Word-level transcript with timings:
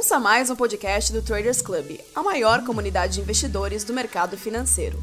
Ouça 0.00 0.18
mais 0.18 0.48
um 0.48 0.56
podcast 0.56 1.12
do 1.12 1.20
Traders 1.22 1.60
Club, 1.60 2.00
a 2.14 2.22
maior 2.22 2.64
comunidade 2.64 3.16
de 3.16 3.20
investidores 3.20 3.84
do 3.84 3.92
mercado 3.92 4.34
financeiro. 4.34 4.96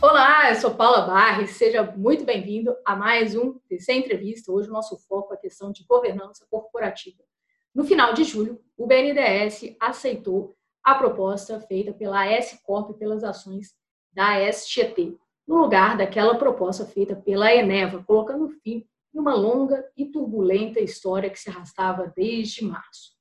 Olá, 0.00 0.50
eu 0.50 0.54
sou 0.54 0.72
Paula 0.72 1.00
Barres, 1.00 1.50
seja 1.50 1.82
muito 1.82 2.24
bem-vindo 2.24 2.76
a 2.84 2.94
mais 2.94 3.34
um 3.34 3.58
TC 3.68 3.94
Entrevista. 3.94 4.52
Hoje 4.52 4.68
o 4.68 4.72
nosso 4.72 4.96
foco 5.08 5.34
é 5.34 5.36
a 5.36 5.40
questão 5.40 5.72
de 5.72 5.84
governança 5.84 6.46
corporativa. 6.48 7.24
No 7.74 7.82
final 7.82 8.14
de 8.14 8.22
julho, 8.22 8.60
o 8.76 8.86
BNDES 8.86 9.74
aceitou 9.80 10.54
a 10.80 10.94
proposta 10.94 11.58
feita 11.58 11.92
pela 11.92 12.24
S 12.24 12.62
Corp 12.62 12.96
pelas 12.96 13.24
ações 13.24 13.74
da 14.12 14.38
SGT, 14.38 15.18
no 15.44 15.56
lugar 15.56 15.96
daquela 15.96 16.36
proposta 16.36 16.86
feita 16.86 17.16
pela 17.16 17.52
Eneva, 17.52 18.00
colocando 18.04 18.48
fim 18.62 18.86
em 19.16 19.18
uma 19.18 19.34
longa 19.34 19.90
e 19.96 20.04
turbulenta 20.04 20.78
história 20.78 21.30
que 21.30 21.38
se 21.38 21.48
arrastava 21.48 22.12
desde 22.14 22.62
março. 22.62 23.16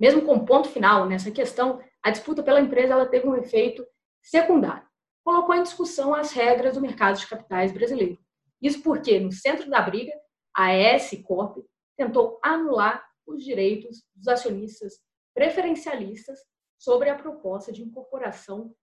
Mesmo 0.00 0.22
com 0.22 0.44
ponto 0.44 0.68
final 0.68 1.06
nessa 1.06 1.30
questão, 1.30 1.82
a 2.02 2.10
disputa 2.10 2.42
pela 2.42 2.60
empresa 2.60 2.94
ela 2.94 3.06
teve 3.06 3.28
um 3.28 3.36
efeito 3.36 3.86
secundário. 4.22 4.88
Colocou 5.22 5.54
em 5.54 5.62
discussão 5.62 6.14
as 6.14 6.32
regras 6.32 6.74
do 6.74 6.80
mercado 6.80 7.18
de 7.18 7.26
capitais 7.26 7.72
brasileiro. 7.72 8.18
Isso 8.60 8.82
porque, 8.82 9.20
no 9.20 9.30
centro 9.30 9.68
da 9.68 9.80
briga, 9.82 10.12
a 10.56 10.72
S 10.72 11.22
Corp 11.22 11.58
tentou 11.96 12.40
anular 12.42 13.06
os 13.26 13.44
direitos 13.44 14.02
dos 14.14 14.28
acionistas 14.28 14.94
preferencialistas 15.34 16.38
sobre 16.78 17.10
a 17.10 17.16
proposta 17.16 17.72
de 17.72 17.82
incorporação 17.82 18.74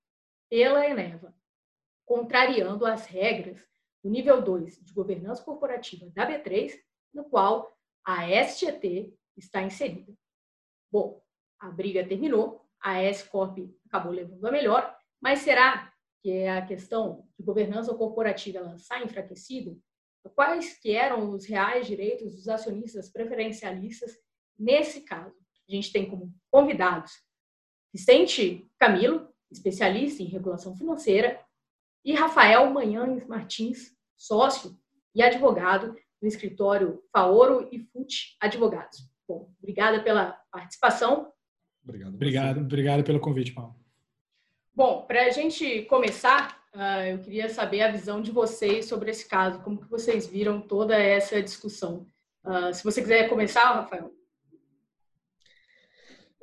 pela 0.49 0.87
Eneva, 0.87 1.33
contrariando 2.05 2.85
as 2.85 3.05
regras 3.05 3.65
do 4.03 4.09
nível 4.09 4.41
2 4.41 4.83
de 4.83 4.93
governança 4.93 5.43
corporativa 5.43 6.09
da 6.09 6.27
B3, 6.27 6.73
no 7.13 7.25
qual 7.25 7.71
a 8.05 8.29
SGT 8.29 9.13
está 9.37 9.61
inserida. 9.61 10.13
Bom, 10.91 11.21
a 11.59 11.69
briga 11.69 12.07
terminou, 12.07 12.65
a 12.79 13.01
S-Corp 13.03 13.57
acabou 13.85 14.11
levando 14.11 14.45
a 14.45 14.51
melhor, 14.51 14.97
mas 15.21 15.39
será 15.39 15.93
que 16.21 16.47
a 16.47 16.65
questão 16.65 17.27
de 17.37 17.45
governança 17.45 17.93
corporativa 17.93 18.59
ela 18.59 18.77
sai 18.77 19.03
enfraquecida? 19.03 19.77
Quais 20.35 20.77
que 20.79 20.91
eram 20.91 21.31
os 21.31 21.45
reais 21.45 21.87
direitos 21.87 22.35
dos 22.35 22.47
acionistas 22.47 23.09
preferencialistas 23.09 24.17
nesse 24.57 25.01
caso? 25.01 25.35
A 25.67 25.71
gente 25.71 25.91
tem 25.91 26.09
como 26.09 26.33
convidados 26.49 27.11
Vicente 27.93 28.69
Camilo, 28.79 29.29
especialista 29.51 30.23
em 30.23 30.27
regulação 30.27 30.75
financeira, 30.77 31.43
e 32.03 32.13
Rafael 32.13 32.69
Manhães 32.71 33.25
Martins, 33.27 33.95
sócio 34.17 34.77
e 35.13 35.21
advogado 35.21 35.95
do 36.21 36.27
escritório 36.27 37.01
Faoro 37.11 37.67
e 37.71 37.79
Fute 37.79 38.35
Advogados. 38.39 39.09
Bom, 39.27 39.51
obrigada 39.61 40.01
pela 40.01 40.37
participação. 40.51 41.31
Obrigado. 41.83 42.13
Obrigado, 42.13 42.59
obrigado 42.59 43.03
pelo 43.03 43.19
convite, 43.19 43.53
Paulo. 43.53 43.75
Bom, 44.73 45.05
para 45.05 45.25
a 45.25 45.29
gente 45.29 45.83
começar, 45.83 46.61
uh, 46.73 47.05
eu 47.11 47.19
queria 47.19 47.49
saber 47.49 47.81
a 47.81 47.91
visão 47.91 48.21
de 48.21 48.31
vocês 48.31 48.85
sobre 48.85 49.11
esse 49.11 49.27
caso, 49.27 49.61
como 49.63 49.81
que 49.81 49.89
vocês 49.89 50.27
viram 50.27 50.61
toda 50.61 50.97
essa 50.97 51.41
discussão. 51.41 52.07
Uh, 52.43 52.73
se 52.73 52.83
você 52.83 53.01
quiser 53.01 53.27
começar, 53.27 53.73
Rafael. 53.73 54.11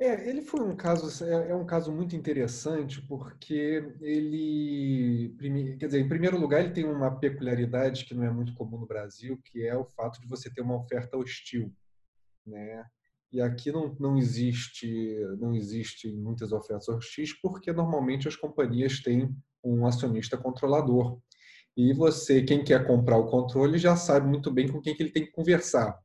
É, 0.01 0.29
ele 0.29 0.41
foi 0.41 0.61
um 0.61 0.77
caso, 0.77 1.25
é, 1.25 1.49
é 1.49 1.55
um 1.55 1.65
caso 1.65 1.91
muito 1.91 2.15
interessante 2.15 3.01
porque 3.01 3.83
ele, 3.99 5.35
quer 5.77 5.87
dizer, 5.87 5.99
em 5.99 6.07
primeiro 6.07 6.39
lugar, 6.39 6.61
ele 6.63 6.73
tem 6.73 6.85
uma 6.85 7.19
peculiaridade 7.19 8.05
que 8.05 8.13
não 8.13 8.23
é 8.23 8.31
muito 8.31 8.53
comum 8.53 8.79
no 8.79 8.87
Brasil, 8.87 9.37
que 9.43 9.65
é 9.67 9.75
o 9.75 9.83
fato 9.83 10.21
de 10.21 10.27
você 10.27 10.49
ter 10.49 10.61
uma 10.61 10.77
oferta 10.77 11.17
hostil, 11.17 11.73
né? 12.45 12.85
E 13.31 13.41
aqui 13.41 13.71
não, 13.71 13.95
não 13.99 14.17
existe 14.17 15.19
não 15.39 15.53
existe 15.53 16.11
muitas 16.11 16.51
ofertas 16.51 16.87
hostis 16.89 17.33
porque 17.41 17.71
normalmente 17.71 18.27
as 18.27 18.35
companhias 18.35 19.01
têm 19.01 19.35
um 19.63 19.85
acionista 19.85 20.37
controlador. 20.37 21.19
E 21.77 21.93
você, 21.93 22.41
quem 22.43 22.63
quer 22.63 22.87
comprar 22.87 23.17
o 23.17 23.27
controle, 23.29 23.77
já 23.77 23.95
sabe 23.95 24.27
muito 24.27 24.51
bem 24.51 24.67
com 24.71 24.81
quem 24.81 24.95
que 24.95 25.03
ele 25.03 25.11
tem 25.11 25.25
que 25.25 25.31
conversar. 25.31 25.99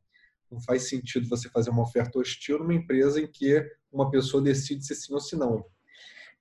Não 0.55 0.61
faz 0.61 0.89
sentido 0.89 1.29
você 1.29 1.49
fazer 1.49 1.71
uma 1.71 1.83
oferta 1.83 2.19
hostil 2.19 2.59
numa 2.59 2.75
empresa 2.75 3.21
em 3.21 3.27
que 3.27 3.61
uma 3.93 4.11
pessoa 4.11 4.43
decide 4.43 4.87
se 4.87 4.95
sim 4.95 5.13
ou 5.13 5.21
se 5.21 5.37
não. 5.37 5.65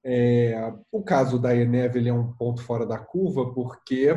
É, 0.04 0.74
o 0.92 1.02
caso 1.02 1.40
da 1.40 1.56
Eneva 1.56 1.98
ele 1.98 2.10
é 2.10 2.14
um 2.14 2.34
ponto 2.34 2.62
fora 2.62 2.86
da 2.86 3.00
curva, 3.00 3.54
porque, 3.54 4.10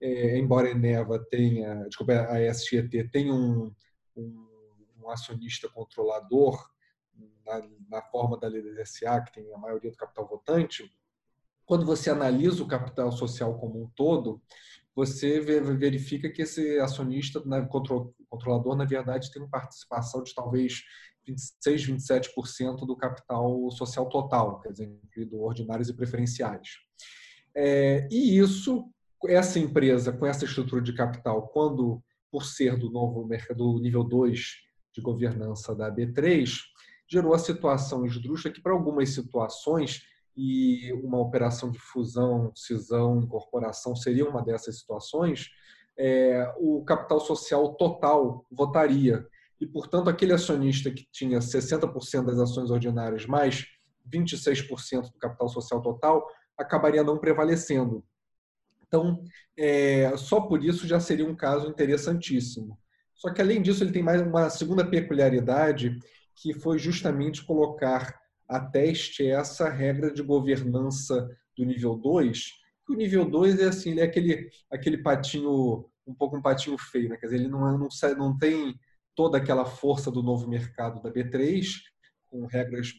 é, 0.00 0.38
embora 0.38 0.68
a 0.68 0.70
Eneva 0.70 1.18
tenha, 1.30 1.84
desculpa, 1.88 2.12
a 2.12 2.40
SGT 2.40 3.08
tenha 3.08 3.32
um, 3.32 3.74
um, 4.16 4.46
um 5.02 5.10
acionista 5.10 5.68
controlador 5.68 6.70
na, 7.44 7.68
na, 7.90 8.02
forma 8.02 8.38
da 8.38 8.46
LDSA, 8.46 9.22
que 9.22 9.32
tem 9.32 9.52
a 9.52 9.58
maioria 9.58 9.90
do 9.90 9.96
capital 9.96 10.28
votante, 10.28 10.90
quando 11.64 11.86
você 11.86 12.10
analisa 12.10 12.62
o 12.62 12.68
capital 12.68 13.10
social 13.10 13.58
como 13.58 13.82
um 13.82 13.88
todo, 13.96 14.40
você 14.94 15.40
verifica 15.40 16.30
que 16.30 16.42
esse 16.42 16.78
acionista, 16.78 17.42
controlador, 18.28 18.76
na 18.76 18.84
verdade, 18.84 19.30
tem 19.30 19.42
uma 19.42 19.50
participação 19.50 20.22
de 20.22 20.34
talvez 20.34 20.82
26, 21.26 21.86
27% 21.86 22.86
do 22.86 22.96
capital 22.96 23.70
social 23.70 24.08
total, 24.08 24.60
quer 24.60 24.72
dizer, 24.72 24.84
incluído 25.04 25.40
ordinários 25.40 25.88
e 25.88 25.94
preferenciais. 25.94 26.68
É, 27.54 28.06
e 28.10 28.38
isso, 28.38 28.84
essa 29.26 29.58
empresa, 29.58 30.12
com 30.12 30.26
essa 30.26 30.44
estrutura 30.44 30.82
de 30.82 30.92
capital, 30.92 31.48
quando, 31.48 32.02
por 32.30 32.44
ser 32.44 32.76
do 32.76 32.90
novo 32.90 33.26
mercado, 33.26 33.72
do 33.72 33.80
nível 33.80 34.04
2 34.04 34.40
de 34.94 35.00
governança 35.00 35.74
da 35.74 35.90
B3, 35.90 36.50
gerou 37.08 37.34
a 37.34 37.38
situação 37.38 38.04
esdrúxula 38.04 38.52
que, 38.52 38.60
para 38.60 38.72
algumas 38.72 39.10
situações, 39.10 40.02
e 40.36 40.92
uma 41.02 41.18
operação 41.18 41.70
de 41.70 41.78
fusão, 41.78 42.52
cisão, 42.54 43.20
incorporação 43.20 43.94
seria 43.94 44.28
uma 44.28 44.42
dessas 44.42 44.78
situações, 44.78 45.50
é, 45.98 46.52
o 46.58 46.82
capital 46.84 47.20
social 47.20 47.74
total 47.74 48.46
votaria. 48.50 49.26
E, 49.60 49.66
portanto, 49.66 50.08
aquele 50.08 50.32
acionista 50.32 50.90
que 50.90 51.06
tinha 51.12 51.38
60% 51.38 52.24
das 52.24 52.38
ações 52.38 52.70
ordinárias 52.70 53.26
mais 53.26 53.66
26% 54.12 55.12
do 55.12 55.18
capital 55.18 55.48
social 55.48 55.80
total 55.80 56.26
acabaria 56.58 57.04
não 57.04 57.18
prevalecendo. 57.18 58.04
Então, 58.86 59.22
é, 59.56 60.14
só 60.16 60.40
por 60.40 60.64
isso 60.64 60.86
já 60.86 60.98
seria 61.00 61.26
um 61.26 61.36
caso 61.36 61.68
interessantíssimo. 61.68 62.78
Só 63.14 63.32
que, 63.32 63.40
além 63.40 63.62
disso, 63.62 63.84
ele 63.84 63.92
tem 63.92 64.02
mais 64.02 64.20
uma 64.20 64.50
segunda 64.50 64.84
peculiaridade, 64.84 65.96
que 66.34 66.52
foi 66.52 66.78
justamente 66.78 67.44
colocar 67.44 68.20
a 68.52 68.60
teste 68.60 69.26
essa 69.26 69.68
regra 69.70 70.12
de 70.12 70.22
governança 70.22 71.28
do 71.56 71.64
nível 71.64 71.96
2, 71.96 72.38
o 72.88 72.94
nível 72.94 73.24
2 73.24 73.58
é 73.60 73.64
assim, 73.64 73.92
ele 73.92 74.00
é 74.00 74.04
aquele, 74.04 74.50
aquele 74.70 74.98
patinho, 74.98 75.88
um 76.06 76.14
pouco 76.14 76.36
um 76.36 76.42
patinho 76.42 76.76
feio, 76.76 77.08
né? 77.08 77.16
quer 77.16 77.26
dizer, 77.26 77.38
ele 77.38 77.48
não, 77.48 77.66
é, 77.66 77.78
não, 77.78 77.88
não 78.16 78.38
tem 78.38 78.78
toda 79.14 79.38
aquela 79.38 79.64
força 79.64 80.10
do 80.10 80.22
novo 80.22 80.46
mercado 80.48 81.02
da 81.02 81.10
B3, 81.10 81.64
com 82.28 82.46
regras 82.46 82.94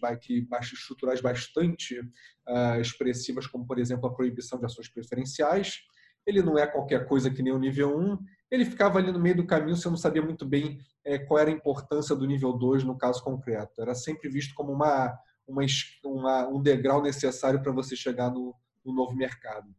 estruturais 0.71 1.21
bastante 1.21 1.99
uh, 1.99 2.79
expressivas, 2.79 3.47
como, 3.47 3.65
por 3.65 3.79
exemplo, 3.79 4.07
a 4.07 4.13
proibição 4.13 4.59
de 4.59 4.65
ações 4.65 4.87
preferenciais. 4.87 5.77
Ele 6.25 6.41
não 6.41 6.57
é 6.57 6.67
qualquer 6.67 7.07
coisa 7.07 7.31
que 7.31 7.41
nem 7.41 7.51
o 7.51 7.57
nível 7.57 7.97
1. 7.97 8.17
Ele 8.51 8.65
ficava 8.65 8.99
ali 8.99 9.11
no 9.11 9.19
meio 9.19 9.35
do 9.35 9.47
caminho, 9.47 9.75
você 9.75 9.89
não 9.89 9.97
sabia 9.97 10.21
muito 10.21 10.45
bem 10.45 10.79
é, 11.03 11.17
qual 11.17 11.39
era 11.39 11.49
a 11.49 11.53
importância 11.53 12.15
do 12.15 12.27
nível 12.27 12.53
2 12.53 12.83
no 12.83 12.95
caso 12.95 13.23
concreto. 13.23 13.81
Era 13.81 13.95
sempre 13.95 14.29
visto 14.29 14.53
como 14.53 14.71
uma, 14.71 15.17
uma, 15.47 15.63
uma 16.03 16.47
um 16.47 16.61
degrau 16.61 17.01
necessário 17.01 17.61
para 17.61 17.71
você 17.71 17.95
chegar 17.95 18.29
no, 18.31 18.55
no 18.83 18.93
novo 18.93 19.15
mercado. 19.15 19.73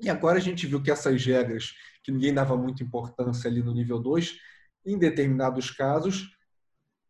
E 0.00 0.10
agora 0.10 0.38
a 0.38 0.40
gente 0.40 0.66
viu 0.66 0.82
que 0.82 0.90
essas 0.90 1.24
regras, 1.24 1.72
que 2.02 2.10
ninguém 2.10 2.34
dava 2.34 2.56
muita 2.56 2.82
importância 2.82 3.48
ali 3.48 3.62
no 3.62 3.72
nível 3.72 3.98
2, 3.98 4.36
em 4.84 4.98
determinados 4.98 5.70
casos, 5.70 6.36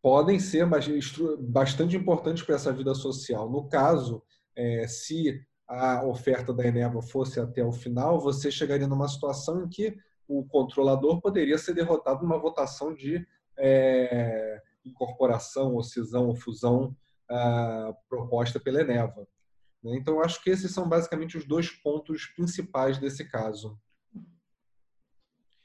podem 0.02 0.38
ser 0.38 0.68
bastante 1.40 1.96
importantes 1.96 2.42
para 2.42 2.56
essa 2.56 2.72
vida 2.72 2.94
social. 2.94 3.50
No 3.50 3.68
caso, 3.68 4.22
é, 4.54 4.86
se 4.86 5.42
a 5.66 6.04
oferta 6.04 6.52
da 6.52 6.66
Eneva 6.66 7.00
fosse 7.00 7.40
até 7.40 7.64
o 7.64 7.72
final, 7.72 8.20
você 8.20 8.50
chegaria 8.50 8.86
numa 8.86 9.08
situação 9.08 9.64
em 9.64 9.68
que 9.68 9.96
o 10.28 10.44
controlador 10.44 11.20
poderia 11.20 11.56
ser 11.56 11.74
derrotado 11.74 12.22
numa 12.22 12.38
votação 12.38 12.94
de 12.94 13.26
é, 13.58 14.60
incorporação, 14.84 15.74
ou 15.74 15.82
cisão, 15.82 16.28
ou 16.28 16.36
fusão 16.36 16.94
uh, 17.30 17.94
proposta 18.08 18.58
pela 18.58 18.80
Eneva. 18.80 19.26
Né? 19.82 19.96
Então, 19.96 20.20
acho 20.20 20.42
que 20.42 20.50
esses 20.50 20.72
são 20.72 20.88
basicamente 20.88 21.36
os 21.36 21.44
dois 21.44 21.70
pontos 21.70 22.26
principais 22.26 22.98
desse 22.98 23.24
caso. 23.24 23.78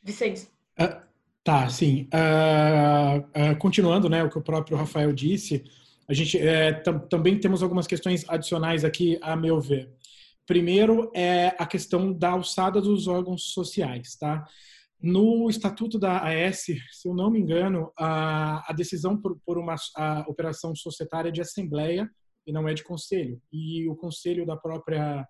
Vicente. 0.02 0.48
Uh, 0.80 1.02
tá, 1.44 1.70
sim. 1.70 2.10
Uh, 2.14 3.56
continuando, 3.58 4.10
né, 4.10 4.24
o 4.24 4.30
que 4.30 4.38
o 4.38 4.44
próprio 4.44 4.78
Rafael 4.78 5.14
disse, 5.14 5.64
a 6.10 6.14
gente 6.14 6.40
é, 6.40 6.74
também 7.08 7.40
temos 7.40 7.62
algumas 7.62 7.86
questões 7.86 8.28
adicionais 8.28 8.84
aqui, 8.84 9.20
a 9.22 9.36
meu 9.36 9.62
ver. 9.62 9.94
Primeiro 10.44 11.12
é 11.14 11.56
a 11.60 11.68
questão 11.68 12.12
da 12.12 12.32
alçada 12.32 12.82
dos 12.82 13.08
órgãos 13.08 13.54
sociais, 13.54 14.16
tá? 14.16 14.44
No 15.02 15.50
estatuto 15.50 15.98
da 15.98 16.20
AS, 16.28 16.66
se 16.66 17.08
eu 17.08 17.14
não 17.14 17.32
me 17.32 17.40
engano, 17.40 17.92
a, 17.98 18.70
a 18.70 18.74
decisão 18.74 19.20
por, 19.20 19.40
por 19.46 19.58
uma 19.58 19.76
operação 20.28 20.76
societária 20.76 21.30
é 21.30 21.32
de 21.32 21.42
assembleia 21.42 22.10
e 22.46 22.52
não 22.52 22.68
é 22.68 22.74
de 22.74 22.84
conselho. 22.84 23.42
E 23.52 23.88
o 23.88 23.96
conselho 23.96 24.46
da 24.46 24.58
própria 24.58 25.26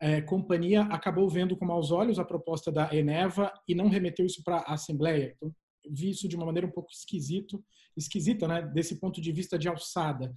é, 0.00 0.20
companhia 0.20 0.82
acabou 0.82 1.28
vendo 1.28 1.56
com 1.56 1.64
maus 1.64 1.90
olhos 1.90 2.18
a 2.18 2.24
proposta 2.24 2.70
da 2.70 2.94
Eneva 2.94 3.52
e 3.66 3.74
não 3.74 3.88
remeteu 3.88 4.24
isso 4.24 4.42
para 4.44 4.58
a 4.58 4.74
assembleia. 4.74 5.34
Então, 5.36 5.52
vi 5.90 6.10
isso 6.10 6.28
de 6.28 6.36
uma 6.36 6.46
maneira 6.46 6.66
um 6.66 6.70
pouco 6.70 6.90
esquisito, 6.92 7.62
esquisita, 7.96 8.46
né, 8.46 8.62
desse 8.62 9.00
ponto 9.00 9.20
de 9.20 9.32
vista 9.32 9.58
de 9.58 9.68
alçada. 9.68 10.32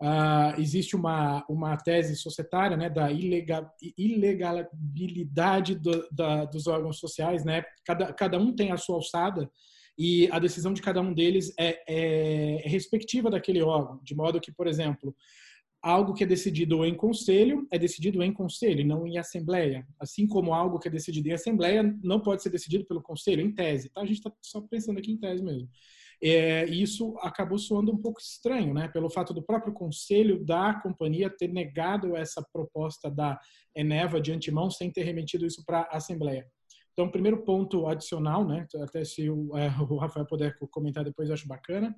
Uh, 0.00 0.60
existe 0.60 0.94
uma, 0.94 1.42
uma 1.48 1.74
tese 1.76 2.16
societária 2.16 2.76
né, 2.76 2.90
da 2.90 3.10
ilegal, 3.10 3.70
ilegalidade 3.96 5.74
do, 5.74 6.06
da, 6.10 6.44
dos 6.44 6.66
órgãos 6.66 6.98
sociais. 6.98 7.44
Né? 7.44 7.64
Cada, 7.84 8.12
cada 8.12 8.38
um 8.38 8.54
tem 8.54 8.72
a 8.72 8.76
sua 8.76 8.96
alçada 8.96 9.50
e 9.98 10.28
a 10.30 10.38
decisão 10.38 10.74
de 10.74 10.82
cada 10.82 11.00
um 11.00 11.14
deles 11.14 11.52
é, 11.58 11.82
é, 11.88 12.66
é 12.66 12.68
respectiva 12.68 13.30
daquele 13.30 13.62
órgão, 13.62 13.98
de 14.04 14.14
modo 14.14 14.40
que, 14.40 14.52
por 14.52 14.66
exemplo, 14.66 15.16
algo 15.82 16.12
que 16.12 16.24
é 16.24 16.26
decidido 16.26 16.84
em 16.84 16.94
conselho 16.94 17.66
é 17.70 17.78
decidido 17.78 18.22
em 18.22 18.32
conselho, 18.32 18.86
não 18.86 19.06
em 19.06 19.18
assembleia. 19.18 19.86
Assim 19.98 20.26
como 20.26 20.52
algo 20.52 20.78
que 20.78 20.88
é 20.88 20.90
decidido 20.90 21.28
em 21.28 21.32
assembleia 21.32 21.82
não 22.02 22.20
pode 22.20 22.42
ser 22.42 22.50
decidido 22.50 22.84
pelo 22.84 23.02
conselho, 23.02 23.40
em 23.40 23.52
tese. 23.52 23.88
Tá? 23.88 24.02
A 24.02 24.06
gente 24.06 24.18
está 24.18 24.32
só 24.42 24.60
pensando 24.60 24.98
aqui 24.98 25.12
em 25.12 25.16
tese 25.16 25.42
mesmo. 25.42 25.68
É, 26.22 26.64
isso 26.66 27.14
acabou 27.20 27.58
soando 27.58 27.92
um 27.92 28.00
pouco 28.00 28.20
estranho, 28.20 28.72
né? 28.72 28.88
Pelo 28.88 29.10
fato 29.10 29.34
do 29.34 29.42
próprio 29.42 29.72
conselho 29.72 30.44
da 30.44 30.74
companhia 30.80 31.28
ter 31.28 31.48
negado 31.48 32.16
essa 32.16 32.42
proposta 32.52 33.10
da 33.10 33.38
Eneva 33.74 34.20
de 34.20 34.32
antemão 34.32 34.70
sem 34.70 34.90
ter 34.90 35.02
remetido 35.02 35.46
isso 35.46 35.62
para 35.64 35.80
a 35.80 35.96
Assembleia. 35.96 36.46
Então, 36.92 37.10
primeiro 37.10 37.44
ponto 37.44 37.86
adicional, 37.86 38.46
né? 38.46 38.66
Até 38.82 39.04
se 39.04 39.28
o, 39.28 39.54
é, 39.56 39.68
o 39.90 39.96
Rafael 39.96 40.26
puder 40.26 40.56
comentar 40.70 41.04
depois, 41.04 41.28
eu 41.28 41.34
acho 41.34 41.46
bacana. 41.46 41.94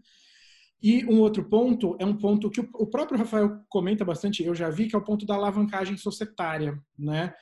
E 0.82 1.04
um 1.06 1.20
outro 1.20 1.48
ponto 1.48 1.96
é 2.00 2.04
um 2.04 2.16
ponto 2.16 2.50
que 2.50 2.60
o 2.60 2.86
próprio 2.86 3.18
Rafael 3.18 3.60
comenta 3.68 4.04
bastante, 4.04 4.44
eu 4.44 4.54
já 4.54 4.70
vi, 4.70 4.88
que 4.88 4.94
é 4.94 4.98
o 4.98 5.04
ponto 5.04 5.26
da 5.26 5.34
alavancagem 5.34 5.96
societária, 5.96 6.76
né? 6.96 7.32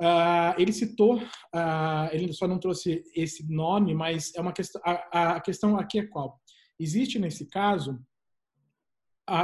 Uh, 0.00 0.54
ele 0.58 0.72
citou, 0.72 1.16
uh, 1.18 2.08
ele 2.10 2.32
só 2.32 2.48
não 2.48 2.58
trouxe 2.58 3.04
esse 3.14 3.48
nome, 3.48 3.94
mas 3.94 4.34
é 4.34 4.40
uma 4.40 4.52
questão. 4.52 4.80
A, 4.84 5.36
a 5.36 5.40
questão 5.40 5.76
aqui 5.76 6.00
é 6.00 6.06
qual? 6.06 6.40
Existe 6.78 7.18
nesse 7.18 7.46
caso 7.48 8.00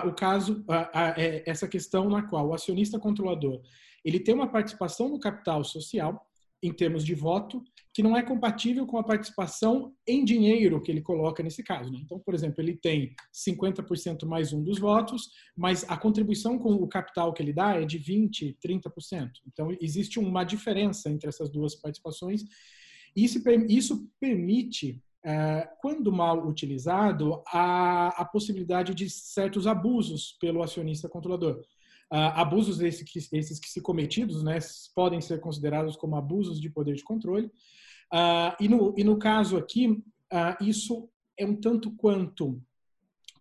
o 0.05 0.13
caso, 0.13 0.65
é 1.17 1.49
essa 1.49 1.69
questão 1.69 2.11
na 2.11 2.27
qual 2.29 2.49
o 2.49 2.53
acionista 2.53 2.99
controlador 2.99 3.63
ele 4.05 4.21
tem 4.21 4.35
uma 4.35 4.51
participação 4.51 5.09
no 5.09 5.21
capital 5.21 5.63
social 5.65 6.28
em 6.63 6.73
termos 6.73 7.05
de 7.05 7.15
voto, 7.15 7.63
que 7.95 8.03
não 8.03 8.17
é 8.17 8.23
compatível 8.23 8.87
com 8.87 8.99
a 8.99 9.03
participação 9.03 9.93
em 10.07 10.25
dinheiro 10.25 10.81
que 10.81 10.91
ele 10.91 11.01
coloca 11.01 11.43
nesse 11.43 11.63
caso. 11.63 11.91
Né? 11.91 11.99
Então, 12.03 12.19
por 12.19 12.35
exemplo, 12.35 12.61
ele 12.61 12.77
tem 12.77 13.15
50% 13.35 14.27
mais 14.27 14.53
um 14.53 14.63
dos 14.63 14.79
votos, 14.79 15.31
mas 15.57 15.85
a 15.89 15.97
contribuição 15.97 16.59
com 16.59 16.75
o 16.75 16.89
capital 16.89 17.33
que 17.33 17.43
ele 17.43 17.53
dá 17.53 17.75
é 17.81 17.85
de 17.85 17.99
20%, 17.99 18.57
30%. 18.65 19.31
Então, 19.47 19.77
existe 19.81 20.19
uma 20.19 20.45
diferença 20.45 21.11
entre 21.11 21.29
essas 21.29 21.51
duas 21.51 21.75
participações. 21.75 22.45
E 23.17 23.25
isso 23.25 23.43
permite, 24.21 25.03
é, 25.25 25.69
quando 25.81 26.13
mal 26.13 26.47
utilizado, 26.47 27.43
a, 27.47 28.09
a 28.21 28.25
possibilidade 28.25 28.95
de 28.95 29.09
certos 29.11 29.67
abusos 29.67 30.37
pelo 30.41 30.63
acionista 30.63 31.09
controlador. 31.09 31.63
Uh, 32.11 32.33
abusos 32.35 32.81
esses 32.81 33.03
que, 33.03 33.19
esses 33.37 33.61
que 33.61 33.69
se 33.69 33.83
cometidos 33.83 34.43
né, 34.43 34.59
podem 34.95 35.21
ser 35.21 35.41
considerados 35.41 35.95
como 35.95 36.17
abusos 36.17 36.59
de 36.59 36.71
poder 36.71 36.95
de 36.95 37.05
controle. 37.05 37.47
Uh, 38.13 38.57
e, 38.59 38.69
no, 38.69 38.95
e 38.97 39.05
no 39.05 39.19
caso 39.19 39.59
aqui, 39.59 39.89
uh, 39.89 40.65
isso 40.65 41.09
é 41.37 41.45
um 41.45 41.55
tanto 41.55 41.91
quanto 41.93 42.61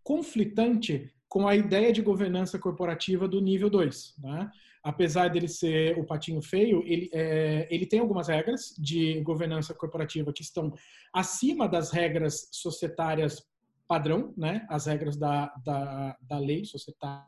conflitante 0.04 1.14
com 1.28 1.48
a 1.48 1.56
ideia 1.56 1.92
de 1.92 2.02
governança 2.02 2.58
corporativa 2.58 3.28
do 3.28 3.42
nível 3.42 3.70
2. 3.70 4.16
Né? 4.20 4.50
Apesar 4.84 5.28
dele 5.28 5.48
ser 5.48 5.98
o 6.00 6.06
patinho 6.06 6.42
feio, 6.42 6.82
ele, 6.86 7.10
é, 7.14 7.68
ele 7.70 7.86
tem 7.86 8.00
algumas 8.00 8.30
regras 8.30 8.74
de 8.78 9.20
governança 9.22 9.74
corporativa 9.74 10.32
que 10.32 10.42
estão 10.42 10.74
acima 11.14 11.68
das 11.68 11.92
regras 11.92 12.48
societárias 12.52 13.46
padrão, 13.88 14.34
né? 14.38 14.66
as 14.70 14.86
regras 14.86 15.18
da, 15.18 15.54
da, 15.66 16.18
da 16.22 16.38
lei 16.40 16.64
societária. 16.64 17.28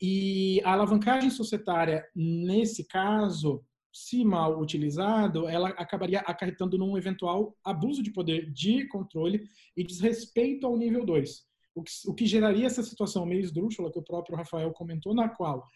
E 0.00 0.60
a 0.64 0.72
alavancagem 0.72 1.30
societária, 1.30 2.04
nesse 2.14 2.84
caso, 2.84 3.64
se 3.92 4.24
mal 4.24 4.60
utilizado, 4.60 5.48
ela 5.48 5.68
acabaria 5.70 6.20
acarretando 6.20 6.76
num 6.76 6.98
eventual 6.98 7.56
abuso 7.64 8.02
de 8.02 8.10
poder 8.12 8.50
de 8.52 8.86
controle 8.88 9.48
e 9.76 9.84
desrespeito 9.84 10.66
ao 10.66 10.76
nível 10.76 11.06
2. 11.06 11.44
O 11.74 11.82
que, 11.82 11.92
o 12.06 12.14
que 12.14 12.26
geraria 12.26 12.66
essa 12.66 12.82
situação 12.82 13.24
meio 13.24 13.40
esdrúxula 13.40 13.90
que 13.90 13.98
o 13.98 14.04
próprio 14.04 14.36
Rafael 14.36 14.72
comentou, 14.72 15.14
na 15.14 15.28
qual 15.28 15.68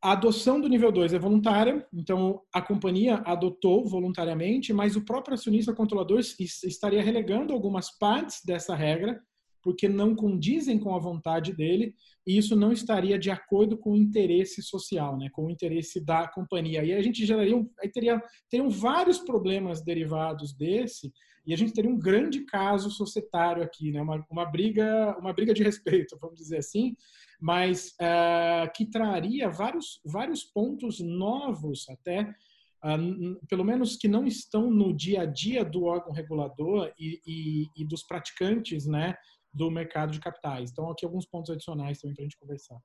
a 0.00 0.12
adoção 0.12 0.60
do 0.60 0.68
nível 0.68 0.92
2 0.92 1.12
é 1.12 1.18
voluntária, 1.18 1.84
então 1.92 2.40
a 2.52 2.62
companhia 2.62 3.16
adotou 3.26 3.84
voluntariamente, 3.84 4.72
mas 4.72 4.94
o 4.94 5.04
próprio 5.04 5.34
acionista 5.34 5.74
controlador 5.74 6.20
estaria 6.20 7.02
relegando 7.02 7.52
algumas 7.52 7.90
partes 7.98 8.40
dessa 8.44 8.76
regra 8.76 9.20
porque 9.62 9.88
não 9.88 10.14
condizem 10.14 10.78
com 10.78 10.94
a 10.94 10.98
vontade 10.98 11.52
dele 11.52 11.94
e 12.26 12.36
isso 12.36 12.54
não 12.54 12.72
estaria 12.72 13.18
de 13.18 13.30
acordo 13.30 13.76
com 13.76 13.92
o 13.92 13.96
interesse 13.96 14.62
social, 14.62 15.16
né, 15.16 15.28
com 15.32 15.46
o 15.46 15.50
interesse 15.50 16.04
da 16.04 16.28
companhia. 16.28 16.84
E 16.84 16.92
a 16.92 17.02
gente 17.02 17.24
geraria, 17.24 17.56
um, 17.56 17.68
aí 17.80 17.90
teria, 17.90 18.22
teriam 18.50 18.70
vários 18.70 19.18
problemas 19.18 19.82
derivados 19.82 20.52
desse 20.54 21.12
e 21.46 21.54
a 21.54 21.56
gente 21.56 21.72
teria 21.72 21.90
um 21.90 21.98
grande 21.98 22.44
caso 22.44 22.90
societário 22.90 23.62
aqui, 23.62 23.90
né, 23.90 24.02
uma, 24.02 24.24
uma 24.30 24.44
briga, 24.44 25.16
uma 25.18 25.32
briga 25.32 25.54
de 25.54 25.62
respeito, 25.62 26.18
vamos 26.20 26.38
dizer 26.38 26.58
assim, 26.58 26.94
mas 27.40 27.94
uh, 28.00 28.70
que 28.74 28.84
traria 28.84 29.48
vários, 29.48 30.00
vários 30.04 30.44
pontos 30.44 31.00
novos 31.00 31.88
até 31.88 32.34
Uh, 32.78 33.34
pelo 33.48 33.64
menos 33.64 33.96
que 33.96 34.06
não 34.06 34.24
estão 34.24 34.70
no 34.70 34.94
dia 34.94 35.22
a 35.22 35.26
dia 35.26 35.64
do 35.64 35.82
órgão 35.82 36.12
regulador 36.12 36.92
e, 36.96 37.20
e, 37.26 37.66
e 37.76 37.84
dos 37.84 38.04
praticantes 38.04 38.86
né, 38.86 39.16
do 39.52 39.70
mercado 39.70 40.12
de 40.12 40.20
capitais. 40.20 40.70
Então, 40.70 40.90
aqui 40.90 41.04
alguns 41.04 41.26
pontos 41.26 41.50
adicionais 41.50 42.00
também 42.00 42.14
para 42.14 42.22
a 42.22 42.26
gente 42.26 42.38
conversar. 42.38 42.78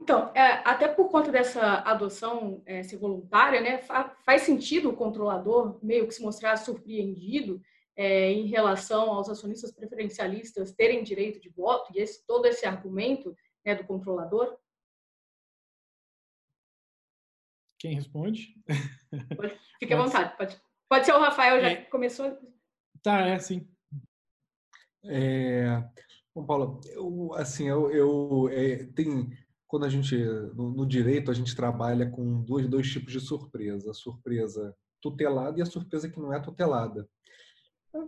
Então, 0.00 0.32
é, 0.34 0.60
até 0.64 0.88
por 0.88 1.08
conta 1.10 1.30
dessa 1.30 1.76
adoção 1.82 2.60
é, 2.66 2.82
ser 2.82 2.96
voluntária, 2.96 3.60
né, 3.60 3.78
fa 3.78 4.08
faz 4.24 4.42
sentido 4.42 4.90
o 4.90 4.96
controlador 4.96 5.78
meio 5.82 6.08
que 6.08 6.14
se 6.14 6.22
mostrar 6.22 6.56
surpreendido 6.56 7.62
é, 7.94 8.32
em 8.32 8.46
relação 8.46 9.12
aos 9.12 9.28
acionistas 9.28 9.70
preferencialistas 9.70 10.72
terem 10.72 11.04
direito 11.04 11.40
de 11.40 11.48
voto 11.50 11.92
e 11.94 12.00
esse, 12.00 12.26
todo 12.26 12.46
esse 12.46 12.66
argumento 12.66 13.36
né, 13.64 13.76
do 13.76 13.84
controlador? 13.84 14.58
Quem 17.78 17.94
responde? 17.94 18.56
Pode, 19.36 19.58
fique 19.78 19.94
à 19.94 19.96
vontade. 19.96 20.36
Pode, 20.36 20.60
pode 20.88 21.06
ser 21.06 21.12
o 21.12 21.20
Rafael, 21.20 21.60
já 21.60 21.70
é, 21.70 21.76
começou. 21.76 22.36
Tá, 23.02 23.20
é 23.20 23.34
assim. 23.34 23.68
É, 25.04 25.82
bom, 26.34 26.44
Paulo, 26.44 26.80
eu, 26.86 27.34
assim, 27.34 27.68
eu, 27.68 27.90
eu 27.90 28.48
é, 28.50 28.84
tem 28.94 29.30
quando 29.66 29.84
a 29.84 29.88
gente 29.88 30.14
no, 30.54 30.70
no, 30.70 30.86
direito 30.86 31.30
a 31.30 31.34
gente 31.34 31.56
trabalha 31.56 32.08
com 32.08 32.42
dois, 32.42 32.68
dois 32.68 32.90
tipos 32.90 33.10
de 33.10 33.20
surpresa, 33.20 33.90
a 33.90 33.94
surpresa 33.94 34.76
tutelada 35.00 35.58
e 35.58 35.62
a 35.62 35.66
surpresa 35.66 36.10
que 36.10 36.20
não 36.20 36.32
é 36.32 36.38
tutelada. 36.38 37.08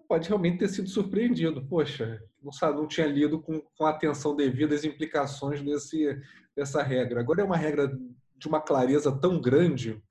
Pode 0.09 0.29
realmente 0.29 0.59
ter 0.59 0.69
sido 0.69 0.89
surpreendido. 0.89 1.67
Poxa, 1.67 2.23
não, 2.43 2.53
sabe, 2.53 2.77
não 2.77 2.87
tinha 2.87 3.07
lido 3.07 3.41
com, 3.41 3.61
com 3.77 3.87
atenção 3.87 4.37
devida 4.37 4.75
as 4.75 4.85
implicações 4.85 5.63
desse, 5.63 6.19
dessa 6.57 6.83
regra. 6.83 7.21
Agora 7.21 7.43
é 7.43 7.45
uma 7.45 7.57
regra 7.57 7.89
de 8.37 8.49
uma 8.49 8.61
clareza 8.61 9.13
tão 9.13 9.41
grande 9.41 10.03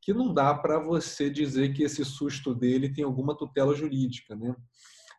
que 0.00 0.12
não 0.12 0.34
dá 0.34 0.52
para 0.52 0.78
você 0.80 1.30
dizer 1.30 1.72
que 1.72 1.84
esse 1.84 2.04
susto 2.04 2.54
dele 2.54 2.92
tem 2.92 3.04
alguma 3.04 3.36
tutela 3.36 3.74
jurídica, 3.74 4.34
né? 4.34 4.56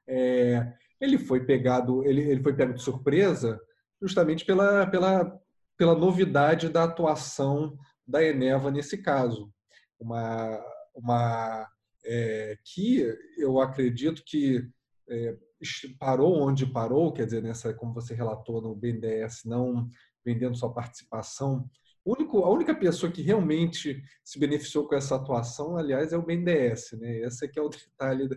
É, 0.05 0.73
ele 1.03 1.17
foi 1.17 1.45
pegado, 1.45 2.03
ele, 2.05 2.21
ele 2.21 2.41
foi 2.41 2.53
pego 2.53 2.73
de 2.73 2.81
surpresa 2.81 3.59
justamente 4.01 4.45
pela, 4.45 4.87
pela, 4.87 5.39
pela 5.77 5.95
novidade 5.95 6.69
da 6.69 6.85
atuação 6.85 7.77
da 8.07 8.23
Eneva 8.23 8.71
nesse 8.71 8.97
caso. 8.97 9.51
Uma, 9.99 10.63
uma 10.95 11.67
é, 12.05 12.57
que 12.63 13.05
eu 13.37 13.59
acredito 13.59 14.23
que 14.25 14.65
é, 15.09 15.35
parou 15.99 16.41
onde 16.41 16.65
parou, 16.65 17.11
quer 17.11 17.25
dizer, 17.25 17.43
nessa, 17.43 17.73
como 17.73 17.93
você 17.93 18.13
relatou 18.13 18.61
no 18.61 18.73
BNDES, 18.73 19.41
não 19.45 19.87
vendendo 20.25 20.57
sua 20.57 20.73
participação 20.73 21.69
único, 22.05 22.43
a 22.43 22.49
única 22.49 22.75
pessoa 22.75 23.11
que 23.11 23.21
realmente 23.21 24.01
se 24.23 24.39
beneficiou 24.39 24.87
com 24.87 24.95
essa 24.95 25.15
atuação, 25.15 25.77
aliás, 25.77 26.11
é 26.11 26.17
o 26.17 26.25
BNDES. 26.25 26.93
Né? 26.99 27.19
Esse 27.19 27.45
aqui 27.45 27.59
é 27.59 27.61
o 27.61 27.69
detalhe 27.69 28.29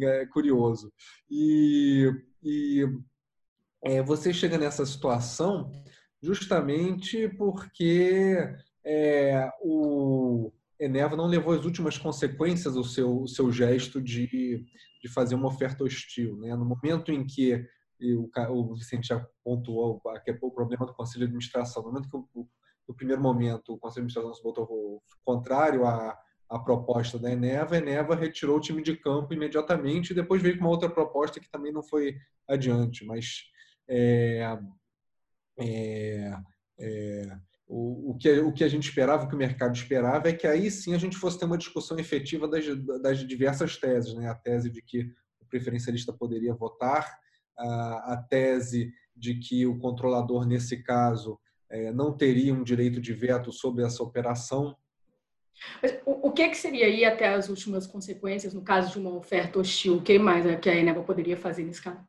é, 0.00 0.26
curioso. 0.26 0.92
E, 1.30 2.10
e 2.42 2.84
é, 3.82 4.02
você 4.02 4.32
chega 4.32 4.58
nessa 4.58 4.84
situação 4.84 5.70
justamente 6.22 7.28
porque 7.30 8.36
é, 8.84 9.50
o, 9.60 10.52
Eneva 10.78 11.16
não 11.16 11.26
levou 11.26 11.54
as 11.54 11.64
últimas 11.64 11.96
consequências 11.96 12.74
do 12.74 12.82
seu, 12.82 13.24
seu 13.28 13.52
gesto 13.52 14.00
de, 14.00 14.64
de 15.00 15.08
fazer 15.08 15.36
uma 15.36 15.46
oferta 15.46 15.84
hostil. 15.84 16.36
Né? 16.38 16.54
No 16.56 16.64
momento 16.64 17.12
em 17.12 17.24
que 17.24 17.64
o, 18.00 18.28
o 18.50 18.74
Vicente 18.74 19.08
já 19.08 19.24
pontuou 19.44 20.02
é 20.26 20.38
o 20.42 20.50
problema 20.50 20.84
do 20.84 20.92
Conselho 20.92 21.20
de 21.20 21.26
Administração, 21.26 21.82
no 21.84 21.88
momento 21.92 22.08
que, 22.10 22.16
o, 22.16 22.48
no 22.88 22.94
primeiro 22.94 23.22
momento, 23.22 23.72
o 23.72 23.78
Conselho 23.78 24.06
de 24.06 24.12
Administração 24.18 24.34
se 24.34 24.42
botou 24.42 25.02
contrário 25.24 25.86
à, 25.86 26.18
à 26.48 26.58
proposta 26.58 27.18
da 27.18 27.30
Eneva, 27.30 27.74
a 27.74 27.78
Eneva 27.78 28.14
retirou 28.14 28.56
o 28.56 28.60
time 28.60 28.82
de 28.82 28.96
campo 28.96 29.32
imediatamente 29.32 30.10
e 30.10 30.14
depois 30.14 30.42
veio 30.42 30.58
com 30.58 30.64
uma 30.64 30.70
outra 30.70 30.90
proposta 30.90 31.40
que 31.40 31.50
também 31.50 31.72
não 31.72 31.82
foi 31.82 32.16
adiante. 32.48 33.04
Mas 33.04 33.44
é, 33.88 34.58
é, 35.58 36.34
é, 36.78 37.38
o, 37.66 38.10
o, 38.10 38.18
que, 38.18 38.30
o 38.40 38.52
que 38.52 38.64
a 38.64 38.68
gente 38.68 38.88
esperava, 38.88 39.24
o 39.24 39.28
que 39.28 39.34
o 39.34 39.38
mercado 39.38 39.74
esperava, 39.74 40.28
é 40.28 40.32
que 40.32 40.46
aí 40.46 40.70
sim 40.70 40.94
a 40.94 40.98
gente 40.98 41.16
fosse 41.16 41.38
ter 41.38 41.46
uma 41.46 41.58
discussão 41.58 41.98
efetiva 41.98 42.46
das, 42.46 42.64
das 43.00 43.26
diversas 43.26 43.76
teses. 43.78 44.12
Né? 44.14 44.28
A 44.28 44.34
tese 44.34 44.70
de 44.70 44.82
que 44.82 45.04
o 45.40 45.46
preferencialista 45.48 46.12
poderia 46.12 46.54
votar, 46.54 47.18
a, 47.58 48.12
a 48.12 48.16
tese 48.28 48.92
de 49.16 49.38
que 49.38 49.66
o 49.66 49.78
controlador, 49.78 50.46
nesse 50.46 50.82
caso, 50.82 51.38
não 51.92 52.16
teria 52.16 52.52
um 52.52 52.62
direito 52.62 53.00
de 53.00 53.12
veto 53.12 53.52
sobre 53.52 53.84
essa 53.84 54.02
operação. 54.02 54.76
Mas 55.80 55.98
o, 56.04 56.32
que, 56.32 56.48
que 56.48 56.56
seria 56.56 56.86
aí 56.86 57.04
até 57.04 57.28
as 57.28 57.48
últimas 57.48 57.86
consequências 57.86 58.52
no 58.52 58.62
caso 58.62 58.92
de 58.92 58.98
uma 58.98 59.14
oferta 59.14 59.58
hostil? 59.58 59.96
O 59.96 60.02
que 60.02 60.18
mais 60.18 60.44
é 60.44 60.56
que 60.56 60.68
a 60.68 60.74
Eneva 60.74 61.02
poderia 61.02 61.36
fazer 61.36 61.64
nesse 61.64 61.82
caso? 61.82 62.04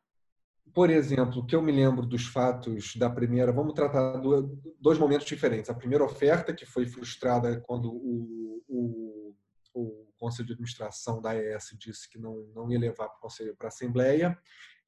por 0.74 0.90
exemplo, 0.90 1.46
que 1.46 1.54
eu 1.54 1.62
me 1.62 1.70
lembro 1.70 2.04
dos 2.04 2.26
fatos 2.26 2.96
da 2.96 3.08
primeira, 3.08 3.52
vamos 3.52 3.74
tratar 3.74 4.16
do, 4.16 4.60
dois 4.80 4.98
momentos 4.98 5.24
diferentes. 5.24 5.70
A 5.70 5.74
primeira 5.74 6.04
oferta, 6.04 6.52
que 6.52 6.66
foi 6.66 6.84
frustrada 6.84 7.60
quando 7.60 7.92
o, 7.92 8.60
o, 8.68 9.36
o 9.72 10.08
Conselho 10.18 10.48
de 10.48 10.52
Administração 10.52 11.22
da 11.22 11.30
AES 11.30 11.76
disse 11.78 12.10
que 12.10 12.18
não, 12.18 12.48
não 12.52 12.72
ia 12.72 12.78
levar 12.78 13.08
para 13.08 13.28
a 13.62 13.68
Assembleia, 13.68 14.36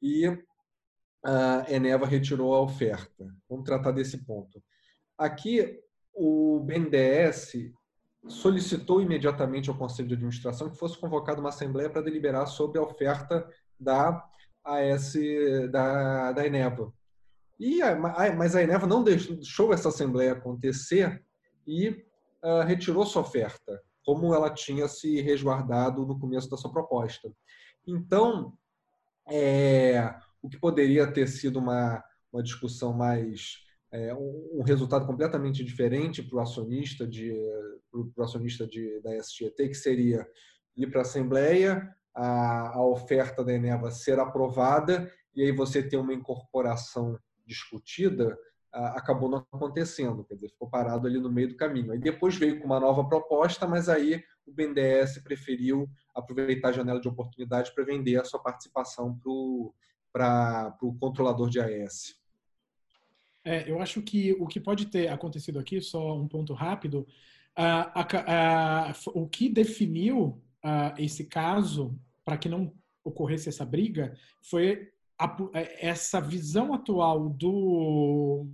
e 0.03 0.27
a 1.25 1.65
Eneva 1.69 2.07
retirou 2.07 2.55
a 2.55 2.61
oferta. 2.61 3.27
Vamos 3.49 3.65
tratar 3.65 3.93
desse 3.93 4.25
ponto. 4.25 4.63
Aqui, 5.19 5.81
o 6.15 6.61
BNDES 6.61 7.53
solicitou 8.29 9.01
imediatamente 9.01 9.69
ao 9.69 9.77
Conselho 9.77 10.09
de 10.09 10.15
Administração 10.15 10.71
que 10.71 10.79
fosse 10.79 10.99
convocada 10.99 11.41
uma 11.41 11.51
Assembleia 11.51 11.91
para 11.91 12.03
deliberar 12.03 12.47
sobre 12.47 12.79
a 12.79 12.83
oferta 12.83 13.49
da 13.79 14.25
AS 14.65 15.15
da, 15.71 16.33
da 16.33 16.47
Eneva. 16.47 16.93
E 17.59 17.81
mas 18.37 18.55
a 18.55 18.63
Eneva 18.63 18.87
não 18.87 19.03
deixou 19.03 19.73
essa 19.73 19.89
assembleia 19.89 20.33
acontecer 20.33 21.25
e 21.67 21.89
uh, 22.43 22.63
retirou 22.67 23.07
sua 23.07 23.23
oferta, 23.23 23.83
como 24.05 24.35
ela 24.35 24.51
tinha 24.51 24.87
se 24.89 25.21
resguardado 25.21 26.07
no 26.07 26.19
começo 26.19 26.51
da 26.51 26.57
sua 26.57 26.71
proposta. 26.71 27.33
Então, 27.87 28.53
é, 29.27 30.15
o 30.47 30.49
que 30.49 30.59
poderia 30.59 31.11
ter 31.11 31.27
sido 31.27 31.59
uma, 31.59 32.03
uma 32.33 32.43
discussão 32.43 32.93
mais 32.93 33.59
é, 33.93 34.15
um, 34.15 34.61
um, 34.61 34.63
resultado 34.63 35.05
completamente 35.05 35.65
diferente 35.65 36.23
para 36.23 36.37
o 36.39 36.41
acionista 36.41 37.07
de 37.07 37.35
para 37.91 38.23
o 38.23 38.25
acionista 38.25 38.67
de, 38.67 39.01
da 39.01 39.15
SGT, 39.17 39.69
que 39.69 39.75
seria 39.75 40.27
ir 40.77 40.89
para 40.89 41.01
a 41.01 41.03
assembleia, 41.03 41.89
a, 42.15 42.77
a 42.77 42.87
oferta 42.87 43.43
da 43.43 43.53
Eneva 43.53 43.91
ser 43.91 44.21
aprovada 44.21 45.11
e 45.35 45.43
aí 45.43 45.51
você 45.51 45.83
ter 45.83 45.97
uma 45.97 46.15
incorporação 46.15 47.19
discutida, 47.47 48.37
acabou 48.73 49.29
não 49.29 49.47
acontecendo, 49.53 50.25
quer 50.25 50.35
dizer, 50.35 50.51
ficou 50.51 50.69
parado 50.69 51.07
ali 51.07 51.19
no 51.19 51.33
meio 51.33 51.49
do 51.49 51.57
caminho. 51.57 51.93
Aí 51.93 51.99
depois 51.99 52.37
veio 52.37 52.59
com 52.59 52.67
uma 52.67 52.81
nova 52.81 53.09
proposta, 53.09 53.67
mas 53.67 53.89
aí 53.89 54.23
o 54.47 54.53
BNDES 54.53 55.19
preferiu 55.23 55.89
aproveitar 56.15 56.69
a 56.69 56.73
janela 56.73 57.01
de 57.01 57.09
oportunidade 57.09 57.75
para 57.75 57.85
vender 57.85 58.21
a 58.21 58.25
sua 58.25 58.43
participação 58.43 59.17
para 59.17 59.31
o 59.31 59.75
controlador 60.99 61.49
de 61.49 61.61
AES. 61.61 62.17
É, 63.45 63.71
eu 63.71 63.81
acho 63.81 64.03
que 64.03 64.33
o 64.33 64.47
que 64.47 64.59
pode 64.59 64.87
ter 64.87 65.09
acontecido 65.09 65.59
aqui, 65.59 65.81
só 65.81 66.17
um 66.17 66.27
ponto 66.27 66.53
rápido, 66.53 67.07
a, 67.55 68.89
a, 68.89 68.93
o 69.15 69.29
que 69.29 69.49
definiu 69.49 70.43
esse 70.99 71.25
caso 71.25 71.99
para 72.25 72.37
que 72.37 72.49
não 72.49 72.73
ocorresse 73.05 73.49
essa 73.49 73.65
briga 73.65 74.17
foi 74.43 74.91
é, 75.55 75.87
essa 75.89 76.21
visão 76.21 76.75
atual 76.75 77.31
do 77.31 78.47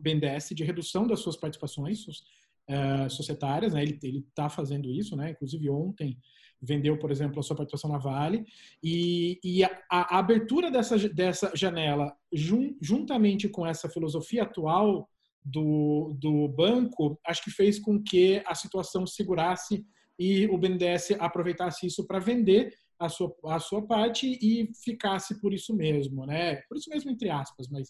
BNDES 0.00 0.50
de 0.50 0.64
redução 0.64 1.06
das 1.06 1.20
suas 1.20 1.36
participações 1.36 2.06
uh, 2.06 3.08
societárias, 3.08 3.74
né? 3.74 3.82
ele 3.82 4.24
está 4.28 4.48
fazendo 4.48 4.90
isso, 4.90 5.14
né? 5.14 5.30
inclusive 5.30 5.70
ontem 5.70 6.18
vendeu, 6.60 6.98
por 6.98 7.10
exemplo, 7.10 7.40
a 7.40 7.42
sua 7.42 7.56
participação 7.56 7.90
na 7.90 7.98
Vale, 7.98 8.44
e, 8.82 9.38
e 9.42 9.64
a, 9.64 9.70
a, 9.90 10.18
abertura 10.18 10.70
dessa, 10.70 10.96
dessa 11.08 11.52
janela, 11.54 12.14
jun, 12.32 12.76
juntamente 12.80 13.48
com 13.48 13.66
essa 13.66 13.88
filosofia 13.88 14.42
atual 14.42 15.08
do, 15.44 16.14
do 16.18 16.48
banco, 16.48 17.18
acho 17.26 17.42
que 17.42 17.50
fez 17.50 17.78
com 17.78 18.02
que 18.02 18.42
a 18.46 18.54
situação 18.54 19.06
segurasse 19.06 19.84
e 20.18 20.46
o 20.46 20.58
BNDES 20.58 21.12
aproveitasse 21.18 21.86
isso 21.86 22.06
para 22.06 22.18
vender 22.18 22.74
a 22.98 23.08
sua, 23.08 23.32
a 23.46 23.60
sua 23.60 23.86
parte 23.86 24.38
e 24.42 24.68
ficasse 24.82 25.40
por 25.40 25.54
isso 25.54 25.74
mesmo, 25.74 26.26
né? 26.26 26.56
Por 26.68 26.76
isso 26.76 26.90
mesmo, 26.90 27.10
entre 27.10 27.30
aspas, 27.30 27.68
mas 27.68 27.88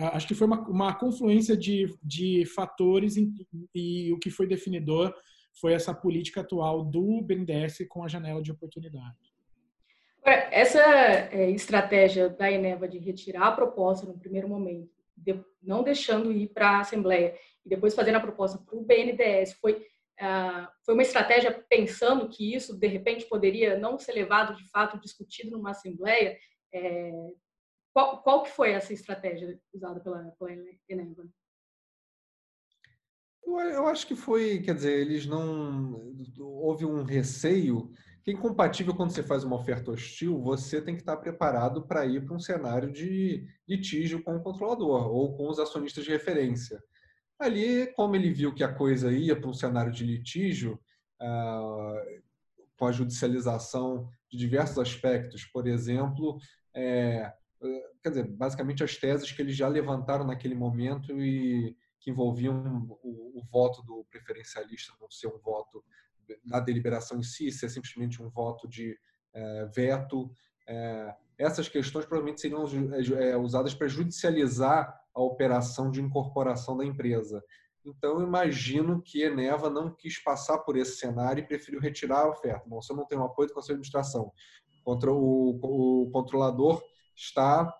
uh, 0.00 0.10
acho 0.12 0.26
que 0.26 0.34
foi 0.34 0.48
uma, 0.48 0.68
uma 0.68 0.94
confluência 0.94 1.56
de, 1.56 1.86
de 2.02 2.44
fatores 2.46 3.14
e 3.72 4.12
o 4.12 4.18
que 4.18 4.30
foi 4.30 4.48
definidor 4.48 5.14
foi 5.60 5.72
essa 5.72 5.94
política 5.94 6.40
atual 6.40 6.84
do 6.84 7.20
BNDES 7.22 7.86
com 7.88 8.02
a 8.02 8.08
janela 8.08 8.42
de 8.42 8.50
oportunidade. 8.50 9.16
Essa 10.24 10.80
é, 10.80 11.50
estratégia 11.50 12.28
da 12.28 12.50
Eneva 12.50 12.86
de 12.86 12.98
retirar 12.98 13.48
a 13.48 13.52
proposta 13.52 14.06
no 14.06 14.18
primeiro 14.18 14.48
momento, 14.48 14.90
não 15.62 15.82
deixando 15.82 16.32
ir 16.32 16.48
para 16.48 16.70
a 16.70 16.80
Assembleia 16.80 17.34
e 17.64 17.68
depois 17.68 17.94
fazendo 17.94 18.16
a 18.16 18.20
proposta 18.20 18.58
para 18.58 18.76
o 18.76 18.84
BNDES, 18.84 19.54
foi 19.54 19.86
ah, 20.20 20.70
foi 20.84 20.92
uma 20.92 21.02
estratégia 21.02 21.64
pensando 21.66 22.28
que 22.28 22.54
isso, 22.54 22.78
de 22.78 22.86
repente, 22.86 23.24
poderia 23.24 23.78
não 23.78 23.98
ser 23.98 24.12
levado, 24.12 24.54
de 24.54 24.68
fato, 24.68 25.00
discutido 25.00 25.52
numa 25.52 25.70
assembleia? 25.70 26.38
É, 26.72 27.10
qual, 27.90 28.22
qual 28.22 28.42
que 28.42 28.50
foi 28.50 28.72
essa 28.72 28.92
estratégia 28.92 29.58
usada 29.72 29.98
pela, 30.00 30.30
pela 30.38 30.52
Eneva? 30.86 31.24
Eu 33.44 33.86
acho 33.86 34.06
que 34.06 34.14
foi, 34.14 34.60
quer 34.60 34.74
dizer, 34.74 35.00
eles 35.00 35.26
não. 35.26 36.14
Houve 36.38 36.84
um 36.84 37.02
receio 37.02 37.90
que 38.22 38.30
é 38.30 38.34
incompatível 38.34 38.94
quando 38.94 39.10
você 39.10 39.22
faz 39.22 39.44
uma 39.44 39.56
oferta 39.56 39.90
hostil, 39.90 40.40
você 40.40 40.80
tem 40.80 40.94
que 40.94 41.00
estar 41.00 41.16
preparado 41.16 41.86
para 41.86 42.04
ir 42.04 42.24
para 42.24 42.36
um 42.36 42.40
cenário 42.40 42.92
de 42.92 43.46
litígio 43.66 44.22
com 44.22 44.36
o 44.36 44.42
controlador 44.42 45.08
ou 45.08 45.34
com 45.36 45.48
os 45.48 45.58
acionistas 45.58 46.04
de 46.04 46.10
referência. 46.10 46.82
Ali, 47.38 47.86
como 47.94 48.14
ele 48.14 48.30
viu 48.30 48.54
que 48.54 48.62
a 48.62 48.72
coisa 48.72 49.10
ia 49.10 49.34
para 49.34 49.48
um 49.48 49.54
cenário 49.54 49.90
de 49.90 50.04
litígio, 50.04 50.78
ah, 51.18 52.04
com 52.76 52.86
a 52.86 52.92
judicialização 52.92 54.08
de 54.30 54.38
diversos 54.38 54.78
aspectos, 54.78 55.44
por 55.46 55.66
exemplo, 55.66 56.38
é, 56.74 57.32
quer 58.02 58.08
dizer, 58.10 58.28
basicamente 58.28 58.82
as 58.82 58.96
teses 58.96 59.30
que 59.32 59.42
eles 59.42 59.56
já 59.56 59.68
levantaram 59.68 60.26
naquele 60.26 60.54
momento 60.54 61.12
e 61.20 61.76
que 62.00 62.10
envolviam 62.10 62.86
o, 63.02 63.38
o 63.38 63.44
voto 63.50 63.82
do 63.82 64.04
preferencialista 64.10 64.94
não 65.00 65.10
ser 65.10 65.28
um 65.28 65.38
voto 65.38 65.84
na 66.44 66.60
deliberação 66.60 67.18
em 67.18 67.22
si, 67.22 67.50
ser 67.50 67.68
simplesmente 67.68 68.22
um 68.22 68.28
voto 68.28 68.68
de 68.68 68.98
é, 69.32 69.66
veto. 69.74 70.30
É, 70.66 71.14
essas 71.38 71.68
questões 71.68 72.06
provavelmente 72.06 72.40
seriam 72.40 72.64
é, 73.18 73.36
usadas 73.36 73.74
para 73.74 73.88
judicializar 73.88 74.98
a 75.14 75.22
operação 75.22 75.90
de 75.90 76.00
incorporação 76.00 76.76
da 76.76 76.84
empresa. 76.84 77.42
Então, 77.84 78.22
imagino 78.22 79.00
que 79.00 79.22
Eneva 79.22 79.70
não 79.70 79.90
quis 79.90 80.22
passar 80.22 80.58
por 80.58 80.76
esse 80.76 80.98
cenário 80.98 81.42
e 81.42 81.46
preferiu 81.46 81.80
retirar 81.80 82.20
a 82.20 82.28
oferta. 82.28 82.62
Bom, 82.66 82.80
se 82.82 82.92
eu 82.92 82.96
não 82.96 83.06
tenho 83.06 83.24
apoio 83.24 83.48
do 83.48 83.54
Conselho 83.54 83.80
de 83.80 83.88
Administração, 83.88 84.32
contra 84.84 85.10
o, 85.10 85.58
o 85.62 86.10
controlador 86.10 86.82
está 87.16 87.74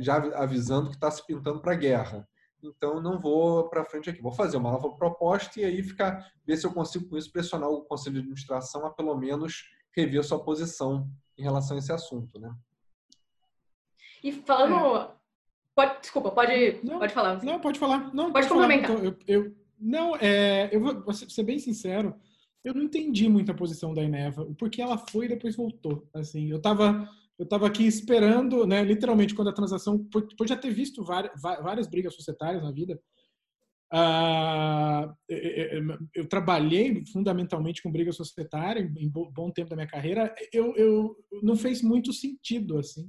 já 0.00 0.16
avisando 0.36 0.90
que 0.90 0.96
está 0.96 1.10
se 1.10 1.24
pintando 1.26 1.60
para 1.60 1.72
a 1.72 1.76
guerra. 1.76 2.28
Então, 2.62 3.00
não 3.00 3.20
vou 3.20 3.68
para 3.68 3.84
frente 3.84 4.10
aqui. 4.10 4.20
Vou 4.20 4.32
fazer 4.32 4.56
uma 4.56 4.72
nova 4.72 4.90
proposta 4.90 5.60
e 5.60 5.64
aí 5.64 5.82
ficar, 5.82 6.32
ver 6.44 6.56
se 6.56 6.66
eu 6.66 6.72
consigo 6.72 7.08
com 7.08 7.16
isso 7.16 7.32
pressionar 7.32 7.70
o 7.70 7.82
Conselho 7.82 8.14
de 8.14 8.20
Administração 8.20 8.84
a 8.86 8.90
pelo 8.90 9.16
menos 9.16 9.64
rever 9.94 10.24
sua 10.24 10.42
posição 10.42 11.08
em 11.36 11.42
relação 11.42 11.76
a 11.76 11.78
esse 11.78 11.92
assunto, 11.92 12.38
né? 12.38 12.54
E 14.22 14.32
falando 14.32 14.96
é. 14.96 15.18
Pode, 15.78 16.00
desculpa, 16.00 16.32
pode, 16.32 16.80
não, 16.82 16.98
pode 16.98 17.14
falar. 17.14 17.44
Não, 17.44 17.60
pode 17.60 17.78
falar. 17.78 18.12
Não, 18.12 18.32
pode, 18.32 18.32
pode 18.32 18.48
complementar. 18.48 19.04
Eu, 19.04 19.16
eu, 19.28 19.56
não, 19.78 20.16
é, 20.16 20.68
eu 20.74 20.80
vou 20.80 21.12
ser 21.12 21.44
bem 21.44 21.60
sincero, 21.60 22.16
eu 22.64 22.74
não 22.74 22.82
entendi 22.82 23.28
muito 23.28 23.52
a 23.52 23.54
posição 23.54 23.94
da 23.94 24.02
Eneva, 24.02 24.44
porque 24.58 24.82
ela 24.82 24.98
foi 24.98 25.26
e 25.26 25.28
depois 25.28 25.54
voltou. 25.54 26.08
Assim, 26.12 26.50
eu 26.50 26.60
tava, 26.60 27.08
eu 27.38 27.46
tava 27.46 27.66
aqui 27.66 27.86
esperando, 27.86 28.66
né, 28.66 28.82
literalmente, 28.82 29.34
quando 29.34 29.48
a 29.48 29.54
transação, 29.54 29.98
por, 30.10 30.26
já 30.46 30.56
ter 30.56 30.70
visto 30.70 31.04
várias, 31.04 31.32
várias 31.40 31.86
brigas 31.86 32.14
societárias 32.14 32.62
na 32.62 32.72
vida, 32.72 33.00
Uh, 33.90 35.10
eu, 35.26 35.98
eu, 36.14 36.28
trabalhei 36.28 37.02
fundamentalmente 37.10 37.82
com 37.82 37.90
briga 37.90 38.12
societária 38.12 38.82
em 38.82 39.08
bom 39.08 39.50
tempo 39.50 39.70
da 39.70 39.76
minha 39.76 39.88
carreira. 39.88 40.34
Eu, 40.52 40.76
eu 40.76 41.16
não 41.42 41.56
fez 41.56 41.80
muito 41.80 42.12
sentido 42.12 42.78
assim 42.78 43.08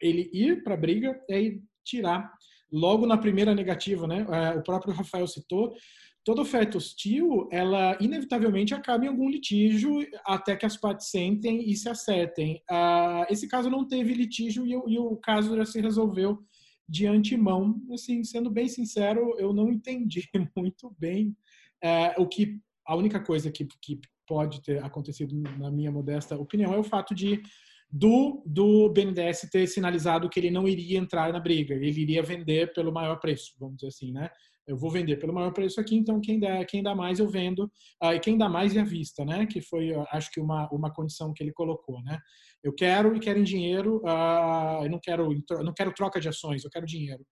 ele 0.00 0.30
ir 0.32 0.62
para 0.62 0.74
a 0.74 0.78
briga 0.78 1.20
e 1.28 1.60
tirar 1.84 2.32
logo 2.72 3.06
na 3.06 3.18
primeira 3.18 3.54
negativa, 3.54 4.06
né? 4.06 4.24
Uh, 4.24 4.58
o 4.58 4.62
próprio 4.62 4.94
Rafael 4.94 5.26
citou. 5.26 5.74
Toda 6.22 6.42
oferta 6.42 6.76
hostil, 6.76 7.48
ela 7.50 7.96
inevitavelmente 8.00 8.74
acaba 8.74 9.04
em 9.04 9.08
algum 9.08 9.28
litígio 9.28 10.06
até 10.24 10.54
que 10.54 10.66
as 10.66 10.76
partes 10.76 11.08
sentem 11.08 11.68
e 11.68 11.74
se 11.74 11.88
acertem. 11.88 12.62
Uh, 12.70 13.24
esse 13.30 13.48
caso 13.48 13.70
não 13.70 13.88
teve 13.88 14.12
litígio 14.12 14.66
e, 14.66 14.72
e 14.72 14.98
o 14.98 15.16
caso 15.16 15.56
já 15.56 15.64
se 15.64 15.80
resolveu 15.80 16.38
de 16.86 17.06
antemão. 17.06 17.80
Assim, 17.92 18.22
sendo 18.22 18.50
bem 18.50 18.68
sincero, 18.68 19.34
eu 19.38 19.54
não 19.54 19.70
entendi 19.70 20.28
muito 20.54 20.94
bem 20.98 21.34
é, 21.82 22.14
o 22.18 22.26
que 22.26 22.60
a 22.86 22.94
única 22.94 23.20
coisa 23.20 23.50
que, 23.50 23.66
que 23.80 24.00
pode 24.26 24.62
ter 24.62 24.82
acontecido 24.84 25.34
na 25.58 25.70
minha 25.70 25.90
modesta 25.90 26.36
opinião 26.36 26.74
é 26.74 26.78
o 26.78 26.84
fato 26.84 27.14
de 27.14 27.42
do, 27.90 28.42
do 28.46 28.88
BNDES 28.90 29.48
ter 29.50 29.66
sinalizado 29.66 30.28
que 30.28 30.38
ele 30.38 30.50
não 30.50 30.68
iria 30.68 30.98
entrar 30.98 31.32
na 31.32 31.40
briga, 31.40 31.74
ele 31.74 31.88
iria 31.88 32.22
vender 32.22 32.72
pelo 32.72 32.92
maior 32.92 33.16
preço, 33.18 33.54
vamos 33.58 33.76
dizer 33.76 33.88
assim, 33.88 34.12
né? 34.12 34.30
Eu 34.66 34.76
vou 34.76 34.90
vender 34.90 35.16
pelo 35.16 35.32
maior 35.32 35.52
preço 35.52 35.80
aqui, 35.80 35.96
então 35.96 36.20
quem 36.20 36.38
dá, 36.38 36.64
quem 36.64 36.82
dá 36.82 36.94
mais 36.94 37.18
eu 37.18 37.28
vendo, 37.28 37.64
uh, 38.02 38.12
e 38.14 38.20
quem 38.20 38.38
dá 38.38 38.48
mais 38.48 38.76
é 38.76 38.80
à 38.80 38.84
vista, 38.84 39.24
né? 39.24 39.46
Que 39.46 39.60
foi, 39.60 39.92
acho 40.12 40.30
que 40.30 40.40
uma, 40.40 40.68
uma 40.70 40.92
condição 40.92 41.32
que 41.32 41.42
ele 41.42 41.52
colocou, 41.52 42.02
né? 42.02 42.18
Eu 42.62 42.72
quero 42.74 43.16
e 43.16 43.20
quero 43.20 43.38
em 43.38 43.44
dinheiro, 43.44 43.98
uh, 44.04 44.84
eu 44.84 44.90
não 44.90 45.00
quero, 45.00 45.28
não 45.64 45.72
quero 45.72 45.94
troca 45.94 46.20
de 46.20 46.28
ações, 46.28 46.64
eu 46.64 46.70
quero 46.70 46.86
dinheiro. 46.86 47.24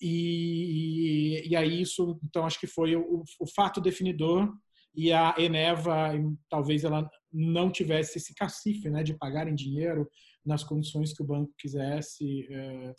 E, 0.00 1.42
e, 1.48 1.56
aí 1.56 1.82
isso, 1.82 2.20
então 2.22 2.46
acho 2.46 2.60
que 2.60 2.68
foi 2.68 2.94
o, 2.94 3.24
o 3.40 3.46
fato 3.48 3.80
definidor 3.80 4.48
e 4.94 5.12
a 5.12 5.34
Eneva 5.38 6.12
talvez 6.48 6.84
ela 6.84 7.08
não 7.32 7.70
tivesse 7.70 8.18
esse 8.18 8.34
cacife, 8.34 8.88
né, 8.90 9.02
de 9.02 9.14
pagar 9.14 9.48
em 9.48 9.54
dinheiro 9.54 10.08
nas 10.44 10.64
condições 10.64 11.12
que 11.12 11.22
o 11.22 11.26
banco 11.26 11.52
quisesse, 11.58 12.46
eh, 12.50 12.94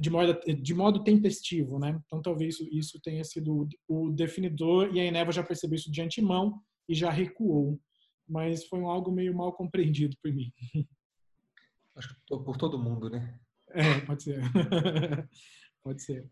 de 0.00 0.10
modo, 0.10 0.38
de 0.62 0.74
modo 0.74 1.04
tempestivo, 1.04 1.78
né? 1.78 2.00
Então 2.06 2.20
talvez 2.20 2.54
isso, 2.54 2.68
isso 2.70 3.00
tenha 3.00 3.24
sido 3.24 3.68
o 3.86 4.10
definidor 4.10 4.94
e 4.94 5.00
a 5.00 5.04
Eneva 5.04 5.32
já 5.32 5.42
percebeu 5.42 5.76
isso 5.76 5.90
de 5.90 6.02
antemão 6.02 6.60
e 6.88 6.94
já 6.94 7.10
recuou, 7.10 7.80
mas 8.26 8.66
foi 8.66 8.80
algo 8.82 9.12
meio 9.12 9.34
mal 9.34 9.52
compreendido 9.52 10.16
por 10.22 10.32
mim. 10.32 10.52
Acho 11.96 12.08
que 12.14 12.20
por 12.26 12.56
todo 12.56 12.78
mundo, 12.78 13.10
né? 13.10 13.38
É, 13.70 14.00
pode 14.00 14.22
ser. 14.22 14.40
pode 15.82 16.02
ser. 16.02 16.28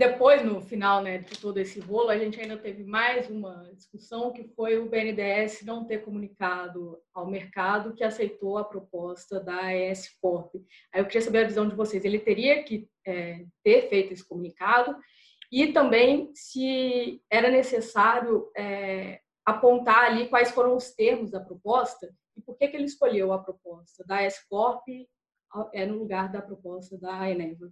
Depois, 0.00 0.42
no 0.42 0.62
final 0.62 1.02
né, 1.02 1.18
de 1.18 1.38
todo 1.38 1.58
esse 1.58 1.78
rolo, 1.78 2.08
a 2.08 2.18
gente 2.18 2.40
ainda 2.40 2.56
teve 2.56 2.84
mais 2.84 3.28
uma 3.28 3.70
discussão, 3.74 4.32
que 4.32 4.44
foi 4.44 4.78
o 4.78 4.88
BNDES 4.88 5.62
não 5.62 5.84
ter 5.84 5.98
comunicado 5.98 6.98
ao 7.12 7.26
mercado 7.26 7.92
que 7.92 8.02
aceitou 8.02 8.56
a 8.56 8.64
proposta 8.64 9.38
da 9.38 9.66
AES 9.66 10.16
Corp. 10.20 10.54
Aí 10.92 11.00
eu 11.02 11.04
queria 11.04 11.20
saber 11.20 11.44
a 11.44 11.48
visão 11.48 11.68
de 11.68 11.74
vocês. 11.74 12.04
Ele 12.04 12.18
teria 12.18 12.62
que 12.62 12.88
é, 13.06 13.44
ter 13.62 13.90
feito 13.90 14.12
esse 14.12 14.26
comunicado 14.26 14.96
e 15.52 15.72
também 15.72 16.30
se 16.34 17.20
era 17.28 17.50
necessário 17.50 18.50
é, 18.56 19.20
apontar 19.44 20.04
ali 20.04 20.28
quais 20.28 20.50
foram 20.50 20.76
os 20.76 20.92
termos 20.94 21.30
da 21.30 21.40
proposta 21.40 22.10
e 22.36 22.40
por 22.40 22.56
que, 22.56 22.68
que 22.68 22.76
ele 22.76 22.84
escolheu 22.84 23.32
a 23.32 23.42
proposta 23.42 24.02
da 24.06 24.16
AES 24.16 24.38
Corp 24.48 24.86
é, 25.74 25.84
no 25.84 25.98
lugar 25.98 26.30
da 26.30 26.40
proposta 26.40 26.96
da 26.96 27.28
Eneva. 27.28 27.70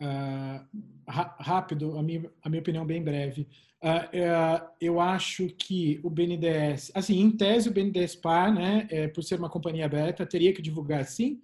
Uh, 0.00 0.64
rápido, 1.06 1.98
a 1.98 2.02
minha, 2.02 2.30
a 2.42 2.48
minha 2.48 2.62
opinião 2.62 2.86
bem 2.86 3.02
breve. 3.02 3.46
Uh, 3.82 3.86
uh, 3.86 4.68
eu 4.80 4.98
acho 4.98 5.46
que 5.48 6.00
o 6.02 6.08
BNDES, 6.08 6.90
assim, 6.94 7.20
em 7.20 7.30
tese 7.30 7.68
o 7.68 7.72
BNDES 7.72 8.16
Par, 8.16 8.52
né, 8.52 8.88
é, 8.90 9.08
por 9.08 9.22
ser 9.22 9.38
uma 9.38 9.50
companhia 9.50 9.84
aberta, 9.84 10.24
teria 10.24 10.54
que 10.54 10.62
divulgar 10.62 11.04
sim, 11.04 11.40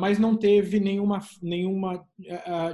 mas 0.00 0.18
não 0.18 0.36
teve 0.36 0.80
nenhuma, 0.80 1.20
nenhuma 1.40 2.04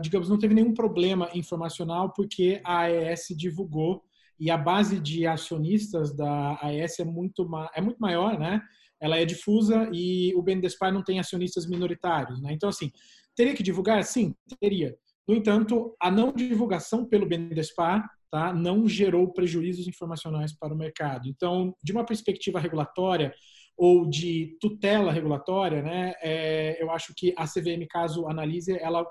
digamos, 0.00 0.26
não 0.26 0.38
teve 0.38 0.54
nenhum 0.54 0.72
problema 0.72 1.28
informacional 1.34 2.14
porque 2.14 2.62
a 2.64 2.84
AES 2.84 3.26
divulgou 3.36 4.02
e 4.40 4.50
a 4.50 4.56
base 4.56 4.98
de 4.98 5.26
acionistas 5.26 6.16
da 6.16 6.58
AES 6.62 7.00
é 7.00 7.04
muito, 7.04 7.46
é 7.74 7.80
muito 7.82 7.98
maior, 7.98 8.38
né? 8.38 8.62
Ela 8.98 9.18
é 9.18 9.26
difusa 9.26 9.90
e 9.92 10.32
o 10.34 10.40
BNDES 10.40 10.78
Par 10.78 10.90
não 10.90 11.02
tem 11.02 11.18
acionistas 11.18 11.66
minoritários, 11.66 12.40
né? 12.40 12.52
Então, 12.52 12.70
assim, 12.70 12.90
Teria 13.38 13.54
que 13.54 13.62
divulgar? 13.62 14.02
Sim, 14.02 14.34
teria. 14.58 14.96
No 15.26 15.32
entanto, 15.32 15.94
a 16.02 16.10
não 16.10 16.32
divulgação 16.32 17.04
pelo 17.04 17.24
BNDESPAR 17.24 18.04
tá, 18.28 18.52
não 18.52 18.88
gerou 18.88 19.32
prejuízos 19.32 19.86
informacionais 19.86 20.52
para 20.52 20.74
o 20.74 20.76
mercado. 20.76 21.28
Então, 21.28 21.72
de 21.80 21.92
uma 21.92 22.04
perspectiva 22.04 22.58
regulatória 22.58 23.32
ou 23.76 24.10
de 24.10 24.56
tutela 24.60 25.12
regulatória, 25.12 25.80
né, 25.82 26.14
é, 26.20 26.82
eu 26.82 26.90
acho 26.90 27.14
que 27.16 27.32
a 27.38 27.44
CVM, 27.44 27.86
caso 27.88 28.26
analise, 28.26 28.76
ela 28.76 29.06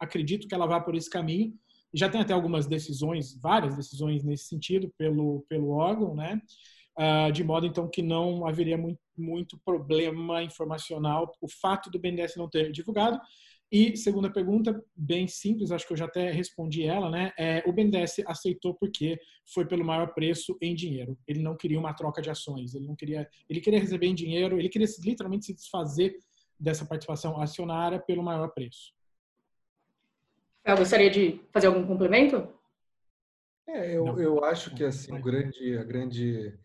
acredito 0.00 0.48
que 0.48 0.54
ela 0.56 0.66
vá 0.66 0.80
por 0.80 0.96
esse 0.96 1.08
caminho. 1.08 1.54
Já 1.94 2.08
tem 2.08 2.20
até 2.20 2.32
algumas 2.32 2.66
decisões, 2.66 3.40
várias 3.40 3.76
decisões 3.76 4.24
nesse 4.24 4.46
sentido 4.46 4.92
pelo, 4.98 5.46
pelo 5.48 5.70
órgão, 5.70 6.16
né? 6.16 6.42
Uh, 6.98 7.30
de 7.30 7.44
modo 7.44 7.64
então 7.64 7.88
que 7.88 8.02
não 8.02 8.44
haveria 8.44 8.76
muito, 8.76 8.98
muito 9.16 9.56
problema 9.64 10.42
informacional 10.42 11.32
o 11.40 11.46
fato 11.48 11.88
do 11.88 11.98
BNDES 12.00 12.34
não 12.34 12.50
ter 12.50 12.72
divulgado 12.72 13.20
e 13.70 13.96
segunda 13.98 14.30
pergunta, 14.32 14.82
bem 14.96 15.28
simples, 15.28 15.70
acho 15.70 15.86
que 15.86 15.92
eu 15.92 15.96
já 15.96 16.06
até 16.06 16.30
respondi 16.30 16.84
ela, 16.84 17.10
né? 17.10 17.32
É, 17.38 17.62
o 17.66 17.72
BNDES 17.72 18.20
aceitou 18.26 18.74
porque 18.74 19.20
foi 19.52 19.66
pelo 19.66 19.84
maior 19.84 20.14
preço 20.14 20.56
em 20.62 20.74
dinheiro. 20.74 21.18
Ele 21.26 21.42
não 21.42 21.54
queria 21.54 21.78
uma 21.78 21.92
troca 21.92 22.22
de 22.22 22.30
ações, 22.30 22.74
ele 22.74 22.86
não 22.86 22.96
queria, 22.96 23.28
ele 23.48 23.60
queria 23.60 23.78
receber 23.78 24.06
em 24.06 24.14
dinheiro, 24.14 24.58
ele 24.58 24.70
queria 24.70 24.88
literalmente 25.04 25.46
se 25.46 25.54
desfazer 25.54 26.18
dessa 26.58 26.86
participação 26.86 27.40
acionária 27.40 28.00
pelo 28.00 28.22
maior 28.22 28.48
preço. 28.48 28.94
Eu 30.64 30.76
gostaria 30.76 31.10
de 31.10 31.40
fazer 31.52 31.66
algum 31.66 31.86
complemento? 31.86 32.48
É, 33.66 33.94
eu, 33.94 34.18
eu 34.18 34.44
acho 34.44 34.74
que 34.74 34.82
assim, 34.82 35.14
o 35.14 35.20
grande, 35.20 35.76
a 35.76 35.84
grande 35.84 36.58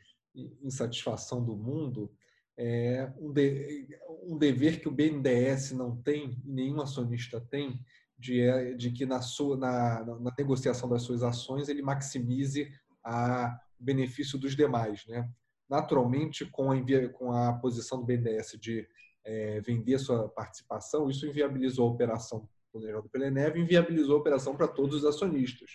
insatisfação 0.62 1.44
do 1.44 1.56
mundo 1.56 2.10
é 2.58 3.12
um, 3.20 3.32
de, 3.32 3.88
um 4.24 4.38
dever 4.38 4.80
que 4.80 4.88
o 4.88 4.92
BNDES 4.92 5.72
não 5.72 5.96
tem, 6.02 6.40
nenhum 6.44 6.82
acionista 6.82 7.42
tem, 7.42 7.80
de, 8.18 8.42
é, 8.42 8.74
de 8.74 8.92
que 8.92 9.06
na, 9.06 9.22
sua, 9.22 9.58
na, 9.58 10.04
na 10.06 10.34
negociação 10.38 10.88
das 10.88 11.02
suas 11.02 11.24
ações 11.24 11.68
ele 11.68 11.82
maximize 11.82 12.72
a 13.04 13.60
benefício 13.80 14.38
dos 14.38 14.56
demais. 14.56 15.06
Né? 15.08 15.28
Naturalmente, 15.70 16.46
com 16.46 16.72
a, 16.72 17.10
com 17.10 17.32
a 17.32 17.54
posição 17.54 18.00
do 18.00 18.06
BNDES 18.06 18.58
de 18.60 18.88
é, 19.26 19.62
vender 19.62 19.98
sua 20.00 20.30
participação, 20.30 21.10
isso 21.10 21.26
inviabilizou 21.28 21.88
a 21.88 21.92
operação 21.92 22.48
planejada 22.72 23.08
pela 23.10 23.28
Eneve, 23.28 23.60
inviabilizou 23.60 24.16
a 24.16 24.20
operação 24.20 24.56
para 24.56 24.68
todos 24.68 25.04
os 25.04 25.06
acionistas, 25.06 25.70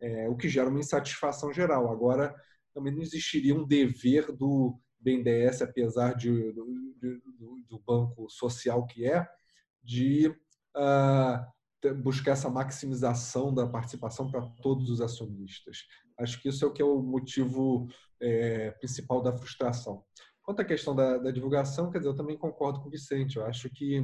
é, 0.00 0.28
o 0.28 0.36
que 0.36 0.48
gera 0.48 0.68
uma 0.68 0.78
insatisfação 0.78 1.52
geral. 1.52 1.90
Agora, 1.90 2.34
também 2.72 2.94
não 2.94 3.02
existiria 3.02 3.54
um 3.54 3.66
dever 3.66 4.32
do 4.32 4.78
BNDES, 5.00 5.62
apesar 5.62 6.14
de, 6.14 6.52
de, 6.52 7.20
do 7.68 7.78
banco 7.86 8.28
social 8.28 8.86
que 8.86 9.06
é, 9.06 9.26
de 9.82 10.28
uh, 10.76 11.92
buscar 12.02 12.32
essa 12.32 12.50
maximização 12.50 13.54
da 13.54 13.66
participação 13.66 14.30
para 14.30 14.42
todos 14.62 14.90
os 14.90 15.00
acionistas. 15.00 15.78
Acho 16.18 16.40
que 16.40 16.48
isso 16.48 16.64
é 16.64 16.68
o 16.68 16.72
que 16.72 16.82
é 16.82 16.84
o 16.84 17.00
motivo 17.02 17.88
é, 18.20 18.70
principal 18.72 19.22
da 19.22 19.32
frustração. 19.32 20.04
Quanto 20.42 20.60
à 20.60 20.64
questão 20.64 20.94
da, 20.94 21.16
da, 21.16 21.30
divulgação, 21.30 21.90
quer 21.90 21.98
dizer, 21.98 22.10
eu 22.10 22.16
também 22.16 22.36
concordo 22.36 22.80
com 22.80 22.88
o 22.88 22.90
Vicente. 22.90 23.36
Eu 23.36 23.46
acho 23.46 23.70
que 23.70 24.02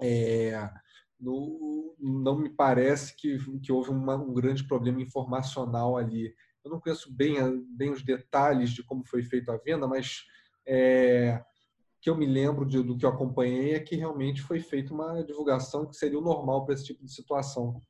é, 0.00 0.70
no, 1.18 1.96
não 1.98 2.38
me 2.38 2.50
parece 2.50 3.16
que, 3.16 3.38
que 3.60 3.72
houve 3.72 3.90
uma, 3.90 4.16
um 4.16 4.32
grande 4.32 4.64
problema 4.64 5.00
informacional 5.00 5.96
ali 5.96 6.34
eu 6.66 6.70
não 6.70 6.80
conheço 6.80 7.12
bem, 7.12 7.36
bem 7.68 7.90
os 7.90 8.02
detalhes 8.02 8.70
de 8.70 8.82
como 8.82 9.06
foi 9.06 9.22
feita 9.22 9.52
a 9.52 9.56
venda, 9.56 9.86
mas 9.86 10.24
é, 10.66 11.40
que 12.00 12.10
eu 12.10 12.16
me 12.16 12.26
lembro 12.26 12.66
de, 12.66 12.82
do 12.82 12.98
que 12.98 13.06
eu 13.06 13.10
acompanhei 13.10 13.74
é 13.74 13.80
que 13.80 13.94
realmente 13.94 14.42
foi 14.42 14.58
feita 14.60 14.92
uma 14.92 15.22
divulgação 15.22 15.86
que 15.86 15.94
seria 15.94 16.18
o 16.18 16.22
normal 16.22 16.64
para 16.64 16.74
esse 16.74 16.84
tipo 16.84 17.04
de 17.04 17.12
situação. 17.12 17.80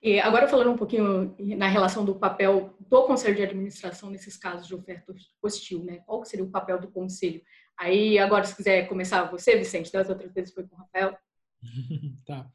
E 0.00 0.20
agora 0.20 0.46
falando 0.46 0.70
um 0.70 0.76
pouquinho 0.76 1.34
na 1.38 1.66
relação 1.66 2.04
do 2.04 2.14
papel 2.14 2.76
do 2.78 3.04
Conselho 3.04 3.34
de 3.34 3.42
Administração 3.42 4.10
nesses 4.10 4.36
casos 4.36 4.68
de 4.68 4.74
oferta 4.74 5.12
hostil, 5.42 5.82
né? 5.82 5.98
Qual 6.06 6.24
seria 6.24 6.44
o 6.44 6.50
papel 6.50 6.78
do 6.78 6.92
Conselho? 6.92 7.42
Aí 7.76 8.18
agora 8.18 8.44
se 8.44 8.54
quiser 8.54 8.86
começar 8.86 9.24
você, 9.24 9.56
Vicente, 9.56 9.90
das 9.90 10.08
outras 10.08 10.32
vezes 10.32 10.54
foi 10.54 10.64
com 10.64 10.76
o 10.76 10.78
Rafael. 10.78 11.16
tá. 12.24 12.48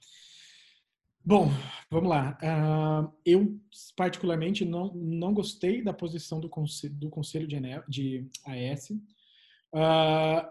Bom, 1.23 1.49
vamos 1.91 2.09
lá. 2.09 2.37
Uh, 2.41 3.13
eu, 3.25 3.59
particularmente, 3.95 4.65
não, 4.65 4.93
não 4.93 5.33
gostei 5.33 5.81
da 5.83 5.93
posição 5.93 6.39
do 6.39 6.49
Conselho, 6.49 6.93
do 6.95 7.09
conselho 7.09 7.47
de, 7.47 7.57
de 7.87 8.27
AS 8.45 8.89
uh, 9.73 10.49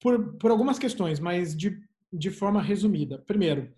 por, 0.00 0.34
por 0.38 0.50
algumas 0.50 0.78
questões, 0.78 1.20
mas 1.20 1.56
de, 1.56 1.78
de 2.12 2.30
forma 2.30 2.62
resumida. 2.62 3.18
Primeiro, 3.18 3.74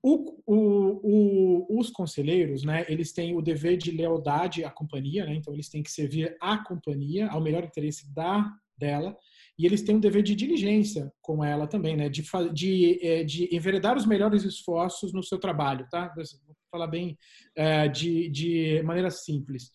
O, 0.00 0.42
o, 0.46 0.56
o, 1.02 1.80
os 1.80 1.90
conselheiros, 1.90 2.62
né, 2.62 2.84
eles 2.88 3.12
têm 3.12 3.34
o 3.34 3.42
dever 3.42 3.76
de 3.76 3.90
lealdade 3.90 4.64
à 4.64 4.70
companhia, 4.70 5.26
né, 5.26 5.34
então 5.34 5.52
eles 5.52 5.68
têm 5.68 5.82
que 5.82 5.90
servir 5.90 6.36
à 6.40 6.58
companhia, 6.58 7.28
ao 7.28 7.40
melhor 7.40 7.64
interesse 7.64 8.06
da 8.14 8.48
dela, 8.78 9.16
e 9.58 9.66
eles 9.66 9.82
têm 9.82 9.96
um 9.96 10.00
dever 10.00 10.22
de 10.22 10.34
diligência 10.34 11.12
com 11.20 11.42
ela 11.42 11.66
também, 11.66 11.96
né, 11.96 12.08
de, 12.08 12.22
de, 12.52 12.98
é, 13.02 13.24
de 13.24 13.54
enveredar 13.54 13.96
os 13.96 14.06
melhores 14.06 14.44
esforços 14.44 15.12
no 15.12 15.22
seu 15.22 15.38
trabalho, 15.38 15.86
tá? 15.90 16.12
Vou 16.14 16.56
falar 16.70 16.86
bem 16.86 17.18
é, 17.56 17.88
de, 17.88 18.28
de 18.28 18.82
maneira 18.84 19.10
simples. 19.10 19.70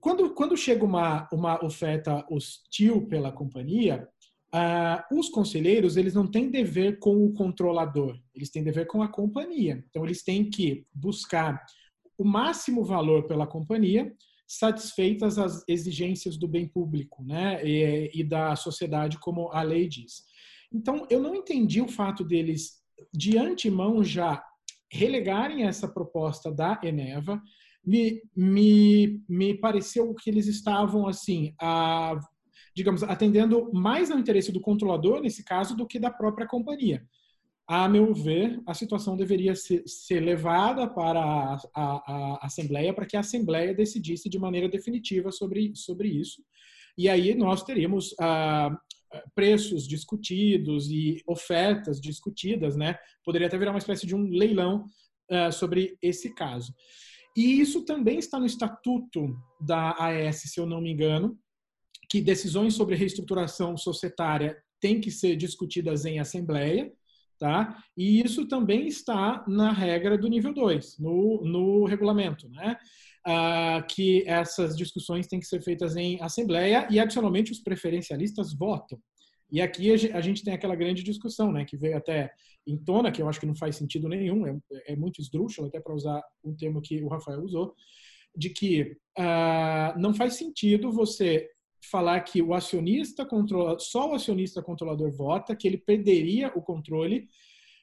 Quando, 0.00 0.34
quando 0.34 0.56
chega 0.56 0.84
uma, 0.84 1.28
uma 1.32 1.64
oferta 1.64 2.26
hostil 2.28 3.06
pela 3.06 3.30
companhia, 3.30 4.08
uh, 4.52 5.16
os 5.16 5.28
conselheiros 5.28 5.96
eles 5.96 6.14
não 6.14 6.26
têm 6.26 6.50
dever 6.50 6.98
com 6.98 7.24
o 7.24 7.32
controlador, 7.32 8.18
eles 8.34 8.50
têm 8.50 8.64
dever 8.64 8.86
com 8.86 9.02
a 9.02 9.08
companhia. 9.08 9.84
Então, 9.88 10.04
eles 10.04 10.24
têm 10.24 10.50
que 10.50 10.84
buscar 10.92 11.64
o 12.18 12.24
máximo 12.24 12.84
valor 12.84 13.28
pela 13.28 13.46
companhia, 13.46 14.12
satisfeitas 14.58 15.38
as 15.38 15.64
exigências 15.66 16.36
do 16.36 16.46
bem 16.46 16.68
público 16.68 17.24
né, 17.24 17.64
e, 17.64 18.10
e 18.12 18.22
da 18.22 18.54
sociedade, 18.54 19.18
como 19.18 19.50
a 19.50 19.62
lei 19.62 19.88
diz. 19.88 20.24
Então, 20.70 21.06
eu 21.08 21.20
não 21.20 21.34
entendi 21.34 21.80
o 21.80 21.88
fato 21.88 22.22
deles, 22.22 22.82
de 23.12 23.38
antemão, 23.38 24.04
já 24.04 24.44
relegarem 24.90 25.64
essa 25.64 25.88
proposta 25.88 26.52
da 26.52 26.78
Eneva. 26.82 27.40
Me, 27.82 28.22
me, 28.36 29.22
me 29.26 29.54
pareceu 29.54 30.14
que 30.14 30.28
eles 30.28 30.46
estavam, 30.46 31.08
assim, 31.08 31.54
a, 31.58 32.18
digamos, 32.76 33.02
atendendo 33.02 33.72
mais 33.72 34.10
ao 34.10 34.18
interesse 34.18 34.52
do 34.52 34.60
controlador, 34.60 35.22
nesse 35.22 35.42
caso, 35.42 35.74
do 35.74 35.86
que 35.86 35.98
da 35.98 36.10
própria 36.10 36.46
companhia. 36.46 37.02
A 37.66 37.88
meu 37.88 38.12
ver, 38.12 38.60
a 38.66 38.74
situação 38.74 39.16
deveria 39.16 39.54
ser, 39.54 39.82
ser 39.86 40.20
levada 40.20 40.88
para 40.88 41.20
a, 41.20 41.56
a, 41.74 41.82
a, 41.82 42.46
Assembleia, 42.46 42.92
para 42.92 43.06
que 43.06 43.16
a 43.16 43.20
Assembleia 43.20 43.72
decidisse 43.72 44.28
de 44.28 44.38
maneira 44.38 44.68
definitiva 44.68 45.30
sobre, 45.30 45.74
sobre 45.76 46.08
isso. 46.08 46.42
E 46.98 47.08
aí 47.08 47.34
nós 47.34 47.62
teríamos 47.62 48.14
ah, 48.20 48.76
preços 49.34 49.86
discutidos 49.86 50.90
e 50.90 51.22
ofertas 51.26 52.00
discutidas, 52.00 52.76
né? 52.76 52.98
Poderia 53.24 53.46
até 53.46 53.56
virar 53.56 53.70
uma 53.70 53.78
espécie 53.78 54.06
de 54.06 54.14
um 54.14 54.28
leilão 54.28 54.84
ah, 55.30 55.50
sobre 55.50 55.96
esse 56.02 56.34
caso. 56.34 56.74
E 57.36 57.60
isso 57.60 57.84
também 57.84 58.18
está 58.18 58.38
no 58.38 58.44
estatuto 58.44 59.34
da 59.60 59.96
AES, 59.98 60.42
se 60.52 60.60
eu 60.60 60.66
não 60.66 60.80
me 60.80 60.90
engano, 60.90 61.38
que 62.10 62.20
decisões 62.20 62.74
sobre 62.74 62.94
reestruturação 62.94 63.76
societária 63.76 64.56
têm 64.78 65.00
que 65.00 65.10
ser 65.10 65.36
discutidas 65.36 66.04
em 66.04 66.18
assembleia, 66.18 66.92
tá? 67.42 67.76
E 67.96 68.22
isso 68.22 68.46
também 68.46 68.86
está 68.86 69.44
na 69.48 69.72
regra 69.72 70.16
do 70.16 70.28
nível 70.28 70.54
2, 70.54 71.00
no, 71.00 71.42
no 71.42 71.84
regulamento, 71.86 72.48
né? 72.48 72.76
Ah, 73.26 73.84
que 73.90 74.22
essas 74.28 74.76
discussões 74.76 75.26
têm 75.26 75.40
que 75.40 75.46
ser 75.46 75.60
feitas 75.60 75.96
em 75.96 76.22
assembleia 76.22 76.86
e, 76.88 77.00
adicionalmente, 77.00 77.50
os 77.50 77.58
preferencialistas 77.58 78.54
votam. 78.54 78.96
E 79.50 79.60
aqui 79.60 79.90
a 79.90 80.20
gente 80.20 80.44
tem 80.44 80.54
aquela 80.54 80.76
grande 80.76 81.02
discussão, 81.02 81.50
né, 81.50 81.64
que 81.64 81.76
veio 81.76 81.96
até 81.96 82.30
em 82.64 82.78
tona, 82.78 83.10
que 83.10 83.20
eu 83.20 83.28
acho 83.28 83.40
que 83.40 83.46
não 83.46 83.56
faz 83.56 83.74
sentido 83.74 84.08
nenhum, 84.08 84.46
é, 84.46 84.56
é 84.86 84.96
muito 84.96 85.20
esdrúxulo, 85.20 85.66
até 85.66 85.80
para 85.80 85.94
usar 85.94 86.22
um 86.44 86.54
termo 86.54 86.80
que 86.80 87.02
o 87.02 87.08
Rafael 87.08 87.42
usou, 87.42 87.74
de 88.36 88.50
que 88.50 88.96
uh, 89.18 89.98
não 89.98 90.14
faz 90.14 90.34
sentido 90.34 90.92
você 90.92 91.48
falar 91.90 92.20
que 92.20 92.40
o 92.40 92.54
acionista 92.54 93.24
controla, 93.24 93.78
só 93.78 94.10
o 94.10 94.14
acionista 94.14 94.62
controlador 94.62 95.10
vota, 95.12 95.56
que 95.56 95.66
ele 95.66 95.78
perderia 95.78 96.48
o 96.54 96.62
controle. 96.62 97.28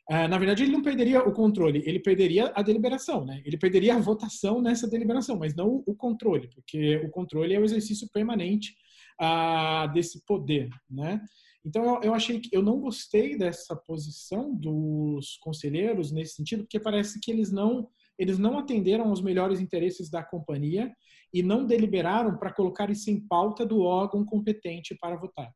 Uh, 0.09 0.27
na 0.27 0.38
verdade, 0.38 0.63
ele 0.63 0.71
não 0.71 0.81
perderia 0.81 1.19
o 1.21 1.31
controle, 1.31 1.83
ele 1.85 1.99
perderia 1.99 2.51
a 2.55 2.63
deliberação, 2.63 3.25
né? 3.25 3.41
Ele 3.45 3.57
perderia 3.57 3.95
a 3.95 3.99
votação 3.99 4.62
nessa 4.62 4.88
deliberação, 4.88 5.38
mas 5.38 5.55
não 5.55 5.83
o 5.85 5.95
controle, 5.95 6.49
porque 6.55 6.97
o 6.97 7.09
controle 7.12 7.53
é 7.53 7.59
o 7.59 7.65
exercício 7.65 8.09
permanente 8.12 8.73
uh, 9.21 9.91
desse 9.93 10.25
poder, 10.25 10.69
né? 10.89 11.21
Então 11.63 12.01
eu 12.01 12.13
achei 12.13 12.39
que 12.39 12.49
eu 12.51 12.63
não 12.63 12.79
gostei 12.79 13.38
dessa 13.38 13.75
posição 13.75 14.55
dos 14.55 15.38
conselheiros 15.41 16.12
nesse 16.12 16.35
sentido, 16.35 16.63
porque 16.63 16.79
parece 16.79 17.19
que 17.19 17.31
eles 17.31 17.51
não 17.51 17.88
eles 18.17 18.38
não 18.38 18.59
atenderam 18.59 19.09
aos 19.09 19.21
melhores 19.21 19.62
interesses 19.62 20.09
da 20.09 20.21
companhia 20.21 20.91
e 21.34 21.44
não 21.44 21.65
deliberaram 21.65 22.38
para 22.38 22.54
colocar 22.54 22.89
isso 22.89 23.10
em 23.10 23.20
pauta 23.20 23.65
do 23.65 23.82
órgão 23.82 24.26
competente 24.26 24.96
para 24.96 25.15
votar. 25.15 25.54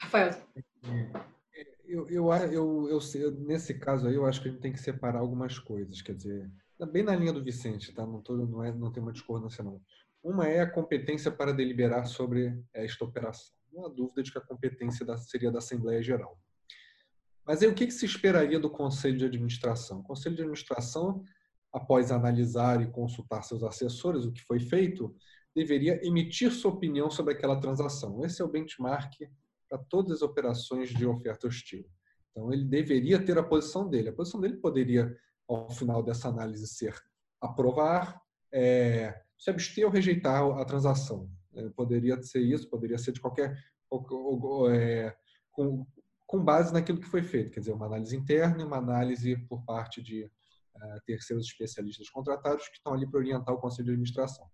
Rafael. 0.00 0.30
Eu, 1.86 2.08
eu, 2.08 2.32
eu, 2.32 2.88
eu, 2.88 3.30
nesse 3.40 3.74
caso 3.74 4.06
aí, 4.08 4.14
eu 4.14 4.26
acho 4.26 4.42
que 4.42 4.48
a 4.48 4.50
gente 4.50 4.60
tem 4.60 4.72
que 4.72 4.80
separar 4.80 5.20
algumas 5.20 5.58
coisas. 5.58 6.02
Quer 6.02 6.14
dizer, 6.14 6.50
bem 6.90 7.02
na 7.02 7.14
linha 7.14 7.32
do 7.32 7.42
Vicente, 7.42 7.92
tá? 7.92 8.06
Não, 8.06 8.20
tô, 8.20 8.36
não, 8.36 8.62
é, 8.64 8.72
não 8.72 8.92
tem 8.92 9.02
uma 9.02 9.12
discordância, 9.12 9.62
não. 9.62 9.80
Uma 10.22 10.48
é 10.48 10.60
a 10.60 10.70
competência 10.70 11.30
para 11.30 11.52
deliberar 11.52 12.06
sobre 12.06 12.58
esta 12.72 13.04
operação. 13.04 13.54
Não 13.72 13.86
há 13.86 13.88
dúvida 13.88 14.22
de 14.22 14.32
que 14.32 14.38
a 14.38 14.40
competência 14.40 15.04
da, 15.04 15.16
seria 15.16 15.50
da 15.50 15.58
Assembleia 15.58 16.02
Geral. 16.02 16.38
Mas 17.46 17.62
aí 17.62 17.68
o 17.68 17.74
que, 17.74 17.86
que 17.86 17.92
se 17.92 18.06
esperaria 18.06 18.58
do 18.58 18.70
Conselho 18.70 19.18
de 19.18 19.26
Administração? 19.26 20.00
O 20.00 20.02
Conselho 20.02 20.34
de 20.34 20.42
Administração 20.42 21.22
após 21.74 22.12
analisar 22.12 22.80
e 22.80 22.86
consultar 22.86 23.42
seus 23.42 23.64
assessores, 23.64 24.24
o 24.24 24.32
que 24.32 24.40
foi 24.42 24.60
feito, 24.60 25.12
deveria 25.52 26.00
emitir 26.06 26.52
sua 26.52 26.70
opinião 26.70 27.10
sobre 27.10 27.34
aquela 27.34 27.60
transação. 27.60 28.24
Esse 28.24 28.40
é 28.40 28.44
o 28.44 28.48
benchmark 28.48 29.12
para 29.68 29.78
todas 29.78 30.18
as 30.18 30.22
operações 30.22 30.90
de 30.90 31.04
oferta 31.04 31.48
hostil. 31.48 31.84
Então, 32.30 32.52
ele 32.52 32.64
deveria 32.64 33.22
ter 33.22 33.36
a 33.38 33.42
posição 33.42 33.90
dele. 33.90 34.08
A 34.08 34.12
posição 34.12 34.40
dele 34.40 34.56
poderia, 34.56 35.16
ao 35.48 35.68
final 35.68 36.00
dessa 36.00 36.28
análise, 36.28 36.64
ser 36.68 36.94
aprovar, 37.40 38.22
é, 38.52 39.20
se 39.36 39.50
abster 39.50 39.84
ou 39.84 39.90
rejeitar 39.90 40.44
a 40.44 40.64
transação. 40.64 41.28
É, 41.54 41.68
poderia 41.70 42.22
ser 42.22 42.40
isso, 42.40 42.70
poderia 42.70 42.98
ser 42.98 43.10
de 43.10 43.20
qualquer. 43.20 43.58
É, 44.72 45.14
com, 45.50 45.84
com 46.24 46.44
base 46.44 46.72
naquilo 46.72 47.00
que 47.00 47.06
foi 47.06 47.22
feito, 47.22 47.50
quer 47.50 47.60
dizer, 47.60 47.72
uma 47.72 47.86
análise 47.86 48.16
interna 48.16 48.62
e 48.62 48.64
uma 48.64 48.78
análise 48.78 49.36
por 49.48 49.64
parte 49.64 50.02
de 50.02 50.30
terceiros 51.06 51.46
especialistas 51.46 52.08
contratados 52.10 52.68
que 52.68 52.76
estão 52.76 52.94
ali 52.94 53.08
para 53.08 53.18
orientar 53.18 53.54
o 53.54 53.58
conselho 53.58 53.86
de 53.86 53.92
administração. 53.92 54.46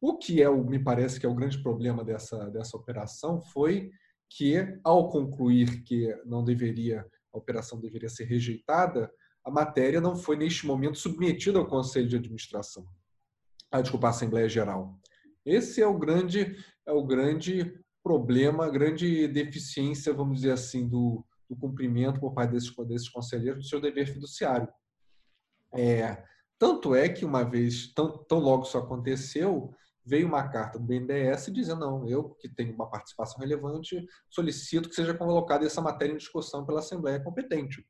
O 0.00 0.16
que 0.16 0.42
é 0.42 0.50
me 0.50 0.78
parece 0.78 1.18
que 1.18 1.26
é 1.26 1.28
o 1.28 1.34
grande 1.34 1.62
problema 1.62 2.04
dessa, 2.04 2.50
dessa 2.50 2.76
operação 2.76 3.40
foi 3.40 3.90
que, 4.30 4.78
ao 4.84 5.08
concluir 5.08 5.82
que 5.82 6.14
não 6.24 6.44
deveria, 6.44 7.04
a 7.32 7.38
operação 7.38 7.80
deveria 7.80 8.08
ser 8.08 8.24
rejeitada, 8.24 9.10
a 9.44 9.50
matéria 9.50 10.00
não 10.00 10.14
foi, 10.14 10.36
neste 10.36 10.66
momento, 10.66 10.98
submetida 10.98 11.58
ao 11.58 11.66
Conselho 11.66 12.08
de 12.08 12.16
Administração. 12.16 12.86
Ah, 13.70 13.80
desculpa, 13.80 14.08
à 14.08 14.10
Assembleia 14.10 14.48
Geral. 14.48 14.98
Esse 15.44 15.80
é 15.80 15.86
o 15.86 15.98
grande, 15.98 16.56
é 16.86 16.92
o 16.92 17.04
grande 17.04 17.74
problema, 18.02 18.66
a 18.66 18.70
grande 18.70 19.26
deficiência, 19.28 20.12
vamos 20.12 20.36
dizer 20.36 20.52
assim, 20.52 20.86
do, 20.86 21.24
do 21.48 21.56
cumprimento 21.56 22.20
por 22.20 22.34
parte 22.34 22.52
desses, 22.52 22.74
desses 22.86 23.08
conselheiros 23.08 23.64
do 23.64 23.68
seu 23.68 23.80
dever 23.80 24.06
fiduciário. 24.06 24.68
É, 25.74 26.22
tanto 26.58 26.94
é 26.94 27.08
que 27.08 27.24
uma 27.24 27.44
vez, 27.44 27.92
tão, 27.92 28.18
tão 28.24 28.38
logo 28.38 28.64
isso 28.64 28.78
aconteceu, 28.78 29.72
veio 30.04 30.26
uma 30.26 30.48
carta 30.48 30.78
do 30.78 30.84
BNDES 30.84 31.52
dizendo, 31.52 31.80
não, 31.80 32.08
eu 32.08 32.30
que 32.30 32.48
tenho 32.48 32.74
uma 32.74 32.88
participação 32.90 33.38
relevante, 33.38 34.04
solicito 34.30 34.88
que 34.88 34.94
seja 34.94 35.14
colocada 35.14 35.66
essa 35.66 35.82
matéria 35.82 36.14
em 36.14 36.16
discussão 36.16 36.64
pela 36.64 36.80
Assembleia 36.80 37.20
competente. 37.20 37.86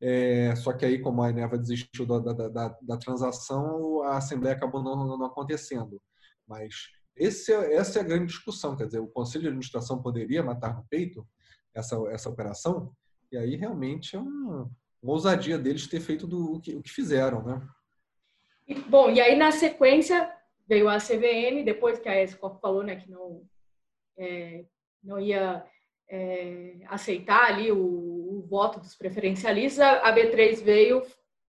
É, 0.00 0.54
só 0.56 0.72
que 0.72 0.84
aí, 0.84 1.00
como 1.00 1.22
a 1.22 1.30
Eneva 1.30 1.56
desistiu 1.56 2.06
da, 2.06 2.18
da, 2.18 2.48
da, 2.48 2.78
da 2.82 2.96
transação, 2.96 4.02
a 4.02 4.16
Assembleia 4.16 4.56
acabou 4.56 4.82
não, 4.82 5.16
não 5.18 5.26
acontecendo. 5.26 6.00
Mas 6.46 6.74
esse, 7.16 7.52
é, 7.52 7.74
essa 7.74 7.98
é 7.98 8.02
a 8.02 8.04
grande 8.04 8.26
discussão, 8.26 8.76
quer 8.76 8.86
dizer, 8.86 9.00
o 9.00 9.06
Conselho 9.06 9.42
de 9.42 9.48
Administração 9.48 10.02
poderia 10.02 10.42
matar 10.42 10.74
no 10.74 10.84
peito 10.90 11.26
essa, 11.74 11.96
essa 12.08 12.28
operação? 12.28 12.92
E 13.30 13.36
aí 13.36 13.56
realmente 13.56 14.16
é 14.16 14.20
um, 14.20 14.70
uma 15.04 15.12
ousadia 15.12 15.58
deles 15.58 15.86
ter 15.86 16.00
feito 16.00 16.26
do, 16.26 16.54
o, 16.54 16.60
que, 16.60 16.74
o 16.74 16.82
que 16.82 16.90
fizeram, 16.90 17.44
né? 17.44 17.60
Bom, 18.88 19.10
e 19.10 19.20
aí 19.20 19.36
na 19.36 19.52
sequência 19.52 20.32
veio 20.66 20.88
a 20.88 20.96
CVM, 20.96 21.62
depois 21.62 21.98
que 21.98 22.08
a 22.08 22.22
Escop 22.22 22.58
falou 22.58 22.82
né, 22.82 22.96
que 22.96 23.10
não, 23.10 23.46
é, 24.16 24.64
não 25.02 25.20
ia 25.20 25.62
é, 26.08 26.76
aceitar 26.86 27.44
ali 27.44 27.70
o, 27.70 27.76
o, 27.78 28.46
voto 28.48 28.80
dos 28.80 28.96
preferencialistas, 28.96 29.84
a, 29.84 30.10
B3 30.14 30.62
veio 30.62 31.02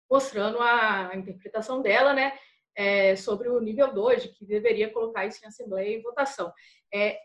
mostrando 0.10 0.60
a, 0.60 1.10
a 1.10 1.18
interpretação 1.18 1.82
dela, 1.82 2.14
né, 2.14 2.32
é, 2.74 3.18
sobre 3.18 3.50
o 3.50 3.60
nível 3.60 3.94
2, 3.94 4.24
de 4.24 4.30
que 4.30 4.46
deveria 4.46 4.90
colocar 4.94 5.26
isso 5.26 5.44
em 5.44 5.48
assembleia 5.50 5.98
e 5.98 6.02
votação. 6.02 6.54
É, 6.94 7.20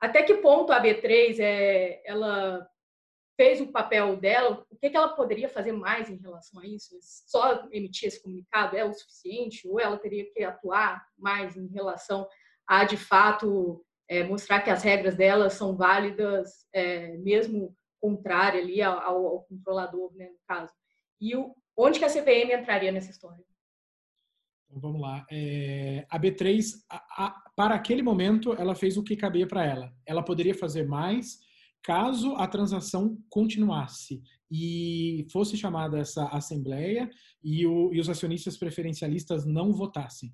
até 0.00 0.22
que 0.22 0.36
ponto 0.36 0.72
a 0.72 0.82
B3 0.82 1.38
é, 1.40 2.00
ela 2.06 2.66
fez 3.36 3.60
o 3.60 3.72
papel 3.72 4.16
dela, 4.16 4.64
o 4.70 4.76
que, 4.76 4.90
que 4.90 4.96
ela 4.96 5.14
poderia 5.14 5.48
fazer 5.48 5.72
mais 5.72 6.10
em 6.10 6.16
relação 6.16 6.60
a 6.60 6.66
isso? 6.66 6.98
Só 7.00 7.66
emitir 7.70 8.08
esse 8.08 8.22
comunicado 8.22 8.76
é 8.76 8.84
o 8.84 8.92
suficiente? 8.92 9.66
Ou 9.68 9.80
ela 9.80 9.98
teria 9.98 10.30
que 10.32 10.42
atuar 10.42 11.04
mais 11.18 11.56
em 11.56 11.66
relação 11.68 12.28
a, 12.66 12.84
de 12.84 12.96
fato, 12.96 13.84
é, 14.08 14.24
mostrar 14.24 14.60
que 14.60 14.70
as 14.70 14.82
regras 14.82 15.16
dela 15.16 15.50
são 15.50 15.76
válidas, 15.76 16.66
é, 16.72 17.16
mesmo 17.18 17.74
contrária 18.00 18.60
ali 18.60 18.82
ao, 18.82 18.98
ao 18.98 19.42
controlador, 19.44 20.12
né, 20.14 20.26
no 20.26 20.38
caso. 20.46 20.72
E 21.20 21.36
o, 21.36 21.54
onde 21.76 21.98
que 21.98 22.04
a 22.04 22.08
CVM 22.08 22.52
entraria 22.52 22.92
nessa 22.92 23.10
história? 23.10 23.44
Então, 24.66 24.80
vamos 24.80 25.00
lá. 25.00 25.26
É, 25.30 26.06
a 26.08 26.18
B3, 26.18 26.64
a, 26.88 27.26
a, 27.26 27.50
para 27.54 27.74
aquele 27.74 28.02
momento, 28.02 28.54
ela 28.54 28.74
fez 28.74 28.96
o 28.96 29.02
que 29.02 29.16
cabia 29.16 29.46
para 29.46 29.64
ela. 29.64 29.92
Ela 30.06 30.22
poderia 30.22 30.54
fazer 30.54 30.86
mais 30.86 31.38
caso 31.82 32.34
a 32.36 32.46
transação 32.46 33.18
continuasse 33.28 34.22
e 34.50 35.26
fosse 35.32 35.56
chamada 35.56 35.98
essa 35.98 36.26
assembleia 36.28 37.10
e, 37.42 37.66
o, 37.66 37.92
e 37.92 38.00
os 38.00 38.08
acionistas 38.08 38.56
preferencialistas 38.56 39.46
não 39.46 39.72
votassem. 39.72 40.32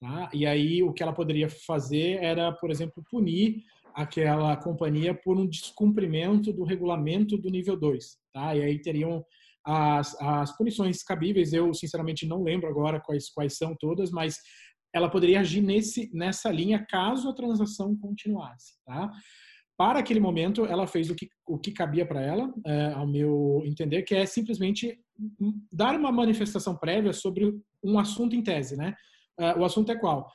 Tá? 0.00 0.30
E 0.32 0.46
aí 0.46 0.82
o 0.82 0.92
que 0.92 1.02
ela 1.02 1.12
poderia 1.12 1.48
fazer 1.48 2.22
era, 2.22 2.52
por 2.52 2.70
exemplo, 2.70 3.02
punir 3.10 3.62
aquela 3.94 4.56
companhia 4.56 5.14
por 5.14 5.38
um 5.38 5.48
descumprimento 5.48 6.52
do 6.52 6.64
regulamento 6.64 7.38
do 7.38 7.48
nível 7.48 7.76
2. 7.76 8.18
Tá? 8.32 8.54
E 8.54 8.62
aí 8.62 8.80
teriam 8.80 9.24
as, 9.64 10.14
as 10.20 10.56
punições 10.56 11.02
cabíveis, 11.02 11.52
eu 11.52 11.74
sinceramente 11.74 12.26
não 12.26 12.42
lembro 12.42 12.68
agora 12.68 13.00
quais, 13.00 13.30
quais 13.30 13.56
são 13.56 13.74
todas, 13.74 14.10
mas 14.12 14.36
ela 14.94 15.10
poderia 15.10 15.40
agir 15.40 15.60
nesse, 15.60 16.10
nessa 16.14 16.50
linha 16.50 16.86
caso 16.88 17.28
a 17.28 17.34
transação 17.34 17.96
continuasse. 17.96 18.74
Tá? 18.86 19.10
Para 19.76 19.98
aquele 19.98 20.20
momento, 20.20 20.64
ela 20.64 20.86
fez 20.86 21.10
o 21.10 21.14
que, 21.14 21.28
o 21.46 21.58
que 21.58 21.70
cabia 21.70 22.06
para 22.06 22.22
ela, 22.22 22.52
é, 22.64 22.92
ao 22.92 23.06
meu 23.06 23.62
entender, 23.66 24.02
que 24.02 24.14
é 24.14 24.24
simplesmente 24.24 24.98
dar 25.70 25.94
uma 25.94 26.10
manifestação 26.12 26.76
prévia 26.76 27.12
sobre 27.12 27.54
um 27.82 27.98
assunto 27.98 28.34
em 28.34 28.42
tese. 28.42 28.76
Né? 28.76 28.94
Uh, 29.38 29.60
o 29.60 29.64
assunto 29.64 29.92
é 29.92 29.96
qual? 29.96 30.30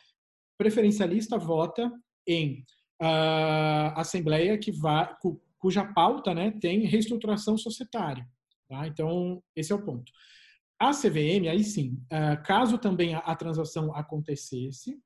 Preferencialista 0.58 1.38
vota 1.38 1.92
em 2.28 2.64
uh, 3.02 3.94
assembleia 3.96 4.58
que 4.58 4.72
vai, 4.72 5.14
cu, 5.20 5.42
cuja 5.58 5.86
pauta 5.86 6.34
né, 6.34 6.52
tem 6.52 6.86
reestruturação 6.86 7.58
societária. 7.58 8.28
Tá? 8.70 8.88
Então, 8.88 9.42
esse 9.56 9.72
é 9.72 9.76
o 9.76 9.84
ponto. 9.84 10.12
A 10.80 10.92
CVM, 10.92 11.48
aí 11.50 11.64
sim, 11.64 12.00
uh, 12.12 12.42
caso 12.44 12.78
também 12.78 13.14
a, 13.14 13.20
a, 13.20 13.36
transação 13.36 13.96
acontecesse, 13.96 15.00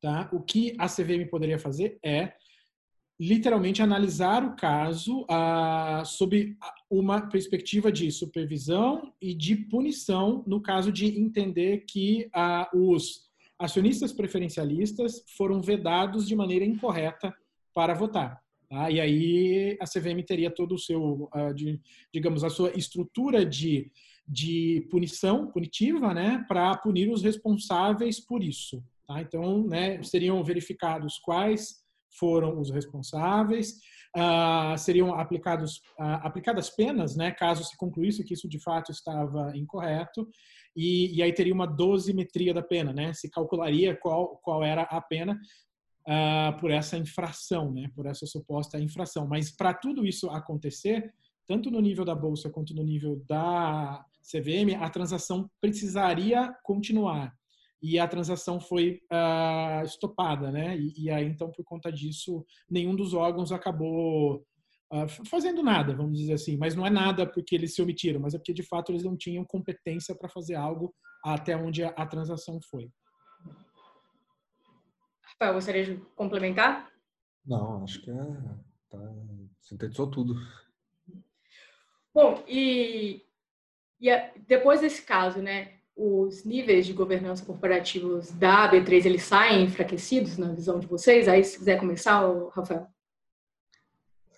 tá? 0.00 0.28
o 0.32 0.42
que 0.42 0.74
a 0.78 0.86
CVM 0.86 1.28
poderia 1.30 1.58
fazer 1.58 1.98
é 2.04 2.34
literalmente 3.20 3.82
analisar 3.82 4.42
o 4.42 4.56
caso 4.56 5.24
uh, 5.24 6.06
sob 6.06 6.56
uma 6.88 7.20
perspectiva 7.28 7.92
de 7.92 8.10
supervisão 8.10 9.12
e 9.20 9.34
de 9.34 9.54
punição, 9.54 10.42
no 10.46 10.58
caso 10.62 10.90
de 10.90 11.20
entender 11.20 11.84
que 11.86 12.30
uh, 12.34 12.92
os 12.92 13.28
acionistas 13.58 14.10
preferencialistas 14.10 15.22
foram 15.36 15.60
vedados 15.60 16.26
de 16.26 16.34
maneira 16.34 16.64
incorreta 16.64 17.34
para 17.74 17.92
votar. 17.92 18.40
Tá? 18.70 18.90
E 18.90 18.98
aí 18.98 19.76
a 19.82 19.84
CVM 19.84 20.24
teria 20.26 20.50
todo 20.50 20.74
o 20.74 20.78
seu, 20.78 21.28
uh, 21.34 21.52
de, 21.54 21.78
digamos, 22.14 22.42
a 22.42 22.48
sua 22.48 22.70
estrutura 22.74 23.44
de, 23.44 23.92
de 24.26 24.88
punição 24.90 25.46
punitiva, 25.46 26.14
né, 26.14 26.42
para 26.48 26.74
punir 26.78 27.10
os 27.10 27.22
responsáveis 27.22 28.18
por 28.18 28.42
isso. 28.42 28.82
Tá? 29.06 29.20
Então, 29.20 29.66
né, 29.66 30.02
seriam 30.02 30.42
verificados 30.42 31.18
quais 31.18 31.80
foram 32.18 32.58
os 32.60 32.70
responsáveis, 32.70 33.74
uh, 34.16 34.76
seriam 34.78 35.14
aplicados, 35.14 35.76
uh, 35.98 36.20
aplicadas 36.22 36.70
penas, 36.70 37.16
né, 37.16 37.30
caso 37.30 37.64
se 37.64 37.76
concluísse 37.76 38.24
que 38.24 38.34
isso 38.34 38.48
de 38.48 38.60
fato 38.60 38.90
estava 38.90 39.56
incorreto, 39.56 40.28
e, 40.76 41.16
e 41.16 41.22
aí 41.22 41.32
teria 41.32 41.54
uma 41.54 41.66
dosimetria 41.66 42.54
da 42.54 42.62
pena, 42.62 42.92
né, 42.92 43.12
se 43.12 43.30
calcularia 43.30 43.96
qual, 43.96 44.36
qual 44.42 44.62
era 44.64 44.82
a 44.82 45.00
pena 45.00 45.38
uh, 46.06 46.58
por 46.60 46.70
essa 46.70 46.96
infração, 46.96 47.72
né, 47.72 47.90
por 47.94 48.06
essa 48.06 48.26
suposta 48.26 48.80
infração. 48.80 49.26
Mas 49.26 49.50
para 49.50 49.74
tudo 49.74 50.06
isso 50.06 50.28
acontecer, 50.30 51.12
tanto 51.46 51.70
no 51.70 51.80
nível 51.80 52.04
da 52.04 52.14
bolsa 52.14 52.50
quanto 52.50 52.74
no 52.74 52.82
nível 52.82 53.22
da 53.28 54.04
CVM, 54.22 54.76
a 54.80 54.88
transação 54.88 55.50
precisaria 55.60 56.54
continuar 56.62 57.34
e 57.82 57.98
a 57.98 58.06
transação 58.06 58.60
foi 58.60 59.00
uh, 59.10 59.84
estopada, 59.84 60.50
né? 60.50 60.76
E, 60.76 61.04
e, 61.04 61.10
aí, 61.10 61.26
então, 61.26 61.50
por 61.50 61.64
conta 61.64 61.90
disso, 61.90 62.44
nenhum 62.68 62.94
dos 62.94 63.14
órgãos 63.14 63.52
acabou 63.52 64.44
uh, 64.92 65.08
fazendo 65.28 65.62
nada, 65.62 65.94
vamos 65.94 66.18
dizer 66.18 66.34
assim. 66.34 66.56
Mas 66.56 66.74
não 66.74 66.86
é 66.86 66.90
nada 66.90 67.26
porque 67.26 67.54
eles 67.54 67.74
se 67.74 67.82
omitiram, 67.82 68.20
mas 68.20 68.34
é 68.34 68.38
porque, 68.38 68.52
de 68.52 68.62
fato, 68.62 68.92
eles 68.92 69.02
não 69.02 69.16
tinham 69.16 69.44
competência 69.44 70.14
para 70.14 70.28
fazer 70.28 70.56
algo 70.56 70.94
até 71.24 71.56
onde 71.56 71.82
a, 71.82 71.88
a 71.90 72.06
transação 72.06 72.58
foi. 72.70 72.90
Rafael, 75.22 75.54
gostaria 75.54 75.84
de 75.84 75.96
complementar? 76.14 76.90
Não, 77.46 77.82
acho 77.82 78.02
que 78.02 78.10
é, 78.10 78.24
tá, 78.90 78.98
sintetizou 79.62 80.10
tudo. 80.10 80.34
Bom, 82.12 82.44
e, 82.46 83.24
e 83.98 84.10
a, 84.10 84.32
depois 84.46 84.80
desse 84.82 85.02
caso, 85.02 85.40
né? 85.40 85.79
Os 85.96 86.44
níveis 86.44 86.86
de 86.86 86.92
governança 86.92 87.44
corporativos 87.44 88.30
da 88.32 88.70
B3 88.70 89.04
eles 89.04 89.22
saem 89.22 89.64
enfraquecidos 89.64 90.38
na 90.38 90.52
visão 90.52 90.78
de 90.78 90.86
vocês? 90.86 91.28
Aí, 91.28 91.44
se 91.44 91.58
quiser 91.58 91.78
começar, 91.78 92.20
Rafael. 92.52 92.86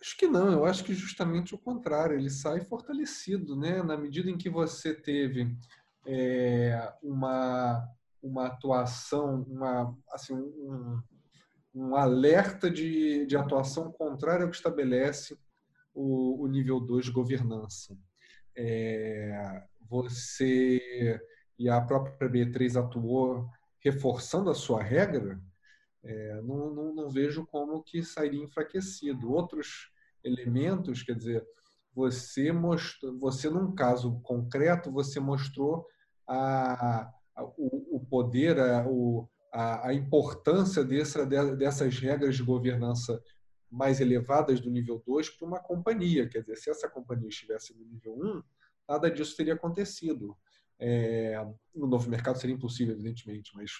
Acho 0.00 0.16
que 0.16 0.26
não, 0.26 0.50
eu 0.50 0.64
acho 0.64 0.82
que 0.82 0.94
justamente 0.94 1.54
o 1.54 1.58
contrário, 1.58 2.18
ele 2.18 2.28
sai 2.28 2.60
fortalecido, 2.60 3.54
né? 3.54 3.82
Na 3.82 3.96
medida 3.96 4.28
em 4.28 4.36
que 4.36 4.50
você 4.50 4.92
teve 4.92 5.56
é, 6.04 6.92
uma, 7.00 7.88
uma 8.20 8.46
atuação, 8.48 9.42
uma, 9.48 9.96
assim, 10.10 10.34
um, 10.34 11.00
um 11.72 11.94
alerta 11.94 12.68
de, 12.68 13.24
de 13.26 13.36
atuação 13.36 13.92
contrária 13.92 14.44
ao 14.44 14.50
que 14.50 14.56
estabelece 14.56 15.38
o, 15.94 16.42
o 16.42 16.48
nível 16.48 16.80
2 16.80 17.04
de 17.04 17.12
governança. 17.12 17.96
É, 18.56 19.62
você 19.88 21.20
e 21.62 21.68
a 21.68 21.80
própria 21.80 22.28
B3 22.28 22.76
atuou 22.76 23.48
reforçando 23.78 24.50
a 24.50 24.54
sua 24.54 24.82
regra, 24.82 25.40
é, 26.02 26.40
não, 26.42 26.74
não, 26.74 26.92
não, 26.92 27.08
vejo 27.08 27.46
como 27.46 27.82
que 27.82 28.02
sairia 28.02 28.42
enfraquecido. 28.42 29.32
Outros 29.32 29.92
elementos, 30.24 31.04
quer 31.04 31.14
dizer, 31.14 31.46
você 31.94 32.50
mostrou, 32.50 33.16
você 33.18 33.48
num 33.48 33.72
caso 33.74 34.20
concreto, 34.22 34.90
você 34.90 35.20
mostrou 35.20 35.86
a, 36.26 37.02
a 37.36 37.44
o, 37.56 37.96
o, 37.96 38.00
poder, 38.00 38.58
a, 38.58 38.84
o, 38.88 39.28
a, 39.52 39.88
a 39.88 39.94
importância 39.94 40.84
dessa, 40.84 41.24
dessas 41.24 41.96
regras 41.98 42.36
de 42.36 42.42
governança 42.42 43.22
mais 43.70 44.00
elevadas 44.00 44.60
do 44.60 44.68
nível 44.68 45.00
2 45.06 45.30
para 45.30 45.46
uma 45.46 45.60
companhia. 45.60 46.28
Quer 46.28 46.40
dizer, 46.40 46.56
se 46.56 46.70
essa 46.70 46.88
companhia 46.88 47.28
estivesse 47.28 47.72
no 47.78 47.84
nível 47.84 48.14
1, 48.14 48.42
nada 48.88 49.08
disso 49.08 49.36
teria 49.36 49.54
acontecido. 49.54 50.36
É, 50.84 51.40
no 51.72 51.86
novo 51.86 52.10
mercado 52.10 52.40
seria 52.40 52.56
impossível, 52.56 52.94
evidentemente, 52.94 53.52
mas 53.54 53.70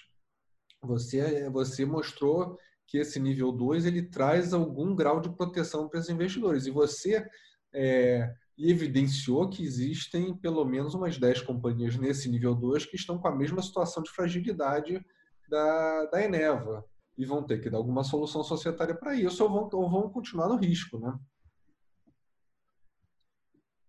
você, 0.81 1.51
você 1.51 1.85
mostrou 1.85 2.57
que 2.87 2.99
esse 2.99 3.19
nível 3.19 3.51
2 3.51 3.87
ele 3.87 4.03
traz 4.03 4.53
algum 4.53 4.95
grau 4.95 5.21
de 5.21 5.35
proteção 5.35 5.89
para 5.89 5.99
os 5.99 6.09
investidores. 6.09 6.67
E 6.67 6.71
você 6.71 7.27
é, 7.75 8.33
evidenciou 8.57 9.49
que 9.49 9.65
existem 9.65 10.37
pelo 10.37 10.65
menos 10.65 10.95
umas 10.95 11.19
10 11.19 11.43
companhias 11.43 11.97
nesse 11.97 12.29
nível 12.29 12.55
2 12.55 12.87
que 12.87 12.97
estão 12.97 13.19
com 13.19 13.29
a 13.29 13.35
mesma 13.35 13.63
situação 13.63 14.03
de 14.03 14.11
fragilidade 14.11 15.05
da, 15.49 16.07
da 16.07 16.23
Eneva 16.23 16.85
e 17.17 17.25
vão 17.25 17.43
ter 17.43 17.61
que 17.61 17.71
dar 17.71 17.79
alguma 17.79 18.05
solução 18.05 18.45
societária 18.45 18.95
para 18.95 19.15
isso 19.15 19.43
ou 19.43 19.51
vão, 19.51 19.71
ou 19.73 19.91
vão 19.91 20.11
continuar 20.11 20.49
no 20.49 20.57
risco. 20.57 20.99
Né? 20.99 21.19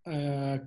É, 0.06 0.60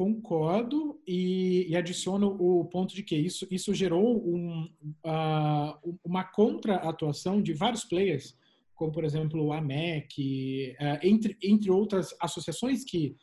concordo 0.00 0.98
e, 1.06 1.66
e, 1.68 1.76
adiciono 1.76 2.34
o 2.40 2.64
ponto 2.64 2.94
de 2.94 3.02
que 3.02 3.14
isso, 3.14 3.46
isso 3.50 3.74
gerou 3.74 4.26
um, 4.26 4.64
uh, 5.04 5.98
uma 6.02 6.24
contra-atuação 6.24 7.42
de 7.42 7.52
vários 7.52 7.84
players, 7.84 8.34
como, 8.74 8.90
por 8.90 9.04
exemplo, 9.04 9.52
a 9.52 9.60
MEC, 9.60 10.74
uh, 10.80 11.06
entre, 11.06 11.36
entre 11.42 11.70
outras 11.70 12.16
associações 12.18 12.82
que, 12.82 13.14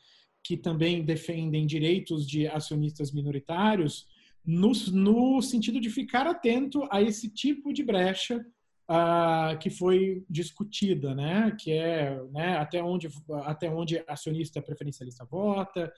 que 0.44 0.56
também 0.56 1.04
defendem 1.04 1.66
direitos 1.66 2.28
de 2.28 2.46
acionistas 2.46 3.12
minoritários, 3.12 4.06
no, 4.46 4.72
no 4.92 5.42
sentido 5.42 5.80
de 5.80 5.90
ficar 5.90 6.28
atento 6.28 6.88
a 6.92 7.02
esse 7.02 7.28
tipo 7.28 7.74
de 7.74 7.82
brecha 7.82 8.46
uh, 8.90 9.58
que 9.60 9.70
foi 9.70 10.24
discutida, 10.30 11.14
né? 11.14 11.56
Que 11.60 11.72
é 11.72 12.22
né, 12.32 12.58
até 12.58 12.82
onde 12.82 13.10
até 13.44 13.70
onde 13.70 14.04
acionista 14.08 14.62
preferencialista 14.62 15.26
vota, 15.26 15.92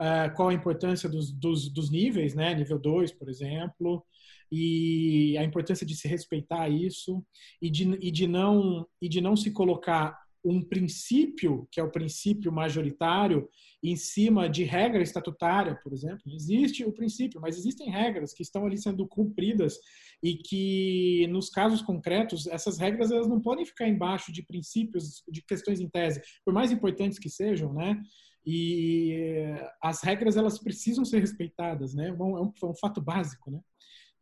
uh, 0.00 0.34
qual 0.34 0.48
a 0.48 0.54
importância 0.54 1.08
dos, 1.08 1.32
dos, 1.32 1.68
dos, 1.68 1.90
níveis, 1.90 2.34
né? 2.34 2.54
Nível 2.54 2.78
2, 2.78 3.12
por 3.12 3.28
exemplo, 3.28 4.04
e 4.50 5.36
a 5.38 5.44
importância 5.44 5.86
de 5.86 5.94
se 5.96 6.06
respeitar 6.08 6.68
isso 6.68 7.24
e 7.60 7.68
de, 7.68 7.84
e 8.00 8.10
de 8.10 8.26
não 8.26 8.86
e 9.00 9.08
de 9.08 9.20
não 9.20 9.36
se 9.36 9.50
colocar 9.50 10.25
um 10.48 10.62
princípio, 10.62 11.66
que 11.72 11.80
é 11.80 11.82
o 11.82 11.90
princípio 11.90 12.52
majoritário, 12.52 13.48
em 13.82 13.96
cima 13.96 14.48
de 14.48 14.62
regra 14.62 15.02
estatutária, 15.02 15.78
por 15.82 15.92
exemplo. 15.92 16.22
Existe 16.26 16.84
o 16.84 16.92
princípio, 16.92 17.40
mas 17.40 17.58
existem 17.58 17.90
regras 17.90 18.32
que 18.32 18.42
estão 18.42 18.64
ali 18.64 18.78
sendo 18.78 19.06
cumpridas 19.08 19.76
e 20.22 20.36
que, 20.36 21.26
nos 21.30 21.50
casos 21.50 21.82
concretos, 21.82 22.46
essas 22.46 22.78
regras 22.78 23.10
elas 23.10 23.26
não 23.26 23.40
podem 23.40 23.66
ficar 23.66 23.88
embaixo 23.88 24.32
de 24.32 24.44
princípios, 24.44 25.22
de 25.28 25.42
questões 25.42 25.80
em 25.80 25.88
tese, 25.88 26.22
por 26.44 26.54
mais 26.54 26.70
importantes 26.70 27.18
que 27.18 27.28
sejam, 27.28 27.74
né? 27.74 28.00
E 28.46 29.56
as 29.82 30.02
regras 30.02 30.36
elas 30.36 30.60
precisam 30.60 31.04
ser 31.04 31.18
respeitadas, 31.18 31.92
né? 31.92 32.08
É 32.08 32.12
um, 32.12 32.38
é 32.38 32.66
um 32.66 32.74
fato 32.76 33.00
básico, 33.00 33.50
né? 33.50 33.60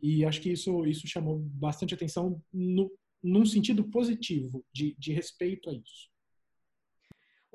E 0.00 0.24
acho 0.24 0.40
que 0.40 0.50
isso, 0.50 0.86
isso 0.86 1.06
chamou 1.06 1.38
bastante 1.38 1.94
atenção 1.94 2.42
no, 2.52 2.90
num 3.22 3.44
sentido 3.44 3.84
positivo, 3.84 4.64
de, 4.72 4.94
de 4.98 5.12
respeito 5.12 5.68
a 5.68 5.74
isso. 5.74 6.13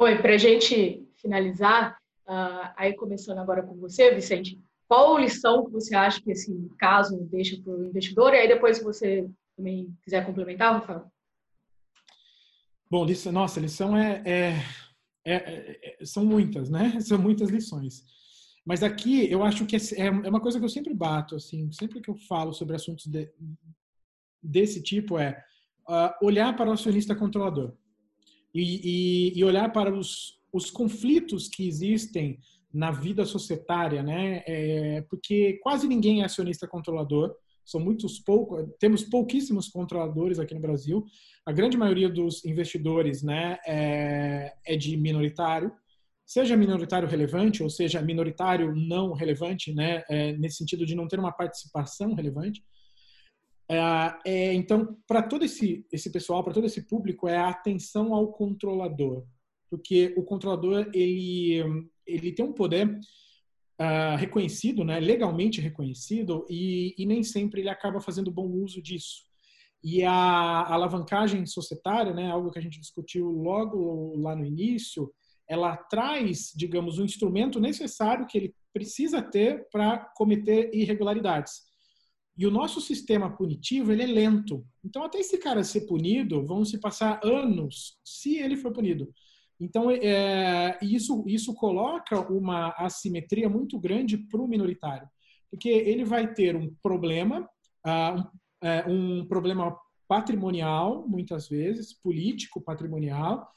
Oi, 0.01 0.17
para 0.21 0.35
a 0.35 0.37
gente 0.37 1.05
finalizar, 1.17 1.97
uh, 2.25 2.71
aí 2.77 2.95
começando 2.95 3.39
agora 3.39 3.61
com 3.61 3.75
você, 3.75 4.15
Vicente, 4.15 4.57
qual 4.87 5.17
lição 5.17 5.65
que 5.65 5.73
você 5.73 5.93
acha 5.93 6.21
que 6.21 6.31
esse 6.31 6.55
caso 6.79 7.27
deixa 7.29 7.61
para 7.61 7.73
o 7.73 7.85
investidor? 7.85 8.33
E 8.33 8.37
aí 8.37 8.47
depois, 8.47 8.77
se 8.77 8.83
você 8.83 9.29
também 9.57 9.93
quiser 10.01 10.25
complementar, 10.25 10.73
Rafael. 10.73 11.11
Bom, 12.89 13.03
lição, 13.03 13.33
nossa, 13.33 13.59
lição 13.59 13.97
é, 13.97 14.23
é, 14.25 14.63
é, 15.25 15.97
é, 16.01 16.05
são 16.05 16.23
muitas, 16.23 16.69
né? 16.69 16.97
São 17.01 17.17
muitas 17.17 17.49
lições. 17.49 18.05
Mas 18.65 18.83
aqui 18.83 19.29
eu 19.29 19.43
acho 19.43 19.65
que 19.65 19.75
é, 19.75 19.79
é, 19.97 20.05
é 20.05 20.29
uma 20.29 20.39
coisa 20.39 20.59
que 20.59 20.63
eu 20.63 20.69
sempre 20.69 20.93
bato, 20.93 21.35
assim, 21.35 21.69
sempre 21.73 21.99
que 21.99 22.09
eu 22.09 22.15
falo 22.15 22.53
sobre 22.53 22.73
assuntos 22.73 23.05
de, 23.05 23.29
desse 24.41 24.81
tipo 24.81 25.19
é 25.19 25.43
uh, 25.89 26.25
olhar 26.25 26.55
para 26.55 26.69
o 26.69 26.73
acionista 26.73 27.13
controlador 27.13 27.75
e, 28.53 29.31
e, 29.33 29.39
e 29.39 29.43
olhar 29.43 29.71
para 29.71 29.93
os, 29.93 30.39
os 30.51 30.69
conflitos 30.69 31.47
que 31.47 31.67
existem 31.67 32.39
na 32.73 32.91
vida 32.91 33.25
societária, 33.25 34.03
né? 34.03 34.43
É, 34.45 35.01
porque 35.09 35.59
quase 35.63 35.87
ninguém 35.87 36.21
é 36.21 36.25
acionista 36.25 36.67
controlador, 36.67 37.35
são 37.69 37.79
muitos 37.79 38.19
poucos, 38.19 38.67
temos 38.79 39.03
pouquíssimos 39.03 39.67
controladores 39.67 40.39
aqui 40.39 40.55
no 40.55 40.59
Brasil. 40.59 41.05
A 41.45 41.51
grande 41.51 41.77
maioria 41.77 42.09
dos 42.09 42.43
investidores, 42.43 43.21
né, 43.21 43.57
é, 43.65 44.53
é 44.65 44.75
de 44.75 44.97
minoritário, 44.97 45.71
seja 46.25 46.57
minoritário 46.57 47.07
relevante 47.07 47.61
ou 47.61 47.69
seja 47.69 48.01
minoritário 48.01 48.75
não 48.75 49.13
relevante, 49.13 49.73
né, 49.73 50.03
é, 50.09 50.33
nesse 50.33 50.57
sentido 50.57 50.85
de 50.85 50.95
não 50.95 51.07
ter 51.07 51.19
uma 51.19 51.31
participação 51.31 52.13
relevante. 52.13 52.63
É, 53.69 53.77
é, 54.25 54.53
então, 54.53 54.97
para 55.07 55.21
todo 55.21 55.45
esse, 55.45 55.85
esse 55.91 56.11
pessoal, 56.11 56.43
para 56.43 56.53
todo 56.53 56.65
esse 56.65 56.87
público, 56.87 57.27
é 57.27 57.37
a 57.37 57.49
atenção 57.49 58.13
ao 58.15 58.31
controlador, 58.31 59.23
porque 59.69 60.13
o 60.17 60.23
controlador 60.23 60.89
ele 60.93 61.63
ele 62.05 62.31
tem 62.31 62.43
um 62.43 62.53
poder 62.53 62.87
uh, 63.79 64.17
reconhecido, 64.17 64.83
né, 64.83 64.99
legalmente 64.99 65.61
reconhecido, 65.61 66.45
e, 66.49 66.95
e, 66.97 67.05
nem 67.05 67.23
sempre 67.23 67.61
ele 67.61 67.69
acaba 67.69 68.01
fazendo 68.01 68.31
bom 68.31 68.47
uso 68.47 68.81
disso. 68.81 69.23
E 69.83 70.03
a, 70.03 70.11
a 70.11 70.73
alavancagem 70.73 71.45
societária, 71.45 72.13
né, 72.13 72.29
algo 72.31 72.49
que 72.49 72.57
a 72.57 72.61
gente 72.61 72.79
discutiu 72.79 73.29
logo 73.29 74.15
lá 74.17 74.35
no 74.35 74.43
início, 74.43 75.13
ela 75.47 75.77
traz, 75.77 76.51
digamos, 76.55 76.97
o 76.97 77.01
um 77.03 77.05
instrumento 77.05 77.59
necessário 77.59 78.27
que 78.27 78.37
ele 78.37 78.55
precisa 78.73 79.21
ter 79.21 79.67
para 79.71 79.97
cometer 80.15 80.69
irregularidades. 80.73 81.68
E 82.39 82.47
o 82.47 82.51
nosso 82.51 82.79
sistema 82.79 83.29
punitivo, 83.29 83.91
ele 83.91 84.01
é 84.01 84.07
lento. 84.07 84.65
Então, 84.81 85.03
até 85.03 85.19
esse 85.19 85.37
cara 85.37 85.61
ser 85.61 85.81
punido, 85.81 86.45
vão 86.45 86.63
se 86.63 86.79
passar 86.79 87.19
anos 87.21 87.99
se 88.01 88.37
ele 88.37 88.55
for 88.55 88.71
punido. 88.71 89.13
Então, 89.59 89.91
é, 89.91 90.79
isso, 90.81 91.25
isso 91.27 91.53
coloca 91.53 92.17
uma 92.31 92.69
assimetria 92.77 93.49
muito 93.49 93.77
grande 93.77 94.17
para 94.17 94.39
o 94.39 94.47
minoritário, 94.47 95.05
porque 95.51 95.67
ele 95.67 96.05
vai 96.05 96.33
ter 96.33 96.55
um 96.55 96.73
problema, 96.81 97.41
uh, 97.85 98.21
um, 98.21 98.23
é, 98.65 98.85
um 98.87 99.27
problema 99.27 99.77
patrimonial, 100.07 101.05
muitas 101.09 101.49
vezes, 101.49 101.93
político, 101.93 102.61
patrimonial, 102.61 103.49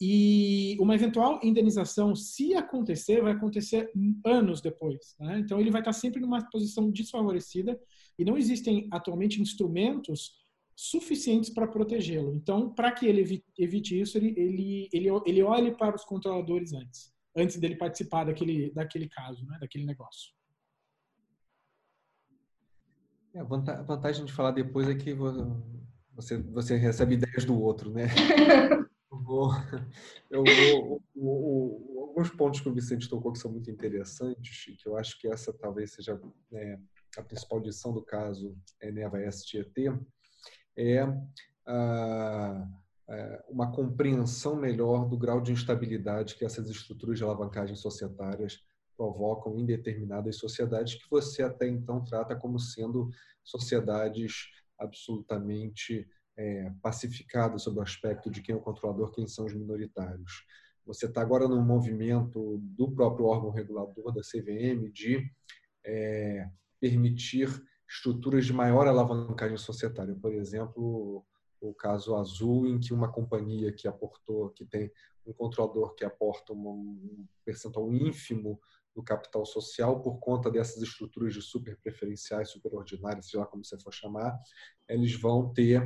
e 0.00 0.76
uma 0.80 0.96
eventual 0.96 1.38
indenização, 1.40 2.16
se 2.16 2.52
acontecer, 2.56 3.22
vai 3.22 3.30
acontecer 3.32 3.92
anos 4.26 4.60
depois. 4.60 5.14
Né? 5.20 5.38
Então, 5.38 5.60
ele 5.60 5.70
vai 5.70 5.82
estar 5.82 5.92
sempre 5.92 6.20
numa 6.20 6.42
posição 6.50 6.90
desfavorecida 6.90 7.78
e 8.18 8.24
não 8.24 8.36
existem 8.36 8.88
atualmente 8.90 9.40
instrumentos 9.40 10.32
suficientes 10.76 11.50
para 11.50 11.68
protegê-lo. 11.68 12.34
Então, 12.34 12.72
para 12.72 12.90
que 12.92 13.06
ele 13.06 13.42
evite 13.58 13.98
isso, 14.00 14.18
ele, 14.18 14.34
ele, 14.36 14.88
ele, 14.92 15.08
ele 15.24 15.42
olhe 15.42 15.76
para 15.76 15.94
os 15.94 16.04
controladores 16.04 16.72
antes, 16.72 17.12
antes 17.36 17.56
dele 17.56 17.76
participar 17.76 18.24
daquele, 18.24 18.72
daquele 18.72 19.08
caso, 19.08 19.46
né? 19.46 19.58
daquele 19.60 19.84
negócio. 19.84 20.32
É, 23.34 23.40
a 23.40 23.44
vantagem 23.44 24.24
de 24.24 24.32
falar 24.32 24.52
depois 24.52 24.88
é 24.88 24.94
que 24.94 25.12
você, 26.14 26.38
você 26.38 26.76
recebe 26.76 27.14
ideias 27.14 27.44
do 27.44 27.60
outro, 27.60 27.90
né? 27.90 28.04
eu 29.10 29.22
vou, 29.22 29.50
eu 30.30 30.44
vou, 30.44 31.02
o, 31.14 32.00
o, 32.00 32.00
alguns 32.08 32.30
pontos 32.30 32.60
que 32.60 32.68
o 32.68 32.72
Vicente 32.72 33.08
tocou 33.08 33.32
que 33.32 33.38
são 33.38 33.50
muito 33.50 33.70
interessantes 33.70 34.68
e 34.68 34.76
que 34.76 34.88
eu 34.88 34.96
acho 34.96 35.18
que 35.20 35.26
essa 35.26 35.52
talvez 35.52 35.92
seja 35.92 36.20
é, 36.52 36.78
a 37.20 37.22
principal 37.22 37.58
lição 37.58 37.92
do 37.92 38.02
caso 38.02 38.56
Eneva 38.80 39.18
STET, 39.30 39.72
é 40.76 41.06
é 43.08 43.44
uma 43.48 43.70
compreensão 43.70 44.56
melhor 44.56 45.06
do 45.06 45.18
grau 45.18 45.40
de 45.40 45.52
instabilidade 45.52 46.36
que 46.36 46.44
essas 46.44 46.68
estruturas 46.70 47.18
de 47.18 47.24
alavancagem 47.24 47.76
societárias 47.76 48.62
provocam 48.96 49.58
em 49.58 49.66
determinadas 49.66 50.36
sociedades 50.36 50.94
que 50.94 51.10
você 51.10 51.42
até 51.42 51.68
então 51.68 52.02
trata 52.02 52.34
como 52.34 52.58
sendo 52.58 53.10
sociedades 53.42 54.50
absolutamente 54.78 56.08
é, 56.36 56.72
pacificadas 56.82 57.62
sob 57.62 57.78
o 57.78 57.82
aspecto 57.82 58.30
de 58.30 58.40
quem 58.40 58.54
é 58.54 58.58
o 58.58 58.62
controlador, 58.62 59.10
quem 59.10 59.26
são 59.26 59.44
os 59.44 59.54
minoritários. 59.54 60.44
Você 60.86 61.06
está 61.06 61.20
agora 61.20 61.46
num 61.46 61.62
movimento 61.62 62.58
do 62.58 62.90
próprio 62.90 63.26
órgão 63.26 63.50
regulador 63.50 64.12
da 64.12 64.22
CVM 64.22 64.90
de 64.90 65.30
é, 65.84 66.48
permitir 66.80 67.48
estruturas 67.88 68.46
de 68.46 68.52
maior 68.52 68.86
alavancagem 68.86 69.56
societária. 69.56 70.14
Por 70.14 70.32
exemplo, 70.34 71.24
o 71.60 71.74
caso 71.74 72.14
Azul, 72.16 72.66
em 72.66 72.78
que 72.78 72.92
uma 72.92 73.10
companhia 73.10 73.72
que 73.72 73.88
aportou, 73.88 74.50
que 74.50 74.64
tem 74.64 74.90
um 75.26 75.32
controlador 75.32 75.94
que 75.94 76.04
aporta 76.04 76.52
um 76.52 77.26
percentual 77.44 77.92
ínfimo 77.92 78.60
do 78.94 79.02
capital 79.02 79.44
social 79.44 80.00
por 80.00 80.18
conta 80.18 80.50
dessas 80.50 80.82
estruturas 80.82 81.34
de 81.34 81.42
super 81.42 81.76
preferenciais, 81.78 82.50
superordinárias, 82.50 83.26
seja 83.26 83.40
lá 83.40 83.46
como 83.46 83.64
você 83.64 83.78
for 83.78 83.92
chamar, 83.92 84.38
eles 84.88 85.18
vão 85.18 85.52
ter 85.52 85.82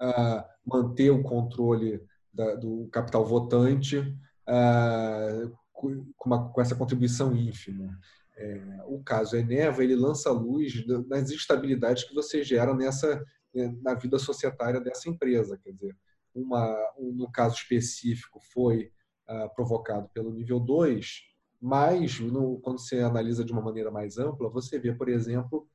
uh, 0.00 0.44
manter 0.64 1.10
o 1.10 1.22
controle 1.22 2.00
da, 2.32 2.54
do 2.54 2.88
capital 2.88 3.24
votante 3.24 3.98
uh, 3.98 5.58
com, 5.72 6.06
uma, 6.24 6.50
com 6.50 6.60
essa 6.60 6.74
contribuição 6.74 7.36
ínfima 7.36 7.98
é, 8.36 8.82
o 8.86 9.02
caso 9.02 9.36
Eneva 9.36 9.82
ele 9.82 9.96
lança 9.96 10.30
luz 10.30 10.84
das 11.08 11.30
instabilidades 11.30 12.04
que 12.04 12.14
você 12.14 12.42
gera 12.42 12.74
nessa 12.74 13.24
né, 13.54 13.74
na 13.82 13.94
vida 13.94 14.18
societária 14.18 14.80
dessa 14.80 15.08
empresa, 15.08 15.58
quer 15.62 15.72
dizer, 15.72 15.96
uma 16.34 16.76
um, 16.98 17.12
no 17.12 17.32
caso 17.32 17.56
específico 17.56 18.38
foi 18.52 18.92
uh, 19.28 19.54
provocado 19.54 20.10
pelo 20.10 20.30
nível 20.30 20.60
2, 20.60 21.22
mas 21.60 22.20
no, 22.20 22.60
quando 22.60 22.78
você 22.78 23.00
analisa 23.00 23.42
de 23.42 23.52
uma 23.52 23.62
maneira 23.62 23.90
mais 23.90 24.18
ampla, 24.18 24.50
você 24.50 24.78
vê, 24.78 24.92
por 24.92 25.08
exemplo, 25.08 25.66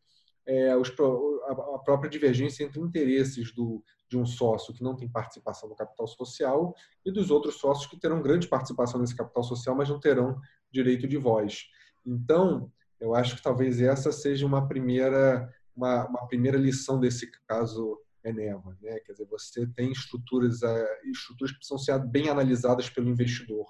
é, 0.45 0.75
os, 0.77 0.93
a, 0.99 1.51
a 1.75 1.79
própria 1.79 2.09
divergência 2.09 2.63
entre 2.63 2.79
interesses 2.79 3.51
do, 3.51 3.83
de 4.07 4.17
um 4.17 4.25
sócio 4.25 4.73
que 4.73 4.83
não 4.83 4.95
tem 4.95 5.09
participação 5.09 5.67
no 5.67 5.75
capital 5.75 6.07
social 6.07 6.75
e 7.05 7.11
dos 7.11 7.31
outros 7.31 7.55
sócios 7.55 7.87
que 7.87 7.99
terão 7.99 8.21
grande 8.21 8.47
participação 8.47 8.99
nesse 8.99 9.15
capital 9.15 9.43
social, 9.43 9.75
mas 9.75 9.89
não 9.89 9.99
terão 9.99 10.39
direito 10.71 11.07
de 11.07 11.17
voz. 11.17 11.63
Então, 12.05 12.71
eu 12.99 13.15
acho 13.15 13.35
que 13.35 13.43
talvez 13.43 13.81
essa 13.81 14.11
seja 14.11 14.45
uma 14.45 14.67
primeira, 14.67 15.51
uma, 15.75 16.07
uma 16.07 16.27
primeira 16.27 16.57
lição 16.57 16.99
desse 16.99 17.29
caso 17.47 17.99
Eneva. 18.23 18.77
Né? 18.81 18.99
Quer 18.99 19.13
dizer, 19.13 19.25
você 19.25 19.65
tem 19.67 19.91
estruturas, 19.91 20.61
eh, 20.61 21.01
estruturas 21.05 21.51
que 21.51 21.57
precisam 21.57 21.77
ser 21.77 21.99
bem 22.07 22.29
analisadas 22.29 22.89
pelo 22.89 23.09
investidor, 23.09 23.65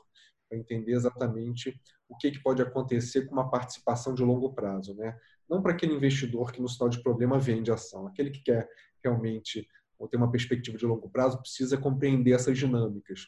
para 0.50 0.58
entender 0.58 0.91
exatamente 0.91 1.80
o 2.10 2.17
que, 2.17 2.32
que 2.32 2.44
pode 2.44 2.62
acontecer 2.62 3.25
com 3.25 3.34
uma 3.34 3.50
participação 3.50 4.13
de 4.13 4.23
longo 4.23 4.54
prazo. 4.54 4.94
Né? 4.96 5.17
Não 5.50 5.62
para 5.62 5.71
aquele 5.71 5.94
investidor 5.94 6.52
que, 6.52 6.62
no 6.62 6.67
sinal 6.67 6.90
de 6.90 7.02
problema, 7.02 7.40
vende 7.40 7.71
ação. 7.71 8.08
Aquele 8.08 8.29
que 8.29 8.44
quer 8.44 8.67
realmente 9.02 9.67
ter 10.10 10.17
uma 10.17 10.32
perspectiva 10.32 10.77
de 10.77 10.86
longo 10.86 11.10
prazo 11.10 11.40
precisa 11.40 11.77
compreender 11.77 12.34
essas 12.34 12.58
dinâmicas. 12.58 13.27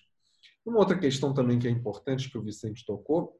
Uma 0.65 0.79
outra 0.79 0.97
questão 0.97 1.33
também 1.33 1.59
que 1.59 1.67
é 1.67 1.71
importante, 1.71 2.29
que 2.29 2.37
o 2.37 2.41
Vicente 2.41 2.85
tocou, 2.85 3.39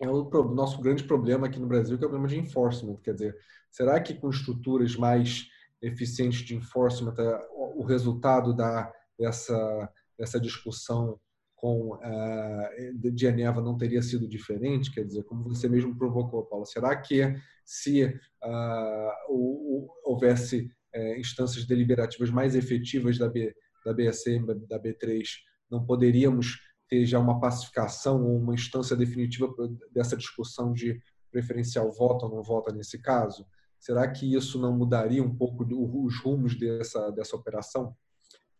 é 0.00 0.08
o 0.08 0.54
nosso 0.54 0.80
grande 0.80 1.04
problema 1.04 1.46
aqui 1.46 1.58
no 1.58 1.66
Brasil, 1.66 1.96
que 1.96 2.04
é 2.04 2.06
o 2.06 2.10
problema 2.10 2.28
de 2.28 2.38
enforcement. 2.38 2.96
Quer 3.02 3.14
dizer, 3.14 3.36
será 3.70 4.00
que 4.00 4.14
com 4.14 4.28
estruturas 4.28 4.96
mais 4.96 5.46
eficientes 5.80 6.40
de 6.40 6.54
enforcement, 6.54 7.14
é, 7.18 7.48
o 7.50 7.82
resultado 7.82 8.54
da, 8.54 8.92
dessa, 9.18 9.92
dessa 10.18 10.40
discussão 10.40 11.18
com 11.54 11.94
uh, 11.94 12.98
de 12.98 13.12
Geneva 13.16 13.62
não 13.62 13.76
teria 13.76 14.02
sido 14.02 14.28
diferente? 14.28 14.92
Quer 14.92 15.04
dizer, 15.04 15.24
como 15.24 15.44
você 15.44 15.68
mesmo 15.68 15.96
provocou, 15.96 16.44
Paulo, 16.44 16.66
será 16.66 16.94
que 16.96 17.22
se 17.64 18.04
uh, 18.04 19.88
houvesse 20.04 20.70
uh, 20.94 21.18
instâncias 21.18 21.66
deliberativas 21.66 22.30
mais 22.30 22.54
efetivas 22.54 23.18
da, 23.18 23.28
B, 23.28 23.54
da 23.84 23.94
BSM, 23.94 24.46
da 24.68 24.78
B3, 24.78 25.22
não 25.70 25.84
poderíamos 25.84 26.60
ter 26.88 27.04
já 27.04 27.18
uma 27.18 27.40
pacificação 27.40 28.24
ou 28.24 28.36
uma 28.36 28.54
instância 28.54 28.96
definitiva 28.96 29.52
dessa 29.92 30.16
discussão 30.16 30.72
de 30.72 31.00
preferencial 31.30 31.90
voto 31.92 32.26
ou 32.26 32.34
não 32.34 32.42
voto 32.42 32.74
nesse 32.74 33.00
caso? 33.00 33.46
Será 33.78 34.08
que 34.10 34.34
isso 34.34 34.58
não 34.60 34.76
mudaria 34.76 35.22
um 35.22 35.34
pouco 35.34 35.64
os 35.64 36.20
rumos 36.20 36.58
dessa, 36.58 37.10
dessa 37.10 37.36
operação? 37.36 37.94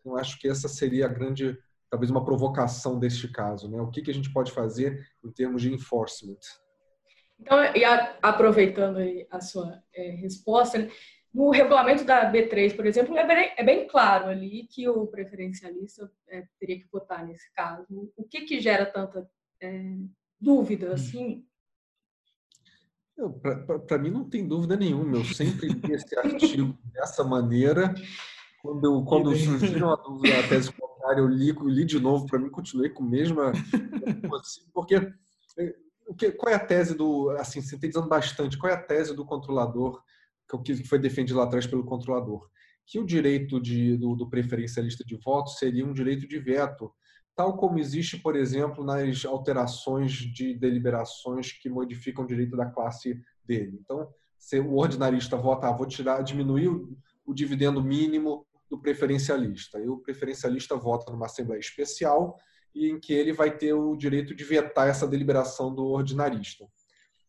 Então, 0.01 0.17
acho 0.17 0.39
que 0.39 0.49
essa 0.49 0.69
seria 0.69 1.07
a 1.07 1.09
grande 1.09 1.59
talvez 1.91 2.11
uma 2.11 2.25
provocação 2.25 2.99
deste 2.99 3.29
caso, 3.29 3.71
né? 3.71 3.81
O 3.81 3.91
que, 3.91 4.03
que 4.03 4.11
a 4.11 4.15
gente 4.15 4.33
pode 4.33 4.53
fazer 4.53 5.07
em 5.25 5.31
termos 5.31 5.63
de 5.63 5.73
enforcement? 5.73 6.39
Então, 7.39 7.59
e 7.75 7.85
a, 7.85 8.19
aproveitando 8.23 8.99
a 9.31 9.41
sua 9.41 9.83
é, 9.95 10.11
resposta? 10.11 10.89
No 11.37 11.51
regulamento 11.51 12.03
da 12.03 12.33
B3, 12.33 12.75
por 12.75 12.87
exemplo, 12.87 13.15
é 13.15 13.27
bem, 13.27 13.53
é 13.59 13.63
bem 13.63 13.87
claro 13.87 14.29
ali 14.29 14.67
que 14.71 14.89
o 14.89 15.07
preferencialista 15.07 16.11
é, 16.29 16.47
teria 16.59 16.79
que 16.79 16.89
votar 16.91 17.27
nesse 17.27 17.53
caso. 17.53 17.85
O 18.17 18.25
que 18.25 18.41
que 18.47 18.59
gera 18.59 18.87
tanta 18.87 19.29
é, 19.61 19.97
dúvida, 20.41 20.89
hum. 20.89 20.93
assim? 20.95 21.47
Para 23.87 23.99
mim 23.99 24.11
não 24.11 24.25
tem 24.25 24.49
dúvida 24.49 24.77
nenhuma. 24.77 25.19
Eu 25.19 25.25
sempre 25.27 25.69
li 25.69 25.93
esse 25.93 26.17
artigo 26.19 26.75
dessa 26.91 27.23
maneira. 27.23 27.95
Quando, 28.63 29.05
quando 29.05 29.37
surgiram 29.37 29.93
a 29.93 29.97
dúvida, 29.97 30.41
a 30.41 30.49
tese 30.49 30.73
contrária, 30.73 31.21
eu 31.21 31.29
li, 31.29 31.51
eu 31.51 31.69
li 31.69 31.85
de 31.85 32.01
novo, 32.01 32.27
para 32.27 32.39
mim 32.39 32.49
continuei 32.49 32.89
com 32.89 33.05
a 33.05 33.09
mesma. 33.09 33.53
Porque 34.73 34.95
é, 35.59 36.31
qual 36.33 36.51
é 36.51 36.57
a 36.57 36.67
tese 36.67 36.95
do. 36.95 37.29
Assim, 37.33 37.61
sintetizando 37.61 38.09
bastante, 38.09 38.57
qual 38.57 38.73
é 38.73 38.75
a 38.75 38.83
tese 38.83 39.15
do 39.15 39.27
controlador, 39.27 40.03
que 40.63 40.85
foi 40.85 40.99
defendido 40.99 41.39
lá 41.39 41.45
atrás 41.45 41.67
pelo 41.67 41.85
controlador? 41.85 42.49
Que 42.87 42.99
o 42.99 43.05
direito 43.05 43.61
de, 43.61 43.97
do, 43.97 44.15
do 44.15 44.29
preferencialista 44.29 45.05
de 45.05 45.17
voto 45.17 45.51
seria 45.51 45.85
um 45.85 45.93
direito 45.93 46.27
de 46.29 46.39
veto, 46.39 46.93
tal 47.35 47.57
como 47.57 47.79
existe, 47.79 48.17
por 48.17 48.37
exemplo, 48.37 48.85
nas 48.85 49.25
alterações 49.25 50.13
de 50.13 50.55
deliberações 50.55 51.53
que 51.53 51.69
modificam 51.69 52.25
o 52.25 52.29
direito 52.29 52.57
da 52.57 52.67
classe 52.67 53.21
dele. 53.45 53.79
Então, 53.81 54.09
se 54.39 54.61
o 54.61 54.77
ordinarista 54.77 55.37
vota, 55.37 55.69
ah, 55.69 55.73
vou 55.73 55.87
tirar, 55.87 56.23
diminuir 56.23 56.69
o, 56.69 56.97
o 57.27 57.35
dividendo 57.35 57.83
mínimo 57.83 58.47
do 58.71 58.81
preferencialista. 58.81 59.79
E 59.79 59.89
o 59.89 59.99
preferencialista 59.99 60.77
vota 60.77 61.11
numa 61.13 61.27
assembleia 61.27 61.61
especial 61.61 62.37
e 62.75 62.91
em 62.91 63.01
que 63.01 63.13
ele 63.13 63.33
vai 63.33 63.57
ter 63.57 63.73
o 63.73 63.97
direito 63.97 64.35
de 64.35 64.45
vetar 64.45 64.89
essa 64.89 65.07
deliberação 65.07 65.75
do 65.75 65.85
ordinarista. 65.87 66.67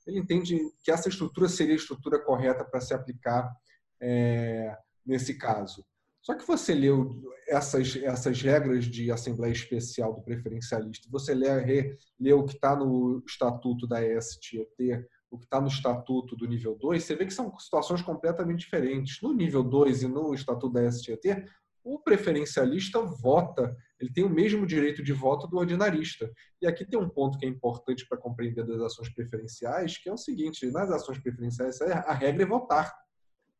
Ele 0.08 0.20
entende 0.20 0.58
que 0.84 0.90
essa 0.90 1.10
estrutura 1.10 1.50
seria 1.50 1.74
a 1.74 1.78
estrutura 1.78 2.20
correta 2.20 2.64
para 2.64 2.82
se 2.82 2.94
aplicar 2.94 3.54
é, 4.02 4.76
nesse 5.06 5.38
caso. 5.38 5.86
Só 6.22 6.34
que 6.34 6.46
você 6.46 6.74
leu 6.74 7.22
essas, 7.48 7.96
essas 7.96 8.42
regras 8.42 8.86
de 8.86 9.12
assembleia 9.12 9.54
especial 9.54 10.14
do 10.14 10.22
preferencialista, 10.22 11.08
você 11.10 11.34
lê, 11.34 11.98
lê 12.20 12.34
o 12.34 12.44
que 12.44 12.56
está 12.56 12.76
no 12.76 13.24
estatuto 13.26 13.88
da 13.88 14.00
STET, 14.22 15.06
o 15.32 15.38
que 15.38 15.46
está 15.46 15.62
no 15.62 15.68
estatuto 15.68 16.36
do 16.36 16.46
nível 16.46 16.76
2, 16.76 17.04
você 17.04 17.16
vê 17.16 17.26
que 17.26 17.34
são 17.34 17.58
situações 17.58 18.02
completamente 18.02 18.60
diferentes. 18.60 19.22
No 19.22 19.34
nível 19.34 19.64
2 19.64 20.04
e 20.04 20.08
no 20.08 20.34
estatuto 20.34 20.74
da 20.74 20.90
STT, 20.92 21.46
o 21.88 22.00
preferencialista 22.00 23.02
vota, 23.02 23.76
ele 24.00 24.12
tem 24.12 24.24
o 24.24 24.30
mesmo 24.30 24.66
direito 24.66 25.02
de 25.02 25.14
voto 25.14 25.48
do 25.48 25.58
ordinarista. 25.58 26.30
E 26.62 26.68
aqui 26.68 26.86
tem 26.86 27.00
um 27.00 27.08
ponto 27.08 27.38
que 27.38 27.46
é 27.46 27.50
importante 27.50 28.06
para 28.08 28.18
compreender 28.18 28.66
das 28.66 28.82
ações 28.82 29.10
preferenciais, 29.14 29.98
que 29.98 30.10
é 30.10 30.14
o 30.14 30.18
seguinte: 30.18 30.70
nas 30.70 30.92
ações 30.92 31.18
preferenciais, 31.20 31.82
a 31.82 32.14
regra 32.14 32.44
é 32.44 32.46
votar, 32.46 32.94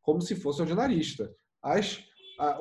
como 0.02 0.22
se 0.22 0.36
fosse 0.36 0.62
ordinarista. 0.62 1.34
As, 1.64 2.04
a, 2.38 2.60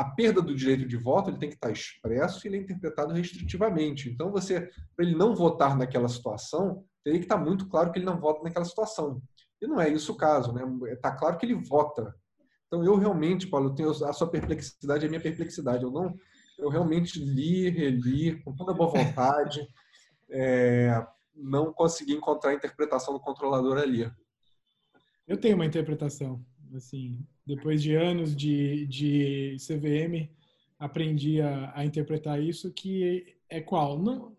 a, 0.00 0.12
perda 0.16 0.42
do 0.42 0.54
direito 0.54 0.86
de 0.86 0.96
voto 0.96 1.30
ele 1.30 1.38
tem 1.38 1.48
que 1.48 1.54
estar 1.54 1.70
expresso 1.70 2.44
e 2.44 2.48
ele 2.48 2.56
é 2.56 2.60
interpretado 2.60 3.14
restritivamente. 3.14 4.10
Então, 4.10 4.32
você, 4.32 4.68
para 4.96 5.06
ele 5.06 5.14
não 5.14 5.34
votar 5.34 5.78
naquela 5.78 6.08
situação, 6.08 6.84
teria 7.04 7.20
que 7.20 7.24
estar 7.24 7.38
muito 7.38 7.68
claro 7.68 7.92
que 7.92 7.98
ele 7.98 8.06
não 8.06 8.18
vota 8.18 8.42
naquela 8.42 8.64
situação. 8.64 9.22
E 9.62 9.66
não 9.66 9.80
é 9.80 9.88
isso 9.88 10.12
o 10.12 10.16
caso, 10.16 10.52
né? 10.52 10.62
Está 10.92 11.12
claro 11.12 11.38
que 11.38 11.46
ele 11.46 11.54
vota. 11.54 12.14
Então 12.66 12.84
eu 12.84 12.96
realmente, 12.96 13.46
Paulo, 13.46 13.74
tenho 13.74 13.90
a 13.90 14.12
sua 14.12 14.28
perplexidade, 14.28 15.06
a 15.06 15.08
minha 15.08 15.20
perplexidade. 15.20 15.84
Eu 15.84 15.90
não, 15.90 16.14
eu 16.58 16.68
realmente 16.68 17.18
li, 17.18 17.68
reli 17.68 18.42
com 18.42 18.54
toda 18.54 18.74
boa 18.74 18.90
vontade, 18.90 19.66
é, 20.30 21.06
não 21.34 21.72
consegui 21.72 22.12
encontrar 22.12 22.50
a 22.50 22.54
interpretação 22.54 23.14
do 23.14 23.20
controlador 23.20 23.78
ali. 23.78 24.10
Eu 25.26 25.36
tenho 25.36 25.54
uma 25.56 25.66
interpretação, 25.66 26.44
assim, 26.74 27.18
depois 27.46 27.82
de 27.82 27.94
anos 27.94 28.36
de, 28.36 28.86
de 28.86 29.56
CVM, 29.58 30.30
aprendi 30.78 31.40
a, 31.40 31.72
a 31.74 31.84
interpretar 31.84 32.42
isso 32.42 32.72
que 32.72 33.34
é 33.48 33.60
qual? 33.60 33.98
Não, 33.98 34.36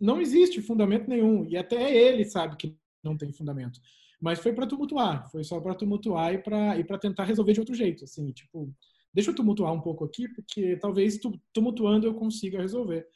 não 0.00 0.20
existe 0.20 0.60
fundamento 0.60 1.08
nenhum. 1.08 1.46
E 1.46 1.56
até 1.56 1.94
ele 1.94 2.24
sabe 2.24 2.56
que 2.56 2.76
não 3.02 3.16
tem 3.16 3.32
fundamento. 3.32 3.80
Mas 4.20 4.38
foi 4.38 4.52
para 4.52 4.66
tumultuar. 4.66 5.30
Foi 5.30 5.44
só 5.44 5.60
para 5.60 5.74
tumultuar 5.74 6.34
e 6.34 6.38
para 6.38 6.78
e 6.78 6.84
tentar 6.98 7.24
resolver 7.24 7.52
de 7.52 7.60
outro 7.60 7.74
jeito. 7.74 8.04
Assim, 8.04 8.30
tipo, 8.32 8.72
deixa 9.14 9.30
eu 9.30 9.34
tumultuar 9.34 9.72
um 9.72 9.80
pouco 9.80 10.04
aqui, 10.04 10.28
porque 10.28 10.76
talvez 10.76 11.18
tumultuando 11.52 12.06
eu 12.06 12.14
consiga 12.14 12.60
resolver. 12.60 13.06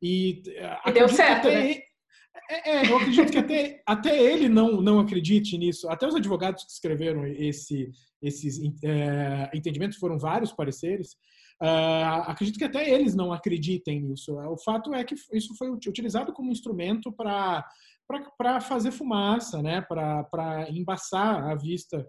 E, 0.00 0.42
e 0.86 0.92
deu 0.92 1.08
certo, 1.08 1.48
até, 1.48 1.64
né? 1.64 1.80
É, 2.50 2.70
é, 2.70 2.90
eu 2.90 2.96
acredito 2.96 3.30
que 3.30 3.38
até, 3.38 3.82
até 3.86 4.22
ele 4.32 4.48
não, 4.48 4.80
não 4.80 4.98
acredite 4.98 5.56
nisso. 5.58 5.88
Até 5.88 6.06
os 6.06 6.14
advogados 6.14 6.64
que 6.64 6.70
escreveram 6.70 7.26
esse, 7.26 7.90
esses 8.20 8.60
é, 8.82 9.50
entendimentos 9.54 9.98
foram 9.98 10.18
vários 10.18 10.52
pareceres. 10.52 11.16
Uh, 11.62 12.26
acredito 12.26 12.58
que 12.58 12.64
até 12.64 12.90
eles 12.90 13.14
não 13.14 13.32
acreditem 13.32 14.00
nisso. 14.00 14.36
O 14.36 14.56
fato 14.56 14.92
é 14.92 15.04
que 15.04 15.14
isso 15.32 15.54
foi 15.56 15.70
utilizado 15.70 16.32
como 16.32 16.50
instrumento 16.50 17.12
para 17.12 17.64
fazer 18.60 18.90
fumaça, 18.90 19.62
né? 19.62 19.80
para 19.82 20.66
embaçar 20.70 21.44
a 21.50 21.54
vista 21.54 22.06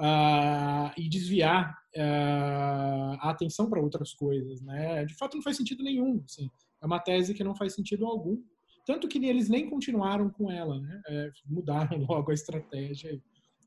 uh, 0.00 0.92
e 0.96 1.08
desviar 1.08 1.70
uh, 1.96 3.16
a 3.20 3.30
atenção 3.30 3.68
para 3.68 3.80
outras 3.80 4.14
coisas. 4.14 4.60
Né? 4.62 5.04
De 5.04 5.14
fato, 5.14 5.36
não 5.36 5.42
faz 5.42 5.56
sentido 5.56 5.82
nenhum. 5.82 6.22
Assim. 6.24 6.50
É 6.82 6.86
uma 6.86 7.00
tese 7.00 7.34
que 7.34 7.44
não 7.44 7.54
faz 7.54 7.74
sentido 7.74 8.06
algum. 8.06 8.38
Tanto 8.86 9.08
que 9.08 9.18
eles 9.18 9.48
nem 9.48 9.68
continuaram 9.68 10.30
com 10.30 10.50
ela, 10.50 10.80
né? 10.80 11.02
É, 11.08 11.30
mudaram 11.44 11.98
logo 12.08 12.30
a 12.30 12.34
estratégia 12.34 13.20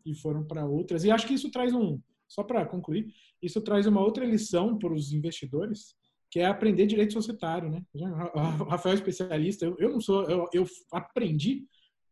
e 0.05 0.15
foram 0.15 0.45
para 0.45 0.65
outras. 0.65 1.03
E 1.03 1.11
acho 1.11 1.27
que 1.27 1.33
isso 1.33 1.51
traz 1.51 1.73
um, 1.73 1.99
só 2.27 2.43
para 2.43 2.65
concluir, 2.65 3.11
isso 3.41 3.61
traz 3.61 3.85
uma 3.85 4.01
outra 4.01 4.25
lição 4.25 4.77
para 4.77 4.93
os 4.93 5.11
investidores, 5.11 5.95
que 6.31 6.39
é 6.39 6.45
aprender 6.45 6.85
direito 6.85 7.13
societário, 7.13 7.69
né? 7.69 7.83
O 7.93 7.99
Rafael 8.69 8.93
é 8.93 8.95
especialista, 8.95 9.65
eu, 9.65 9.75
eu 9.79 9.89
não 9.89 9.99
sou, 9.99 10.23
eu, 10.29 10.45
eu 10.53 10.65
aprendi 10.93 11.65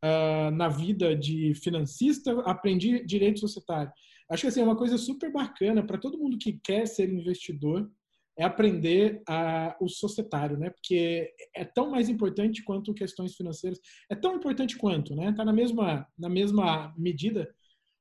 uh, 0.04 0.52
na 0.52 0.68
vida 0.68 1.16
de 1.16 1.54
financista, 1.56 2.32
aprendi 2.41 3.06
direito 3.06 3.39
societário. 3.39 3.91
Acho 4.30 4.41
que 4.41 4.48
assim, 4.48 4.62
é 4.62 4.64
uma 4.64 4.76
coisa 4.76 4.98
super 4.98 5.32
bacana 5.32 5.86
para 5.86 5.98
todo 5.98 6.18
mundo 6.18 6.38
que 6.38 6.60
quer 6.64 6.86
ser 6.88 7.10
investidor, 7.10 7.89
é 8.38 8.43
aprender 8.43 9.22
uh, 9.28 9.84
o 9.84 9.89
societário, 9.89 10.58
né? 10.58 10.70
Porque 10.70 11.32
é 11.56 11.66
tão 11.66 11.89
mais 11.89 12.08
importante 12.08 12.64
quanto 12.64 12.93
questões 12.93 13.36
financeiras, 13.36 13.80
é 14.12 14.16
tão 14.16 14.36
importante 14.36 14.78
quanto, 14.78 15.16
né? 15.16 15.34
Tá 15.34 15.43
na 15.43 15.54
mesma 15.54 16.08
na 16.18 16.30
mesma 16.30 16.93
medida 16.98 17.50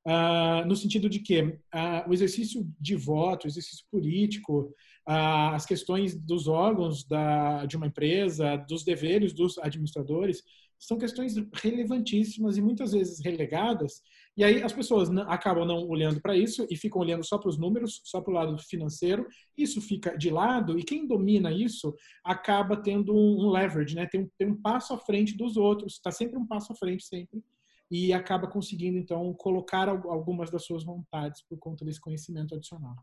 Uh, 0.07 0.65
no 0.65 0.77
sentido 0.77 1.09
de 1.09 1.19
que 1.19 1.43
uh, 1.43 2.09
o 2.09 2.15
exercício 2.15 2.65
de 2.81 2.95
voto, 2.95 3.45
o 3.45 3.49
exercício 3.49 3.85
político, 3.91 4.73
uh, 5.09 5.51
as 5.53 5.67
questões 5.67 6.15
dos 6.15 6.47
órgãos 6.47 7.03
da, 7.03 7.67
de 7.67 7.77
uma 7.77 7.89
empresa, 7.89 8.57
dos 8.69 8.85
deveres 8.85 9.33
dos 9.33 9.59
administradores, 9.59 10.45
são 10.79 10.99
questões 10.99 11.35
relevantíssimas 11.55 12.57
e 12.57 12.63
muitas 12.63 12.93
vezes 12.93 13.21
relegadas. 13.21 14.03
E 14.37 14.45
aí 14.45 14.63
as 14.63 14.73
pessoas 14.73 15.09
acabam 15.27 15.67
não 15.67 15.89
olhando 15.89 16.21
para 16.21 16.37
isso 16.37 16.67
e 16.71 16.77
ficam 16.77 17.01
olhando 17.01 17.25
só 17.25 17.39
para 17.39 17.49
os 17.49 17.59
números, 17.59 18.01
só 18.05 18.21
para 18.21 18.31
o 18.31 18.35
lado 18.35 18.59
financeiro. 18.59 19.27
Isso 19.57 19.81
fica 19.81 20.17
de 20.17 20.31
lado 20.31 20.79
e 20.79 20.83
quem 20.83 21.07
domina 21.07 21.51
isso 21.51 21.95
acaba 22.25 22.77
tendo 22.77 23.15
um, 23.15 23.51
leverage, 23.51 23.95
né? 23.95 24.07
Tem 24.07 24.23
um, 24.23 24.31
tem 24.37 24.49
um 24.49 24.61
passo 24.61 24.93
à 24.93 24.99
frente 24.99 25.37
dos 25.37 25.57
outros. 25.57 25.95
Está 25.95 26.11
sempre 26.11 26.39
um 26.39 26.47
passo 26.47 26.73
à 26.73 26.77
frente, 26.77 27.05
sempre 27.05 27.43
e 27.91 28.13
acaba 28.13 28.49
conseguindo, 28.49 28.99
então, 28.99 29.33
colocar 29.35 29.89
algumas 29.89 30.51
das 30.51 30.65
suas 30.65 30.85
vontades 30.85 31.43
por 31.43 31.59
conta 31.59 31.85
desse 31.85 32.01
conhecimento 32.01 32.55
adicional. 32.55 32.97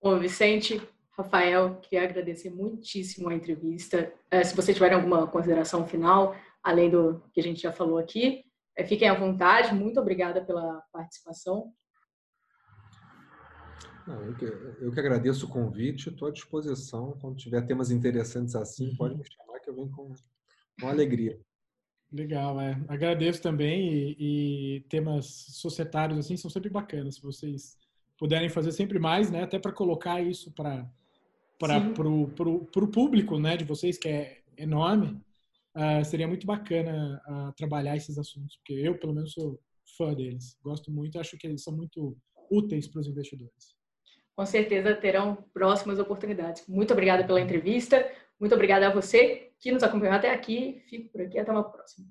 Bom, 0.00 0.18
Vicente, 0.18 0.80
Rafael, 1.18 1.80
queria 1.80 2.04
agradecer 2.04 2.48
muitíssimo 2.48 3.28
a 3.28 3.34
entrevista. 3.34 4.12
Eh, 4.30 4.44
se 4.44 4.54
vocês 4.54 4.76
tiverem 4.76 4.96
alguma 4.96 5.26
consideração 5.26 5.84
final, 5.84 6.36
além 6.62 6.88
do 6.88 7.20
que 7.32 7.40
a 7.40 7.42
gente 7.42 7.60
já 7.60 7.72
falou 7.72 7.98
aqui, 7.98 8.44
eh, 8.76 8.84
fiquem 8.84 9.08
à 9.08 9.14
vontade. 9.14 9.74
Muito 9.74 9.98
obrigada 9.98 10.44
pela 10.44 10.80
participação. 10.92 11.72
Não, 14.06 14.22
eu, 14.22 14.34
que, 14.36 14.44
eu 14.44 14.92
que 14.92 15.00
agradeço 15.00 15.46
o 15.46 15.48
convite, 15.48 16.08
estou 16.08 16.28
à 16.28 16.30
disposição. 16.30 17.18
Quando 17.20 17.36
tiver 17.36 17.62
temas 17.62 17.90
interessantes 17.90 18.54
assim, 18.54 18.94
pode 18.94 19.16
me 19.16 19.24
chamar 19.24 19.58
que 19.58 19.70
eu 19.70 19.74
venho 19.74 19.90
com, 19.90 20.14
com 20.80 20.88
alegria. 20.88 21.40
Legal, 22.12 22.60
é. 22.60 22.80
Agradeço 22.86 23.42
também 23.42 23.92
e, 23.92 24.76
e, 24.76 24.80
temas 24.82 25.26
societários 25.26 26.16
assim 26.16 26.36
são 26.36 26.48
sempre 26.48 26.70
bacanas. 26.70 27.16
Se 27.16 27.22
vocês 27.22 27.76
puderem 28.16 28.48
fazer 28.48 28.70
sempre 28.70 29.00
mais, 29.00 29.32
né? 29.32 29.42
Até 29.42 29.58
para 29.58 29.72
colocar 29.72 30.22
isso 30.22 30.52
para 30.52 30.88
para 31.58 32.08
o 32.08 32.88
público, 32.92 33.38
né? 33.38 33.56
De 33.56 33.64
vocês 33.64 33.98
que 33.98 34.08
é 34.08 34.38
enorme, 34.56 35.20
uh, 35.76 36.04
seria 36.04 36.28
muito 36.28 36.46
bacana 36.46 37.20
uh, 37.28 37.52
trabalhar 37.56 37.96
esses 37.96 38.18
assuntos, 38.18 38.56
porque 38.56 38.74
eu 38.74 38.98
pelo 38.98 39.14
menos 39.14 39.32
sou 39.32 39.60
fã 39.96 40.14
deles. 40.14 40.56
Gosto 40.62 40.90
muito, 40.90 41.18
acho 41.18 41.36
que 41.36 41.46
eles 41.46 41.62
são 41.62 41.74
muito 41.74 42.16
úteis 42.50 42.86
para 42.86 43.00
os 43.00 43.06
investidores. 43.06 43.76
Com 44.36 44.46
certeza 44.46 44.94
terão 44.94 45.36
próximas 45.52 45.98
oportunidades. 45.98 46.64
Muito 46.68 46.92
obrigada 46.92 47.24
pela 47.24 47.40
entrevista. 47.40 48.08
Muito 48.38 48.54
obrigada 48.54 48.86
a 48.86 48.92
você 48.92 49.50
que 49.58 49.72
nos 49.72 49.82
acompanhou 49.82 50.14
até 50.14 50.32
aqui. 50.32 50.80
Fico 50.88 51.10
por 51.10 51.22
aqui. 51.22 51.38
Até 51.38 51.50
uma 51.50 51.64
próxima. 51.64 52.06